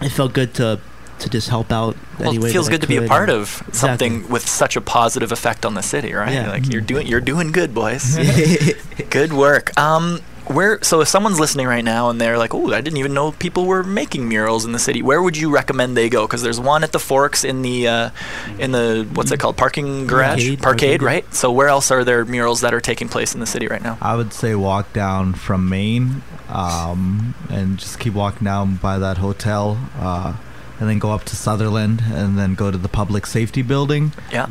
it 0.00 0.08
felt 0.08 0.32
good 0.32 0.54
to 0.54 0.80
to 1.18 1.28
just 1.28 1.48
help 1.50 1.70
out 1.70 1.96
Well, 2.18 2.32
it 2.44 2.50
feels 2.52 2.68
good 2.68 2.80
to 2.80 2.88
be 2.88 2.96
a 2.96 3.06
part 3.06 3.30
of 3.30 3.62
something 3.72 4.12
Exactly. 4.14 4.32
with 4.32 4.48
such 4.48 4.74
a 4.74 4.80
positive 4.80 5.30
effect 5.30 5.64
on 5.64 5.74
the 5.74 5.82
city, 5.82 6.12
right? 6.14 6.32
Yeah. 6.32 6.50
Like 6.50 6.72
you're 6.72 6.80
doing, 6.80 7.06
you're 7.06 7.20
doing 7.20 7.52
good, 7.52 7.72
boys. 7.72 8.18
good 9.10 9.32
work. 9.32 9.70
Um, 9.78 10.18
where? 10.52 10.78
So 10.82 11.00
if 11.00 11.08
someone's 11.08 11.40
listening 11.40 11.66
right 11.66 11.84
now 11.84 12.10
and 12.10 12.20
they're 12.20 12.38
like, 12.38 12.54
"Oh, 12.54 12.72
I 12.72 12.80
didn't 12.80 12.98
even 12.98 13.14
know 13.14 13.32
people 13.32 13.64
were 13.66 13.82
making 13.82 14.28
murals 14.28 14.64
in 14.64 14.72
the 14.72 14.78
city," 14.78 15.02
where 15.02 15.20
would 15.22 15.36
you 15.36 15.50
recommend 15.50 15.96
they 15.96 16.08
go? 16.08 16.26
Because 16.26 16.42
there's 16.42 16.60
one 16.60 16.84
at 16.84 16.92
the 16.92 16.98
Forks 17.00 17.44
in 17.44 17.62
the, 17.62 17.88
uh, 17.88 18.10
in 18.58 18.72
the 18.72 19.06
what's 19.14 19.30
it 19.32 19.38
called, 19.40 19.56
parking 19.56 20.06
garage, 20.06 20.48
Parkade, 20.48 20.58
parkade, 20.60 21.00
Parkade, 21.00 21.02
right? 21.02 21.34
So 21.34 21.50
where 21.52 21.68
else 21.68 21.90
are 21.90 22.04
there 22.04 22.24
murals 22.24 22.60
that 22.60 22.72
are 22.74 22.80
taking 22.80 23.08
place 23.08 23.34
in 23.34 23.40
the 23.40 23.46
city 23.46 23.66
right 23.68 23.82
now? 23.82 23.98
i 24.00 24.14
would 24.16 24.32
say 24.32 24.54
walk 24.54 24.92
down 24.92 25.34
from 25.34 25.68
Main 25.68 26.22
um, 26.48 27.34
and 27.50 27.78
just 27.78 27.98
keep 27.98 28.14
walking 28.14 28.44
down 28.44 28.76
by 28.76 28.98
that 28.98 29.18
hotel 29.18 29.78
uh, 29.98 30.34
and 30.80 30.88
then 30.88 30.98
go 30.98 31.10
up 31.12 31.24
to 31.24 31.36
sutherland 31.36 32.02
and 32.12 32.38
then 32.38 32.54
go 32.54 32.70
to 32.70 32.78
the 32.78 32.88
public 32.88 33.26
safety 33.26 33.62
building 33.62 34.12
Yeah. 34.32 34.48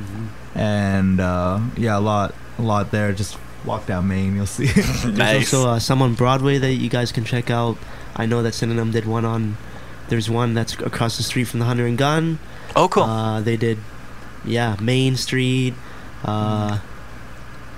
and 0.56 1.20
uh, 1.20 1.60
yeah, 1.78 1.98
a 1.98 2.00
lot, 2.02 2.34
a 2.58 2.62
lot 2.62 2.92
there. 2.92 3.12
Just 3.14 3.38
walk 3.66 3.86
down 3.86 4.08
Main, 4.08 4.36
you'll 4.36 4.46
see. 4.46 4.66
There's 4.68 5.06
Nice. 5.06 5.54
also 5.54 5.70
uh, 5.70 5.80
some 5.80 6.02
on 6.02 6.14
Broadway 6.16 6.58
that 6.58 6.74
you 6.74 6.90
guys 6.90 7.12
can 7.12 7.24
check 7.26 7.50
out. 7.50 7.78
I 8.16 8.26
know 8.26 8.42
that 8.44 8.54
Synonym 8.54 8.92
did 8.92 9.06
one 9.06 9.26
on. 9.26 9.58
There's 10.10 10.30
one 10.30 10.54
that's 10.54 10.74
across 10.80 11.18
the 11.18 11.24
street 11.24 11.46
from 11.46 11.60
the 11.60 11.66
Hunter 11.66 11.86
and 11.86 11.98
Gun. 11.98 12.40
oh, 12.76 12.88
cool. 12.90 13.04
Uh, 13.04 13.40
they 13.42 13.56
did, 13.58 13.78
yeah, 14.44 14.76
Main 14.82 15.16
Street. 15.16 15.74
Uh, 16.26 16.80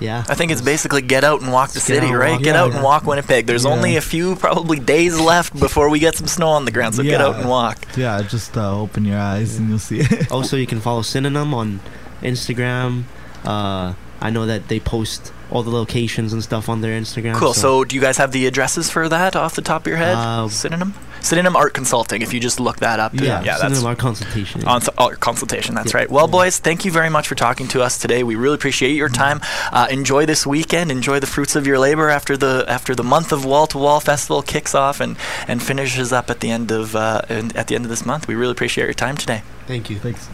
yeah. 0.00 0.24
I 0.28 0.34
think 0.34 0.50
it's 0.50 0.60
basically 0.60 1.00
get 1.02 1.22
out 1.22 1.40
and 1.42 1.52
walk 1.52 1.70
the 1.70 1.80
city, 1.80 2.08
out 2.08 2.14
right? 2.14 2.32
walk. 2.32 2.42
Get 2.42 2.54
Yeah, 2.56 2.62
out 2.62 2.72
and 2.74 2.82
walk 2.82 3.04
Winnipeg. 3.04 3.46
There's 3.46 3.64
Yeah. 3.64 3.70
only 3.70 3.96
a 3.96 4.00
few 4.00 4.34
probably 4.34 4.80
days 4.80 5.18
left 5.20 5.58
before 5.58 5.88
we 5.88 6.00
get 6.00 6.16
some 6.16 6.26
snow 6.26 6.48
on 6.48 6.64
the 6.64 6.72
ground, 6.72 6.96
so 6.96 7.02
get 7.04 7.20
out 7.20 7.36
and 7.36 7.48
walk. 7.48 7.86
yeah, 7.96 8.20
just 8.22 8.56
uh, 8.56 8.76
open 8.80 9.04
your 9.04 9.18
eyes 9.18 9.56
and 9.56 9.68
you'll 9.68 9.78
see 9.78 10.00
it. 10.00 10.30
Also, 10.32 10.56
you 10.56 10.66
can 10.66 10.80
follow 10.80 11.02
Synonym 11.02 11.54
on 11.54 11.78
Instagram. 12.22 13.04
Uh, 13.44 13.94
I 14.24 14.30
know 14.30 14.46
that 14.46 14.68
they 14.68 14.80
post 14.80 15.32
all 15.50 15.62
the 15.62 15.70
locations 15.70 16.32
and 16.32 16.42
stuff 16.42 16.68
on 16.68 16.80
their 16.80 16.98
Instagram. 17.00 17.34
Cool. 17.34 17.54
So, 17.54 17.84
do 17.84 17.94
you 17.94 18.00
guys 18.02 18.16
have 18.16 18.32
the 18.32 18.46
addresses 18.46 18.90
for 18.90 19.08
that 19.08 19.36
off 19.36 19.54
the 19.54 19.62
top 19.62 19.82
of 19.82 19.86
your 19.86 19.98
head? 19.98 20.16
Uh, 20.16 20.48
Synonym? 20.48 20.94
Synonym 21.20 21.56
Art 21.56 21.72
Consulting. 21.74 22.22
If 22.22 22.34
you 22.34 22.40
just 22.40 22.58
look 22.58 22.78
that 22.78 23.00
up. 23.00 23.14
yeah, 23.14 23.42
yeah, 23.42 23.58
that's 23.58 23.60
Synonym 23.62 23.86
Art 23.86 23.98
Consultation. 23.98 24.64
on 24.64 24.80
art 24.98 25.20
consultation. 25.20 25.74
That's 25.74 25.92
Yeah. 25.92 25.98
right. 26.00 26.10
Well, 26.10 26.26
boys, 26.26 26.58
thank 26.58 26.84
you 26.84 26.90
very 26.90 27.08
much 27.08 27.28
for 27.28 27.34
talking 27.34 27.68
to 27.68 27.82
us 27.82 27.96
today. 27.98 28.22
We 28.22 28.34
really 28.34 28.54
appreciate 28.56 28.94
your 28.96 29.08
time. 29.08 29.40
Uh, 29.72 29.86
enjoy 29.90 30.26
this 30.26 30.46
weekend. 30.46 30.90
Enjoy 30.90 31.20
the 31.20 31.26
fruits 31.26 31.54
of 31.56 31.66
your 31.66 31.78
labor 31.78 32.08
after 32.10 32.36
the 32.36 32.64
after 32.68 32.94
the 32.94 33.04
month 33.04 33.30
of 33.32 33.44
Wall 33.44 33.66
to 33.68 33.78
Wall 33.78 34.00
Festival 34.00 34.42
kicks 34.42 34.74
off 34.74 35.00
and 35.00 35.16
and 35.48 35.62
finishes 35.62 36.12
up 36.12 36.30
at 36.30 36.40
the 36.40 36.50
end 36.50 36.70
of 36.70 36.96
uh, 36.96 37.22
at 37.28 37.68
the 37.68 37.74
end 37.74 37.84
of 37.84 37.90
this 37.90 38.04
month. 38.04 38.26
We 38.28 38.34
really 38.34 38.52
appreciate 38.52 38.84
your 38.84 38.94
time 38.94 39.16
today. 39.16 39.42
Thank 39.66 39.90
you. 39.90 39.98
Thanks. 39.98 40.28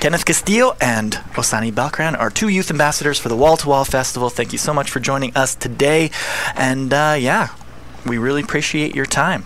Kenneth 0.00 0.24
Castillo 0.26 0.76
and 0.80 1.14
Osani 1.32 1.72
Belkran 1.72 2.18
are 2.18 2.30
two 2.30 2.48
youth 2.48 2.70
ambassadors 2.70 3.18
for 3.18 3.28
the 3.28 3.36
Wall 3.36 3.56
to 3.56 3.68
Wall 3.68 3.84
Festival. 3.84 4.28
Thank 4.28 4.52
you 4.52 4.58
so 4.58 4.74
much 4.74 4.90
for 4.90 5.00
joining 5.00 5.34
us 5.34 5.54
today. 5.54 6.10
And 6.54 6.92
uh, 6.92 7.16
yeah, 7.18 7.48
we 8.04 8.18
really 8.18 8.42
appreciate 8.42 8.94
your 8.94 9.06
time. 9.06 9.44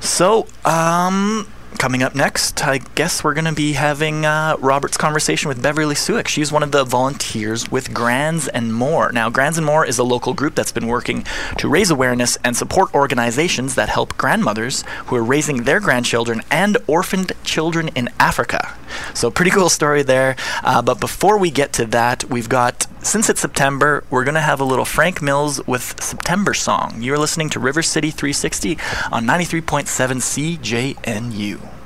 So, 0.00 0.46
um, 0.64 1.52
coming 1.80 2.02
up 2.02 2.14
next, 2.14 2.62
I 2.62 2.76
guess 2.76 3.24
we're 3.24 3.32
going 3.32 3.46
to 3.46 3.54
be 3.54 3.72
having 3.72 4.26
uh, 4.26 4.54
Robert's 4.58 4.98
conversation 4.98 5.48
with 5.48 5.62
Beverly 5.62 5.94
Suick. 5.94 6.28
She's 6.28 6.52
one 6.52 6.62
of 6.62 6.72
the 6.72 6.84
volunteers 6.84 7.70
with 7.70 7.94
Grands 7.94 8.50
'n' 8.52 8.70
More. 8.70 9.10
Now, 9.12 9.30
Grands 9.30 9.56
'n' 9.56 9.64
More 9.64 9.86
is 9.86 9.98
a 9.98 10.04
local 10.04 10.34
group 10.34 10.54
that's 10.54 10.72
been 10.72 10.88
working 10.88 11.24
to 11.56 11.70
raise 11.70 11.90
awareness 11.90 12.36
and 12.44 12.54
support 12.54 12.94
organizations 12.94 13.76
that 13.76 13.88
help 13.88 14.14
grandmothers 14.18 14.84
who 15.06 15.16
are 15.16 15.24
raising 15.24 15.62
their 15.62 15.80
grandchildren 15.80 16.42
and 16.50 16.76
orphaned 16.86 17.32
children 17.44 17.88
in 17.94 18.10
Africa. 18.20 18.76
So, 19.14 19.30
pretty 19.30 19.50
cool 19.50 19.70
story 19.70 20.02
there. 20.02 20.36
Uh, 20.62 20.82
but 20.82 21.00
before 21.00 21.38
we 21.38 21.50
get 21.50 21.72
to 21.74 21.86
that, 21.86 22.24
we've 22.24 22.50
got, 22.50 22.88
since 23.02 23.30
it's 23.30 23.40
September, 23.40 24.04
we're 24.10 24.24
going 24.24 24.34
to 24.34 24.40
have 24.40 24.60
a 24.60 24.64
little 24.64 24.84
Frank 24.84 25.22
Mills 25.22 25.66
with 25.66 26.02
September 26.02 26.54
Song. 26.54 27.00
You're 27.00 27.18
listening 27.18 27.48
to 27.50 27.60
River 27.60 27.82
City 27.82 28.10
360 28.10 28.72
on 29.10 29.24
93.7 29.26 30.58
CJNU. 30.58 31.79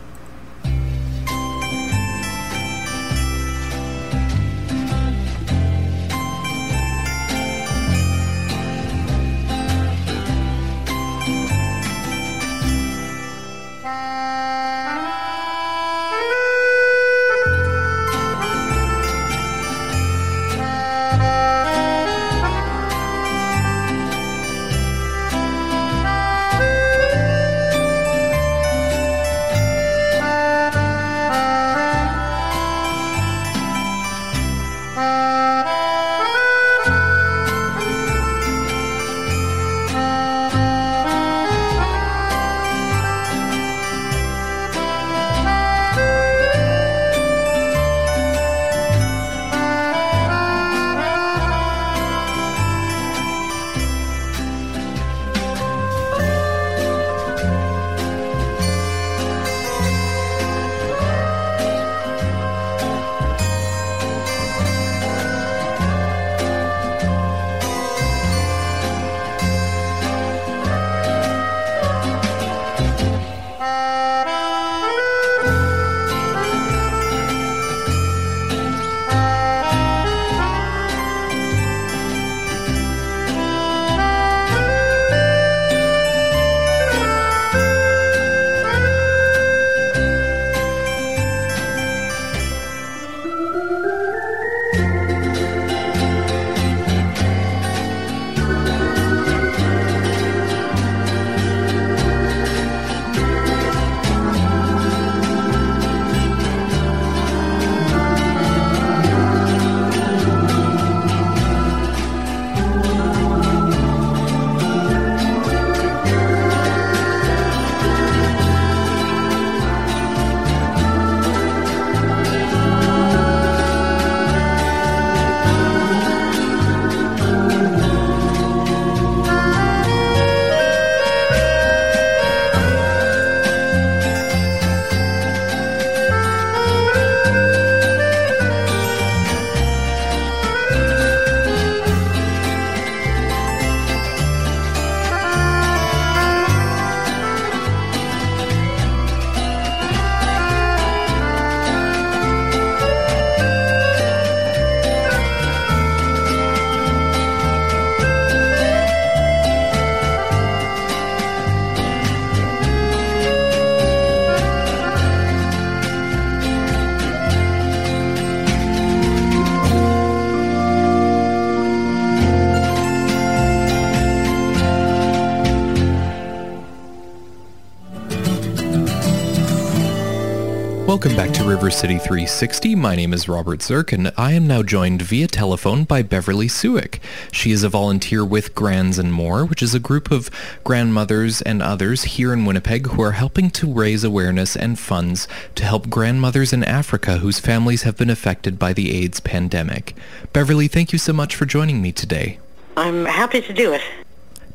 River 181.64 181.76
City 181.76 181.96
360. 181.96 182.74
My 182.74 182.94
name 182.94 183.14
is 183.14 183.26
Robert 183.26 183.60
Zirk, 183.60 183.90
and 183.90 184.12
I 184.18 184.32
am 184.32 184.46
now 184.46 184.62
joined 184.62 185.00
via 185.00 185.26
telephone 185.26 185.84
by 185.84 186.02
Beverly 186.02 186.46
Suick. 186.46 187.00
She 187.32 187.52
is 187.52 187.62
a 187.62 187.70
volunteer 187.70 188.22
with 188.22 188.54
Grands 188.54 188.98
'n' 188.98 189.10
More, 189.10 189.46
which 189.46 189.62
is 189.62 189.74
a 189.74 189.78
group 189.78 190.10
of 190.10 190.30
grandmothers 190.62 191.40
and 191.40 191.62
others 191.62 192.02
here 192.02 192.34
in 192.34 192.44
Winnipeg 192.44 192.88
who 192.88 193.00
are 193.00 193.12
helping 193.12 193.48
to 193.52 193.72
raise 193.72 194.04
awareness 194.04 194.56
and 194.56 194.78
funds 194.78 195.26
to 195.54 195.64
help 195.64 195.88
grandmothers 195.88 196.52
in 196.52 196.64
Africa 196.64 197.16
whose 197.20 197.40
families 197.40 197.84
have 197.84 197.96
been 197.96 198.10
affected 198.10 198.58
by 198.58 198.74
the 198.74 198.94
AIDS 198.94 199.20
pandemic. 199.20 199.96
Beverly, 200.34 200.68
thank 200.68 200.92
you 200.92 200.98
so 200.98 201.14
much 201.14 201.34
for 201.34 201.46
joining 201.46 201.80
me 201.80 201.92
today. 201.92 202.38
I'm 202.76 203.06
happy 203.06 203.40
to 203.40 203.54
do 203.54 203.72
it. 203.72 203.80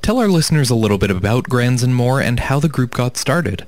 Tell 0.03 0.20
our 0.20 0.28
listeners 0.28 0.70
a 0.70 0.76
little 0.76 0.99
bit 0.99 1.10
about 1.10 1.49
Grands 1.49 1.84
'n' 1.84 1.91
More 1.91 2.22
and 2.22 2.39
how 2.39 2.60
the 2.60 2.70
group 2.70 2.93
got 2.93 3.18
started. 3.18 3.66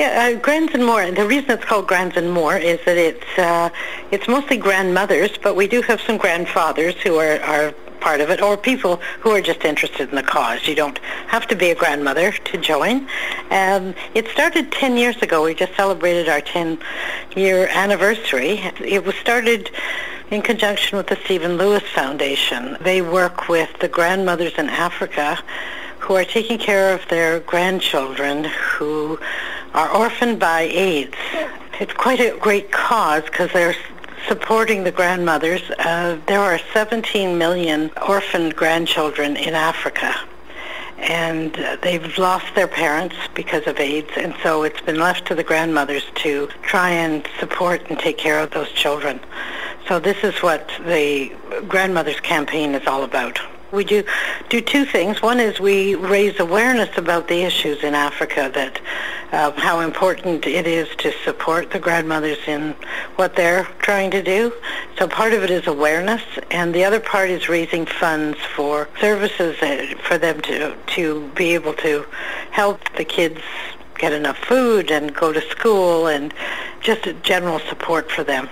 Yeah, 0.00 0.32
uh, 0.32 0.38
Grands 0.40 0.74
'n' 0.74 0.82
More. 0.82 1.10
The 1.10 1.26
reason 1.26 1.50
it's 1.50 1.66
called 1.66 1.86
Grands 1.86 2.16
'n' 2.16 2.30
More 2.30 2.56
is 2.56 2.78
that 2.86 2.96
it's 2.96 3.38
uh, 3.38 3.68
it's 4.10 4.26
mostly 4.26 4.56
grandmothers, 4.56 5.36
but 5.36 5.56
we 5.56 5.66
do 5.66 5.82
have 5.82 6.00
some 6.00 6.16
grandfathers 6.16 6.94
who 7.02 7.18
are, 7.18 7.38
are 7.42 7.72
part 8.00 8.22
of 8.22 8.30
it, 8.30 8.40
or 8.40 8.56
people 8.56 8.96
who 9.20 9.30
are 9.32 9.42
just 9.42 9.62
interested 9.62 10.08
in 10.08 10.16
the 10.16 10.22
cause. 10.22 10.66
You 10.66 10.74
don't 10.74 10.98
have 11.26 11.46
to 11.48 11.54
be 11.54 11.68
a 11.68 11.74
grandmother 11.74 12.32
to 12.32 12.56
join. 12.56 13.06
Um, 13.50 13.94
it 14.14 14.26
started 14.28 14.72
10 14.72 14.96
years 14.96 15.20
ago. 15.20 15.44
We 15.44 15.52
just 15.54 15.76
celebrated 15.76 16.30
our 16.30 16.40
10-year 16.40 17.68
anniversary. 17.68 18.52
It 18.80 19.04
was 19.04 19.16
started 19.16 19.70
in 20.30 20.40
conjunction 20.40 20.96
with 20.96 21.08
the 21.08 21.18
Stephen 21.26 21.58
Lewis 21.58 21.82
Foundation. 21.94 22.78
They 22.80 23.02
work 23.02 23.50
with 23.50 23.68
the 23.80 23.88
grandmothers 23.88 24.54
in 24.56 24.70
Africa 24.70 25.38
who 26.10 26.16
are 26.16 26.24
taking 26.24 26.58
care 26.58 26.92
of 26.92 27.06
their 27.06 27.38
grandchildren 27.38 28.42
who 28.42 29.16
are 29.74 29.88
orphaned 29.94 30.40
by 30.40 30.62
AIDS. 30.62 31.14
It's 31.78 31.92
quite 31.92 32.18
a 32.18 32.36
great 32.36 32.72
cause 32.72 33.22
because 33.22 33.52
they're 33.52 33.76
supporting 34.26 34.82
the 34.82 34.90
grandmothers. 34.90 35.62
Uh, 35.78 36.18
there 36.26 36.40
are 36.40 36.58
17 36.72 37.38
million 37.38 37.92
orphaned 38.08 38.56
grandchildren 38.56 39.36
in 39.36 39.54
Africa. 39.54 40.12
And 40.98 41.56
uh, 41.56 41.76
they've 41.80 42.18
lost 42.18 42.56
their 42.56 42.66
parents 42.66 43.14
because 43.34 43.68
of 43.68 43.78
AIDS, 43.78 44.10
and 44.16 44.34
so 44.42 44.64
it's 44.64 44.80
been 44.80 44.98
left 44.98 45.28
to 45.28 45.36
the 45.36 45.44
grandmothers 45.44 46.06
to 46.16 46.48
try 46.62 46.90
and 46.90 47.24
support 47.38 47.88
and 47.88 47.96
take 47.96 48.18
care 48.18 48.40
of 48.40 48.50
those 48.50 48.72
children. 48.72 49.20
So 49.86 50.00
this 50.00 50.24
is 50.24 50.34
what 50.42 50.68
the 50.84 51.32
Grandmothers 51.68 52.18
Campaign 52.18 52.74
is 52.74 52.84
all 52.88 53.04
about. 53.04 53.38
We 53.72 53.84
do 53.84 54.04
do 54.48 54.60
two 54.60 54.84
things. 54.84 55.22
One 55.22 55.38
is 55.38 55.60
we 55.60 55.94
raise 55.94 56.40
awareness 56.40 56.96
about 56.98 57.28
the 57.28 57.42
issues 57.42 57.84
in 57.84 57.94
Africa 57.94 58.50
that 58.52 58.80
uh, 59.32 59.52
how 59.52 59.80
important 59.80 60.46
it 60.46 60.66
is 60.66 60.88
to 60.96 61.12
support 61.24 61.70
the 61.70 61.78
grandmothers 61.78 62.38
in 62.48 62.74
what 63.16 63.36
they're 63.36 63.64
trying 63.78 64.10
to 64.10 64.22
do. 64.22 64.52
So 64.98 65.06
part 65.06 65.32
of 65.32 65.44
it 65.44 65.50
is 65.50 65.66
awareness, 65.68 66.22
and 66.50 66.74
the 66.74 66.84
other 66.84 66.98
part 66.98 67.30
is 67.30 67.48
raising 67.48 67.86
funds 67.86 68.38
for 68.56 68.88
services 69.00 69.56
that, 69.60 70.00
for 70.00 70.18
them 70.18 70.40
to 70.42 70.74
to 70.96 71.28
be 71.34 71.54
able 71.54 71.74
to 71.74 72.04
help 72.50 72.80
the 72.96 73.04
kids 73.04 73.40
get 73.98 74.12
enough 74.12 74.38
food 74.38 74.90
and 74.90 75.14
go 75.14 75.32
to 75.32 75.40
school 75.42 76.08
and 76.08 76.34
just 76.80 77.06
general 77.22 77.60
support 77.60 78.10
for 78.10 78.24
them. 78.24 78.48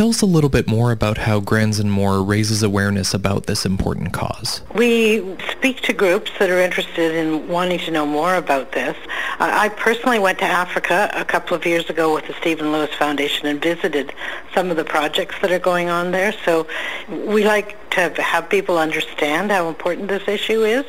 Tell 0.00 0.08
us 0.08 0.22
a 0.22 0.26
little 0.26 0.48
bit 0.48 0.66
more 0.66 0.92
about 0.92 1.18
how 1.18 1.40
Grands 1.40 1.78
'n' 1.78 1.90
More 1.90 2.22
raises 2.22 2.62
awareness 2.62 3.12
about 3.12 3.44
this 3.44 3.66
important 3.66 4.14
cause. 4.14 4.62
We 4.74 5.22
speak 5.52 5.82
to 5.82 5.92
groups 5.92 6.30
that 6.38 6.48
are 6.48 6.58
interested 6.58 7.14
in 7.14 7.48
wanting 7.48 7.80
to 7.80 7.90
know 7.90 8.06
more 8.06 8.34
about 8.36 8.72
this. 8.72 8.96
Uh, 9.38 9.50
I 9.52 9.68
personally 9.68 10.18
went 10.18 10.38
to 10.38 10.46
Africa 10.46 11.10
a 11.12 11.26
couple 11.26 11.54
of 11.54 11.66
years 11.66 11.90
ago 11.90 12.14
with 12.14 12.26
the 12.26 12.32
Stephen 12.40 12.72
Lewis 12.72 12.88
Foundation 12.94 13.46
and 13.46 13.60
visited 13.60 14.14
some 14.54 14.70
of 14.70 14.78
the 14.78 14.84
projects 14.84 15.34
that 15.42 15.52
are 15.52 15.58
going 15.58 15.90
on 15.90 16.12
there. 16.12 16.32
So 16.46 16.66
we 17.10 17.44
like 17.44 17.76
to 17.90 18.22
have 18.22 18.48
people 18.48 18.78
understand 18.78 19.50
how 19.50 19.68
important 19.68 20.08
this 20.08 20.26
issue 20.28 20.62
is. 20.62 20.84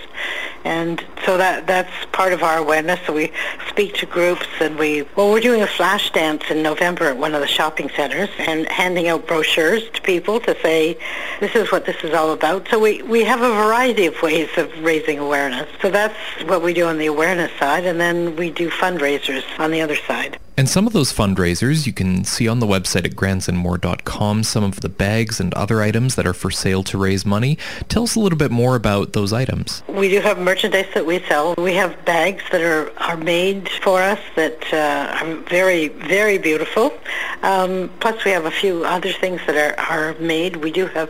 And 0.63 1.03
so 1.25 1.37
that 1.37 1.65
that's 1.65 1.91
part 2.11 2.33
of 2.33 2.43
our 2.43 2.57
awareness. 2.57 2.99
So 3.05 3.13
we 3.13 3.31
speak 3.69 3.95
to 3.95 4.05
groups 4.05 4.45
and 4.59 4.77
we, 4.77 5.03
well, 5.15 5.31
we're 5.31 5.39
doing 5.39 5.61
a 5.61 5.67
flash 5.67 6.11
dance 6.11 6.43
in 6.49 6.61
November 6.61 7.05
at 7.05 7.17
one 7.17 7.33
of 7.33 7.41
the 7.41 7.47
shopping 7.47 7.89
centers 7.95 8.29
and 8.37 8.67
handing 8.67 9.07
out 9.07 9.27
brochures 9.27 9.89
to 9.91 10.01
people 10.01 10.39
to 10.41 10.55
say, 10.61 10.97
this 11.39 11.55
is 11.55 11.71
what 11.71 11.85
this 11.85 11.97
is 12.03 12.13
all 12.13 12.31
about. 12.31 12.67
So 12.67 12.79
we, 12.79 13.01
we 13.01 13.23
have 13.23 13.41
a 13.41 13.49
variety 13.49 14.05
of 14.05 14.21
ways 14.21 14.49
of 14.57 14.71
raising 14.83 15.19
awareness. 15.19 15.67
So 15.81 15.89
that's 15.89 16.15
what 16.45 16.61
we 16.61 16.73
do 16.73 16.85
on 16.85 16.97
the 16.97 17.07
awareness 17.07 17.51
side. 17.57 17.85
And 17.85 17.99
then 17.99 18.35
we 18.35 18.51
do 18.51 18.69
fundraisers 18.69 19.43
on 19.59 19.71
the 19.71 19.81
other 19.81 19.95
side. 19.95 20.37
And 20.61 20.69
some 20.69 20.85
of 20.85 20.93
those 20.93 21.11
fundraisers 21.11 21.87
you 21.87 21.91
can 21.91 22.23
see 22.23 22.47
on 22.47 22.59
the 22.59 22.67
website 22.67 23.03
at 23.03 23.13
grandsnmore.com, 23.13 24.43
some 24.43 24.63
of 24.63 24.81
the 24.81 24.89
bags 24.89 25.39
and 25.39 25.51
other 25.55 25.81
items 25.81 26.13
that 26.13 26.27
are 26.27 26.35
for 26.35 26.51
sale 26.51 26.83
to 26.83 26.99
raise 26.99 27.25
money. 27.25 27.57
Tell 27.89 28.03
us 28.03 28.15
a 28.15 28.19
little 28.19 28.37
bit 28.37 28.51
more 28.51 28.75
about 28.75 29.13
those 29.13 29.33
items. 29.33 29.81
We 29.87 30.07
do 30.07 30.21
have 30.21 30.37
merchandise 30.37 30.85
that 30.93 31.03
we 31.03 31.17
sell. 31.21 31.55
We 31.57 31.73
have 31.73 32.05
bags 32.05 32.43
that 32.51 32.61
are, 32.61 32.95
are 32.99 33.17
made 33.17 33.69
for 33.69 34.03
us 34.03 34.19
that 34.35 34.71
uh, 34.71 35.25
are 35.25 35.33
very, 35.49 35.87
very 35.87 36.37
beautiful. 36.37 36.93
Um, 37.41 37.89
plus 37.99 38.23
we 38.23 38.29
have 38.29 38.45
a 38.45 38.51
few 38.51 38.85
other 38.85 39.11
things 39.11 39.41
that 39.47 39.57
are, 39.57 39.79
are 39.79 40.13
made. 40.19 40.57
We 40.57 40.71
do 40.71 40.85
have 40.85 41.09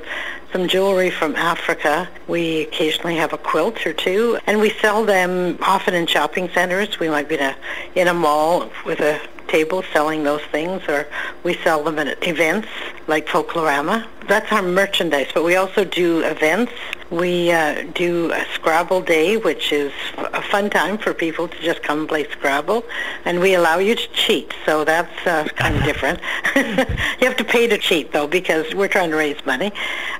some 0.54 0.70
jewelry 0.70 1.10
from 1.10 1.36
Africa. 1.36 2.08
We 2.28 2.62
occasionally 2.62 3.18
have 3.18 3.34
a 3.34 3.38
quilt 3.38 3.86
or 3.86 3.92
two, 3.92 4.38
and 4.48 4.62
we 4.62 4.70
sell 4.70 5.04
them 5.06 5.58
often 5.62 5.94
in 5.94 6.08
shopping 6.08 6.50
centers. 6.54 7.00
We 7.00 7.10
might 7.10 7.28
be 7.28 7.36
in 7.36 7.42
a, 7.42 7.56
in 7.96 8.08
a 8.08 8.14
mall 8.14 8.70
with 8.86 9.00
a 9.00 9.20
table 9.52 9.84
selling 9.92 10.24
those 10.24 10.42
things, 10.52 10.82
or 10.88 11.08
we 11.44 11.54
sell 11.56 11.84
them 11.84 12.00
at 12.00 12.26
events 12.26 12.68
like 13.08 13.28
Folklorama. 13.28 14.08
That's 14.28 14.52
our 14.52 14.62
merchandise, 14.62 15.28
but 15.34 15.44
we 15.44 15.56
also 15.56 15.84
do 15.84 16.22
events. 16.22 16.72
We 17.10 17.52
uh, 17.52 17.84
do 17.94 18.32
a 18.32 18.46
Scrabble 18.54 19.02
Day, 19.02 19.36
which 19.36 19.74
is 19.74 19.92
a 20.18 20.42
fun 20.42 20.70
time 20.70 20.98
for 20.98 21.14
people 21.14 21.50
to 21.50 21.60
just 21.60 21.84
come 21.84 22.00
and 22.02 22.08
play 22.08 22.24
Scrabble, 22.30 22.84
and 23.26 23.42
we 23.42 23.56
allow 23.56 23.80
you 23.80 23.96
to 23.96 24.08
cheat, 24.14 24.54
so 24.66 24.86
that's 24.86 25.28
uh, 25.28 25.44
kind 25.56 25.76
of 25.76 25.84
different. 25.84 26.20
you 26.56 27.28
have 27.28 27.36
to 27.38 27.44
pay 27.44 27.68
to 27.68 27.78
cheat, 27.78 28.14
though, 28.14 28.28
because 28.28 28.74
we're 28.74 28.88
trying 28.88 29.10
to 29.10 29.18
raise 29.18 29.44
money. 29.46 29.74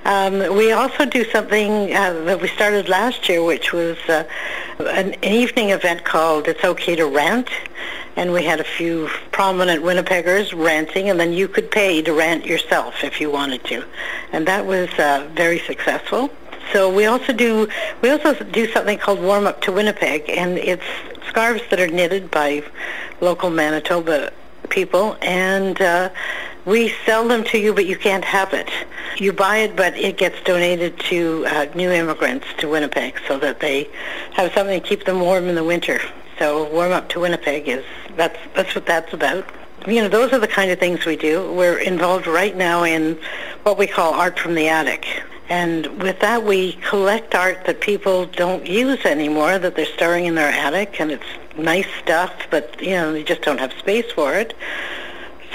Um, 0.04 0.54
we 0.54 0.72
also 0.72 1.06
do 1.06 1.24
something 1.24 1.94
uh, 1.94 2.12
that 2.24 2.42
we 2.42 2.48
started 2.48 2.88
last 2.88 3.28
year, 3.28 3.42
which 3.42 3.72
was 3.72 3.96
uh, 4.08 4.24
an, 4.80 5.14
an 5.14 5.32
evening 5.32 5.70
event 5.70 6.04
called 6.04 6.48
It's 6.48 6.64
Okay 6.64 6.96
to 6.96 7.06
Rant 7.06 7.48
and 8.16 8.32
we 8.32 8.44
had 8.44 8.60
a 8.60 8.64
few 8.64 9.08
prominent 9.30 9.82
Winnipeggers 9.82 10.52
ranting, 10.54 11.10
and 11.10 11.18
then 11.18 11.32
you 11.32 11.48
could 11.48 11.70
pay 11.70 12.02
to 12.02 12.12
rant 12.12 12.46
yourself 12.46 13.04
if 13.04 13.20
you 13.20 13.30
wanted 13.30 13.64
to, 13.64 13.84
and 14.32 14.46
that 14.46 14.66
was 14.66 14.88
uh, 14.98 15.28
very 15.34 15.58
successful. 15.60 16.30
So 16.72 16.94
we 16.94 17.06
also 17.06 17.32
do 17.32 17.68
we 18.00 18.10
also 18.10 18.34
do 18.44 18.70
something 18.70 18.98
called 18.98 19.20
Warm 19.20 19.46
Up 19.46 19.60
to 19.62 19.72
Winnipeg, 19.72 20.28
and 20.28 20.58
it's 20.58 20.84
scarves 21.28 21.62
that 21.70 21.80
are 21.80 21.88
knitted 21.88 22.30
by 22.30 22.62
local 23.20 23.50
Manitoba 23.50 24.32
people, 24.68 25.16
and 25.20 25.80
uh, 25.80 26.10
we 26.64 26.88
sell 27.04 27.26
them 27.26 27.44
to 27.44 27.58
you, 27.58 27.74
but 27.74 27.86
you 27.86 27.96
can't 27.96 28.24
have 28.24 28.54
it. 28.54 28.70
You 29.16 29.32
buy 29.32 29.58
it, 29.58 29.76
but 29.76 29.96
it 29.96 30.16
gets 30.16 30.40
donated 30.42 30.98
to 31.10 31.44
uh, 31.48 31.66
new 31.74 31.90
immigrants 31.90 32.46
to 32.58 32.68
Winnipeg, 32.68 33.20
so 33.26 33.38
that 33.38 33.60
they 33.60 33.88
have 34.32 34.52
something 34.52 34.80
to 34.80 34.86
keep 34.86 35.04
them 35.04 35.20
warm 35.20 35.48
in 35.48 35.54
the 35.54 35.64
winter. 35.64 36.00
So 36.42 36.68
Warm 36.72 36.90
Up 36.90 37.08
to 37.10 37.20
Winnipeg 37.20 37.68
is 37.68 37.84
that's 38.16 38.36
that's 38.52 38.74
what 38.74 38.84
that's 38.84 39.12
about. 39.12 39.48
You 39.86 40.02
know, 40.02 40.08
those 40.08 40.32
are 40.32 40.40
the 40.40 40.48
kind 40.48 40.72
of 40.72 40.80
things 40.80 41.06
we 41.06 41.14
do. 41.14 41.52
We're 41.52 41.78
involved 41.78 42.26
right 42.26 42.56
now 42.56 42.82
in 42.82 43.16
what 43.62 43.78
we 43.78 43.86
call 43.86 44.12
art 44.14 44.40
from 44.40 44.56
the 44.56 44.66
attic. 44.66 45.06
And 45.48 46.02
with 46.02 46.18
that, 46.18 46.42
we 46.42 46.72
collect 46.88 47.36
art 47.36 47.64
that 47.66 47.80
people 47.80 48.26
don't 48.26 48.66
use 48.66 49.04
anymore, 49.04 49.60
that 49.60 49.76
they're 49.76 49.86
storing 49.86 50.24
in 50.24 50.34
their 50.34 50.50
attic, 50.50 51.00
and 51.00 51.12
it's 51.12 51.30
nice 51.56 51.86
stuff, 52.02 52.32
but, 52.50 52.82
you 52.82 52.90
know, 52.90 53.12
they 53.12 53.22
just 53.22 53.42
don't 53.42 53.60
have 53.60 53.72
space 53.74 54.10
for 54.10 54.34
it. 54.34 54.52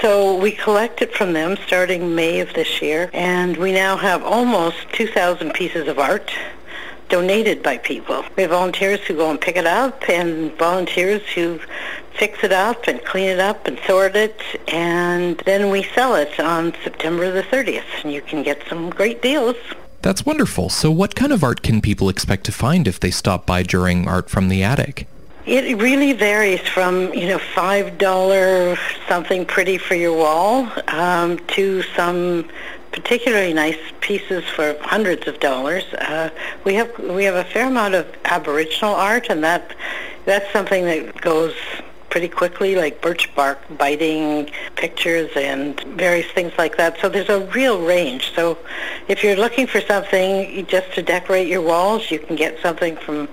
So 0.00 0.36
we 0.36 0.52
collected 0.52 1.12
from 1.12 1.34
them 1.34 1.58
starting 1.66 2.14
May 2.14 2.40
of 2.40 2.54
this 2.54 2.80
year, 2.80 3.10
and 3.12 3.58
we 3.58 3.72
now 3.72 3.98
have 3.98 4.22
almost 4.22 4.90
2,000 4.92 5.52
pieces 5.52 5.86
of 5.86 5.98
art 5.98 6.32
donated 7.08 7.62
by 7.62 7.78
people. 7.78 8.24
We 8.36 8.42
have 8.42 8.50
volunteers 8.50 9.00
who 9.00 9.14
go 9.14 9.30
and 9.30 9.40
pick 9.40 9.56
it 9.56 9.66
up 9.66 10.08
and 10.08 10.52
volunteers 10.58 11.22
who 11.34 11.60
fix 12.18 12.42
it 12.42 12.52
up 12.52 12.88
and 12.88 13.04
clean 13.04 13.28
it 13.28 13.38
up 13.38 13.66
and 13.66 13.78
sort 13.86 14.16
it 14.16 14.40
and 14.66 15.38
then 15.38 15.70
we 15.70 15.84
sell 15.84 16.16
it 16.16 16.38
on 16.40 16.74
September 16.82 17.30
the 17.30 17.42
30th 17.42 17.84
and 18.02 18.12
you 18.12 18.20
can 18.20 18.42
get 18.42 18.62
some 18.68 18.90
great 18.90 19.22
deals. 19.22 19.56
That's 20.02 20.24
wonderful. 20.24 20.68
So 20.68 20.90
what 20.90 21.14
kind 21.14 21.32
of 21.32 21.42
art 21.42 21.62
can 21.62 21.80
people 21.80 22.08
expect 22.08 22.44
to 22.44 22.52
find 22.52 22.86
if 22.86 23.00
they 23.00 23.10
stop 23.10 23.46
by 23.46 23.62
during 23.62 24.06
Art 24.06 24.30
from 24.30 24.48
the 24.48 24.62
Attic? 24.62 25.06
It 25.44 25.78
really 25.78 26.12
varies 26.12 26.60
from, 26.60 27.12
you 27.14 27.26
know, 27.26 27.38
$5 27.38 28.78
something 29.08 29.46
pretty 29.46 29.78
for 29.78 29.94
your 29.94 30.14
wall 30.14 30.70
um, 30.88 31.38
to 31.48 31.82
some 31.96 32.48
particularly 33.00 33.54
nice 33.54 33.78
pieces 34.00 34.42
for 34.44 34.76
hundreds 34.80 35.28
of 35.28 35.38
dollars. 35.38 35.84
Uh, 35.94 36.30
we 36.64 36.74
have 36.74 36.90
we 36.98 37.22
have 37.24 37.36
a 37.36 37.44
fair 37.44 37.68
amount 37.68 37.94
of 37.94 38.06
Aboriginal 38.24 38.94
art, 38.94 39.26
and 39.30 39.42
that 39.44 39.74
that's 40.24 40.52
something 40.52 40.84
that 40.84 41.20
goes 41.20 41.54
pretty 42.10 42.28
quickly, 42.28 42.74
like 42.74 43.00
birch 43.00 43.32
bark 43.36 43.58
biting 43.76 44.50
pictures 44.76 45.30
and 45.36 45.78
various 46.04 46.28
things 46.32 46.52
like 46.58 46.76
that. 46.76 46.98
So 47.00 47.08
there's 47.08 47.28
a 47.28 47.40
real 47.58 47.80
range. 47.84 48.32
So 48.34 48.58
if 49.08 49.22
you're 49.22 49.36
looking 49.36 49.66
for 49.66 49.80
something 49.80 50.66
just 50.66 50.92
to 50.94 51.02
decorate 51.02 51.46
your 51.46 51.62
walls, 51.62 52.10
you 52.10 52.18
can 52.18 52.34
get 52.34 52.60
something 52.60 52.96
from 52.96 53.28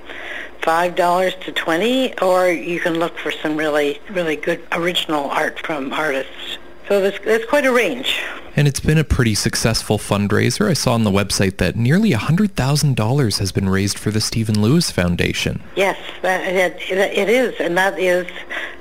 five 0.61 0.95
dollars 0.95 1.33
to 1.45 1.51
twenty, 1.51 2.15
or 2.19 2.49
you 2.49 2.79
can 2.79 2.99
look 2.99 3.17
for 3.17 3.31
some 3.31 3.57
really, 3.57 3.99
really 4.11 4.35
good 4.35 4.61
original 4.73 5.25
art 5.31 5.59
from 5.65 5.91
artists. 5.91 6.59
So 6.87 7.01
there's, 7.01 7.19
there's 7.21 7.45
quite 7.45 7.65
a 7.65 7.71
range. 7.71 8.21
And 8.55 8.67
it's 8.67 8.79
been 8.79 8.97
a 8.97 9.03
pretty 9.03 9.35
successful 9.35 9.97
fundraiser. 9.97 10.69
I 10.69 10.73
saw 10.73 10.93
on 10.93 11.03
the 11.03 11.11
website 11.11 11.57
that 11.57 11.75
nearly 11.75 12.11
$100,000 12.11 13.39
has 13.39 13.51
been 13.51 13.67
raised 13.67 13.99
for 13.99 14.11
the 14.11 14.21
Stephen 14.21 14.61
Lewis 14.61 14.91
Foundation. 14.91 15.61
Yes, 15.75 15.99
that, 16.21 16.41
it, 16.47 16.81
it 16.89 17.29
is, 17.29 17.55
and 17.59 17.77
that 17.77 17.99
is 17.99 18.27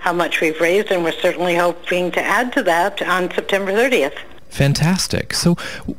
how 0.01 0.13
much 0.13 0.41
we've 0.41 0.61
raised, 0.61 0.93
and 0.93 1.03
we're 1.03 1.13
certainly 1.13 1.57
hoping 1.57 2.13
to 2.13 2.21
add 2.21 2.53
to 2.53 2.63
that 2.63 3.03
on 3.03 3.31
September 3.33 3.73
30th. 3.73 4.17
Fantastic. 4.49 5.35
So, 5.35 5.57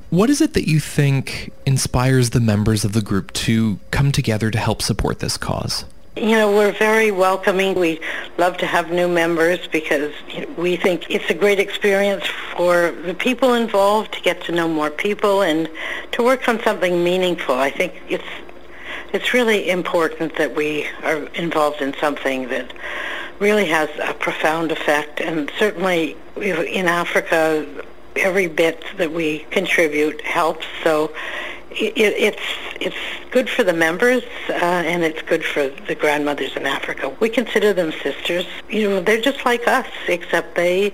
what 0.10 0.30
is 0.30 0.39
it 0.39 0.53
that 0.53 0.66
you 0.66 0.80
think 0.80 1.51
inspires 1.66 2.30
the 2.30 2.39
members 2.39 2.86
of 2.86 2.93
the 2.93 3.01
group 3.01 3.34
to 3.34 3.80
come 3.91 4.14
together 4.14 4.49
to 4.49 4.58
help 4.58 4.82
support 4.82 5.20
this 5.20 5.36
cause? 5.36 5.84
You 6.18 6.32
know, 6.32 6.49
we're 6.49 6.72
very 6.72 7.11
welcoming. 7.11 7.76
We 7.76 7.99
love 8.38 8.55
to 8.59 8.66
have 8.66 8.89
new 8.89 9.09
members 9.09 9.68
because 9.68 10.13
we 10.57 10.78
think 10.78 11.09
it's 11.09 11.30
a 11.30 11.34
great 11.34 11.59
experience 11.59 12.26
for 12.55 12.91
the 12.91 13.13
people 13.13 13.53
involved 13.53 14.13
to 14.13 14.22
get 14.22 14.41
to 14.45 14.53
know 14.53 14.70
more 14.70 14.89
people 14.89 15.41
and 15.41 15.70
to 16.13 16.24
work 16.24 16.47
on 16.47 16.61
something 16.63 17.03
meaningful. 17.03 17.55
I 17.55 17.70
think 17.70 18.01
it's 18.07 18.24
it's 19.11 19.34
really 19.34 19.70
important 19.70 20.38
that 20.38 20.55
we 20.55 20.88
are 21.03 21.26
involved 21.36 21.82
in 21.82 21.93
something 21.99 22.47
that 22.47 22.72
really 23.39 23.66
has 23.66 23.89
a 24.01 24.13
profound 24.13 24.72
effect. 24.72 25.20
And 25.20 25.51
certainly 25.59 26.16
in 26.38 26.88
Africa, 26.88 27.68
every 28.16 28.47
bit 28.47 28.82
that 28.95 29.11
we 29.11 29.39
contribute 29.51 30.22
helps. 30.22 30.66
So 30.82 31.13
it, 31.76 31.97
it's 31.97 32.41
it's 32.80 33.32
good 33.32 33.49
for 33.49 33.63
the 33.63 33.73
members 33.73 34.23
uh, 34.49 34.53
and 34.53 35.03
it's 35.03 35.21
good 35.21 35.43
for 35.43 35.69
the 35.88 35.95
grandmothers 35.95 36.55
in 36.55 36.65
Africa. 36.65 37.09
We 37.19 37.30
consider 37.30 37.73
them 37.73 37.91
sisters. 37.91 38.45
You 38.69 38.89
know, 38.89 39.01
they're 39.01 39.21
just 39.21 39.45
like 39.45 39.67
us, 39.67 39.88
except 40.07 40.55
they 40.55 40.93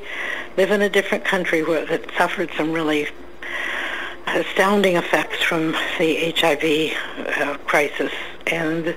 live 0.57 0.71
in 0.71 0.81
a 0.81 0.89
different 0.89 1.25
country 1.25 1.63
where 1.63 1.85
that 1.85 2.11
suffered 2.17 2.51
some 2.57 2.71
really 2.71 3.07
astounding 4.27 4.95
effects 4.95 5.43
from 5.43 5.73
the 5.97 6.33
HIV 6.37 7.37
uh, 7.37 7.57
crisis, 7.65 8.11
and 8.47 8.95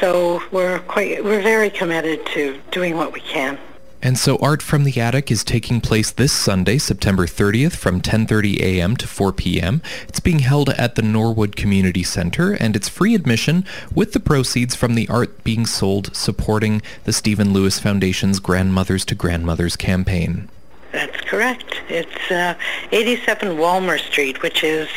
so 0.00 0.42
we're 0.50 0.80
quite 0.80 1.24
we're 1.24 1.42
very 1.42 1.70
committed 1.70 2.24
to 2.26 2.60
doing 2.70 2.96
what 2.96 3.12
we 3.12 3.20
can. 3.20 3.58
And 4.04 4.18
so 4.18 4.36
Art 4.36 4.60
from 4.60 4.84
the 4.84 5.00
Attic 5.00 5.30
is 5.30 5.42
taking 5.42 5.80
place 5.80 6.10
this 6.10 6.30
Sunday, 6.30 6.76
September 6.76 7.24
30th 7.24 7.74
from 7.74 8.02
10:30 8.02 8.60
a.m. 8.60 8.98
to 8.98 9.08
4 9.08 9.32
p.m. 9.32 9.80
It's 10.06 10.20
being 10.20 10.40
held 10.40 10.68
at 10.68 10.94
the 10.94 11.00
Norwood 11.00 11.56
Community 11.56 12.02
Center 12.02 12.52
and 12.52 12.76
it's 12.76 12.86
free 12.86 13.14
admission 13.14 13.64
with 13.94 14.12
the 14.12 14.20
proceeds 14.20 14.74
from 14.74 14.94
the 14.94 15.08
art 15.08 15.42
being 15.42 15.64
sold 15.64 16.14
supporting 16.14 16.82
the 17.04 17.14
Stephen 17.14 17.54
Lewis 17.54 17.78
Foundation's 17.80 18.40
Grandmothers 18.40 19.06
to 19.06 19.14
Grandmothers 19.14 19.74
campaign. 19.74 20.50
That's 20.92 21.22
correct. 21.22 21.80
It's 21.88 22.30
uh, 22.30 22.56
87 22.92 23.56
Walmer 23.56 23.98
Street, 23.98 24.42
which 24.42 24.62
is 24.62 24.88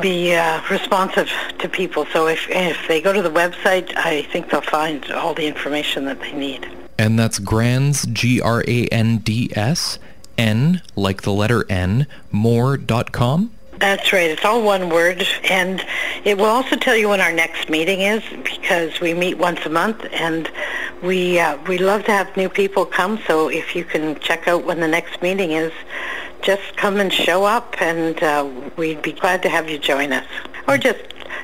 be 0.00 0.34
uh, 0.34 0.60
responsive 0.70 1.30
to 1.58 1.68
people. 1.68 2.06
So 2.12 2.26
if 2.28 2.46
if 2.50 2.76
they 2.88 3.00
go 3.00 3.12
to 3.12 3.22
the 3.22 3.30
website, 3.30 3.96
I 3.96 4.22
think 4.22 4.50
they'll 4.50 4.60
find 4.60 5.10
all 5.12 5.34
the 5.34 5.46
information 5.46 6.04
that 6.04 6.20
they 6.20 6.32
need. 6.32 6.68
And 6.98 7.18
that's 7.18 7.38
Grands 7.38 8.06
G 8.06 8.40
R 8.40 8.62
A 8.66 8.86
N 8.88 9.18
D 9.18 9.50
S 9.54 9.98
N 10.36 10.82
like 10.96 11.22
the 11.22 11.32
letter 11.32 11.64
N 11.68 12.06
more.com. 12.30 13.52
That's 13.80 14.12
right. 14.12 14.30
It's 14.30 14.44
all 14.44 14.62
one 14.62 14.90
word. 14.90 15.26
And 15.44 15.82
it 16.24 16.36
will 16.36 16.44
also 16.44 16.76
tell 16.76 16.94
you 16.94 17.08
when 17.08 17.20
our 17.22 17.32
next 17.32 17.70
meeting 17.70 18.02
is 18.02 18.22
because 18.44 19.00
we 19.00 19.14
meet 19.14 19.38
once 19.38 19.64
a 19.64 19.70
month 19.70 20.06
and 20.12 20.50
we 21.02 21.38
uh, 21.40 21.56
we 21.66 21.78
love 21.78 22.04
to 22.04 22.12
have 22.12 22.36
new 22.36 22.50
people 22.50 22.84
come. 22.84 23.18
So 23.26 23.48
if 23.48 23.74
you 23.74 23.84
can 23.84 24.20
check 24.20 24.46
out 24.46 24.66
when 24.66 24.80
the 24.80 24.88
next 24.88 25.22
meeting 25.22 25.52
is, 25.52 25.72
just 26.42 26.76
come 26.76 26.98
and 26.98 27.10
show 27.10 27.44
up 27.44 27.80
and 27.80 28.22
uh, 28.22 28.50
we'd 28.76 29.00
be 29.00 29.12
glad 29.12 29.42
to 29.42 29.48
have 29.48 29.70
you 29.70 29.78
join 29.78 30.12
us. 30.12 30.26
Or 30.68 30.76
just 30.76 31.00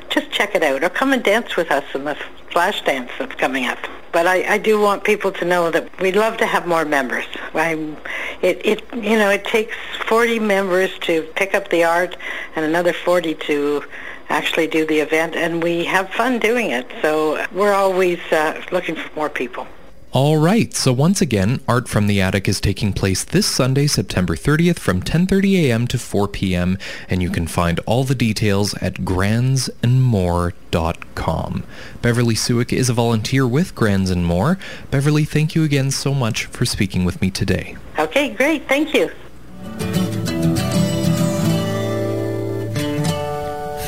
just 0.08 0.30
check 0.30 0.54
it 0.54 0.62
out 0.62 0.82
or 0.82 0.88
come 0.88 1.12
and 1.12 1.22
dance 1.22 1.56
with 1.56 1.70
us 1.70 1.84
in 1.94 2.04
the 2.04 2.16
flash 2.50 2.82
dance 2.82 3.10
that's 3.18 3.34
coming 3.34 3.66
up. 3.66 3.78
But 4.12 4.26
I, 4.26 4.54
I 4.54 4.58
do 4.58 4.80
want 4.80 5.04
people 5.04 5.30
to 5.32 5.44
know 5.44 5.70
that 5.70 6.00
we'd 6.00 6.16
love 6.16 6.38
to 6.38 6.46
have 6.46 6.66
more 6.66 6.84
members. 6.84 7.26
I'm, 7.54 7.96
it, 8.40 8.64
it, 8.64 8.94
you 8.94 9.18
know, 9.18 9.30
it 9.30 9.44
takes 9.44 9.76
40 10.06 10.38
members 10.38 10.98
to 11.00 11.22
pick 11.34 11.54
up 11.54 11.68
the 11.68 11.84
art 11.84 12.16
and 12.54 12.64
another 12.64 12.92
40 12.92 13.34
to 13.34 13.84
actually 14.28 14.66
do 14.66 14.86
the 14.86 14.98
event, 15.00 15.36
and 15.36 15.62
we 15.62 15.84
have 15.84 16.08
fun 16.10 16.38
doing 16.38 16.70
it. 16.70 16.86
So 17.02 17.44
we're 17.52 17.74
always 17.74 18.18
uh, 18.32 18.62
looking 18.72 18.94
for 18.96 19.14
more 19.14 19.28
people. 19.28 19.66
All 20.12 20.36
right, 20.38 20.72
so 20.72 20.92
once 20.94 21.20
again, 21.20 21.60
Art 21.68 21.88
from 21.88 22.06
the 22.06 22.22
Attic 22.22 22.48
is 22.48 22.58
taking 22.60 22.94
place 22.94 23.22
this 23.22 23.46
Sunday, 23.46 23.86
September 23.86 24.34
30th 24.34 24.78
from 24.78 25.02
10:30 25.02 25.66
a.m. 25.66 25.86
to 25.88 25.98
4 25.98 26.26
p.m. 26.28 26.78
and 27.10 27.22
you 27.22 27.28
can 27.28 27.46
find 27.46 27.80
all 27.80 28.02
the 28.04 28.14
details 28.14 28.72
at 28.74 29.04
grandsnmore.com. 29.04 31.64
Beverly 32.00 32.34
Suick 32.34 32.72
is 32.72 32.88
a 32.88 32.94
volunteer 32.94 33.46
with 33.46 33.74
Grands 33.74 34.10
'n' 34.10 34.24
More. 34.24 34.58
Beverly, 34.90 35.24
thank 35.24 35.54
you 35.54 35.64
again 35.64 35.90
so 35.90 36.14
much 36.14 36.46
for 36.46 36.64
speaking 36.64 37.04
with 37.04 37.20
me 37.20 37.30
today. 37.30 37.76
Okay, 37.98 38.30
great. 38.30 38.66
Thank 38.68 38.94
you. 38.94 39.10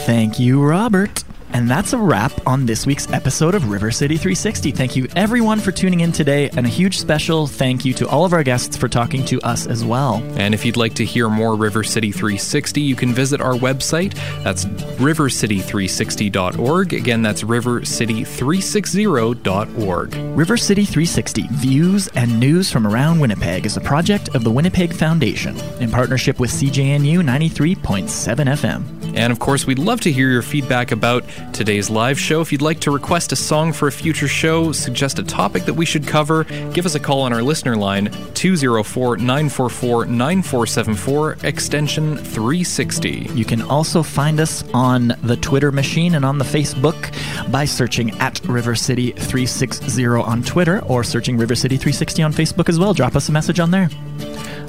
Thank 0.04 0.38
you, 0.38 0.62
Robert. 0.62 1.24
And 1.53 1.68
that's 1.68 1.92
a 1.92 1.99
wrap 1.99 2.32
on 2.46 2.66
this 2.66 2.86
week's 2.86 3.11
episode 3.12 3.55
of 3.55 3.70
River 3.70 3.90
City 3.90 4.16
360. 4.16 4.70
Thank 4.72 4.96
you 4.96 5.09
everyone 5.16 5.61
for 5.61 5.72
tuning 5.72 6.01
in 6.01 6.12
today, 6.12 6.49
and 6.51 6.66
a 6.66 6.68
huge 6.68 6.99
special 6.99 7.46
thank 7.46 7.84
you 7.84 7.94
to 7.94 8.09
all 8.09 8.24
of 8.24 8.32
our 8.32 8.42
guests 8.42 8.76
for 8.76 8.88
talking 8.88 9.24
to 9.26 9.40
us 9.42 9.66
as 9.66 9.84
well. 9.84 10.22
And 10.36 10.55
if 10.55 10.64
you'd 10.64 10.76
like 10.76 10.94
to 10.94 11.05
hear 11.05 11.28
more 11.28 11.57
River 11.57 11.82
City 11.82 12.12
360, 12.12 12.80
you 12.80 12.94
can 12.96 13.12
visit 13.12 13.40
our 13.40 13.55
website. 13.55 14.14
That's 14.44 14.64
rivercity360.org. 14.64 16.92
Again, 16.92 17.22
that's 17.22 17.42
rivercity360.org. 17.42 20.14
River 20.36 20.57
City 20.57 20.84
360 20.84 21.42
Views 21.51 22.09
and 22.09 22.38
News 22.38 22.70
from 22.70 22.86
Around 22.86 23.20
Winnipeg 23.20 23.66
is 23.66 23.76
a 23.76 23.80
project 23.80 24.28
of 24.34 24.44
the 24.44 24.51
Winnipeg 24.51 24.92
Foundation 24.92 25.57
in 25.80 25.90
partnership 25.90 26.38
with 26.38 26.51
CJNU 26.51 27.20
93.7 27.20 28.46
FM. 28.46 28.97
And 29.14 29.32
of 29.32 29.38
course, 29.38 29.66
we'd 29.66 29.78
love 29.78 30.00
to 30.02 30.12
hear 30.12 30.30
your 30.30 30.42
feedback 30.42 30.92
about 30.92 31.24
today's 31.52 31.90
live 31.90 32.18
show. 32.18 32.40
If 32.40 32.52
you'd 32.52 32.62
like 32.62 32.80
to 32.80 32.90
request 32.90 33.32
a 33.32 33.36
song 33.36 33.72
for 33.72 33.88
a 33.88 33.92
future 33.92 34.28
show, 34.28 34.72
suggest 34.72 35.18
a 35.18 35.22
topic 35.22 35.64
that 35.64 35.74
we 35.74 35.84
should 35.84 36.06
cover, 36.06 36.44
give 36.72 36.86
us 36.86 36.94
a 36.94 37.00
call 37.00 37.22
on 37.22 37.32
our 37.32 37.42
listener 37.42 37.76
line 37.76 38.11
204 38.34 39.16
944 39.16 40.06
9474, 40.06 41.38
extension 41.42 42.16
360. 42.16 43.30
You 43.34 43.44
can 43.44 43.62
also 43.62 44.02
find 44.02 44.40
us 44.40 44.62
on 44.72 45.14
the 45.22 45.36
Twitter 45.36 45.72
machine 45.72 46.14
and 46.14 46.24
on 46.24 46.38
the 46.38 46.44
Facebook 46.44 47.12
by 47.50 47.64
searching 47.64 48.11
at 48.18 48.44
River 48.46 48.74
City 48.74 49.12
360 49.12 50.06
on 50.06 50.42
Twitter 50.42 50.80
or 50.84 51.02
searching 51.02 51.36
River 51.36 51.54
City 51.54 51.76
360 51.76 52.22
on 52.22 52.32
Facebook 52.32 52.68
as 52.68 52.78
well. 52.78 52.94
Drop 52.94 53.16
us 53.16 53.28
a 53.28 53.32
message 53.32 53.61
on 53.61 53.70
there. 53.70 53.88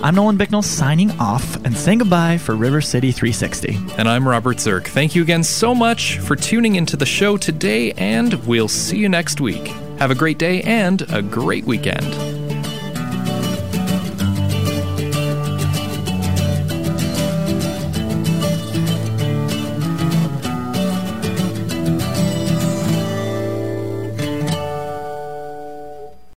I'm 0.02 0.16
Nolan 0.16 0.38
Bicknell 0.38 0.62
signing 0.62 1.12
off 1.20 1.58
and 1.66 1.76
saying 1.76 1.98
goodbye 1.98 2.38
for 2.38 2.56
River 2.56 2.80
City 2.80 3.12
360. 3.12 3.78
And 3.98 4.08
I'm 4.08 4.26
Robert 4.30 4.58
Zirk. 4.58 4.88
Thank 4.88 5.16
you 5.16 5.24
again 5.24 5.44
so 5.44 5.74
much 5.74 6.20
for 6.20 6.36
tuning 6.36 6.76
into 6.76 6.96
the 6.96 7.06
show 7.06 7.36
today, 7.36 7.92
and 7.94 8.34
we'll 8.46 8.68
see 8.68 8.98
you 8.98 9.10
next 9.10 9.42
week. 9.42 9.68
Have 9.98 10.12
a 10.12 10.16
great 10.16 10.38
day 10.38 10.62
and 10.62 11.02
a 11.12 11.22
great 11.22 11.66
weekend. 11.66 12.49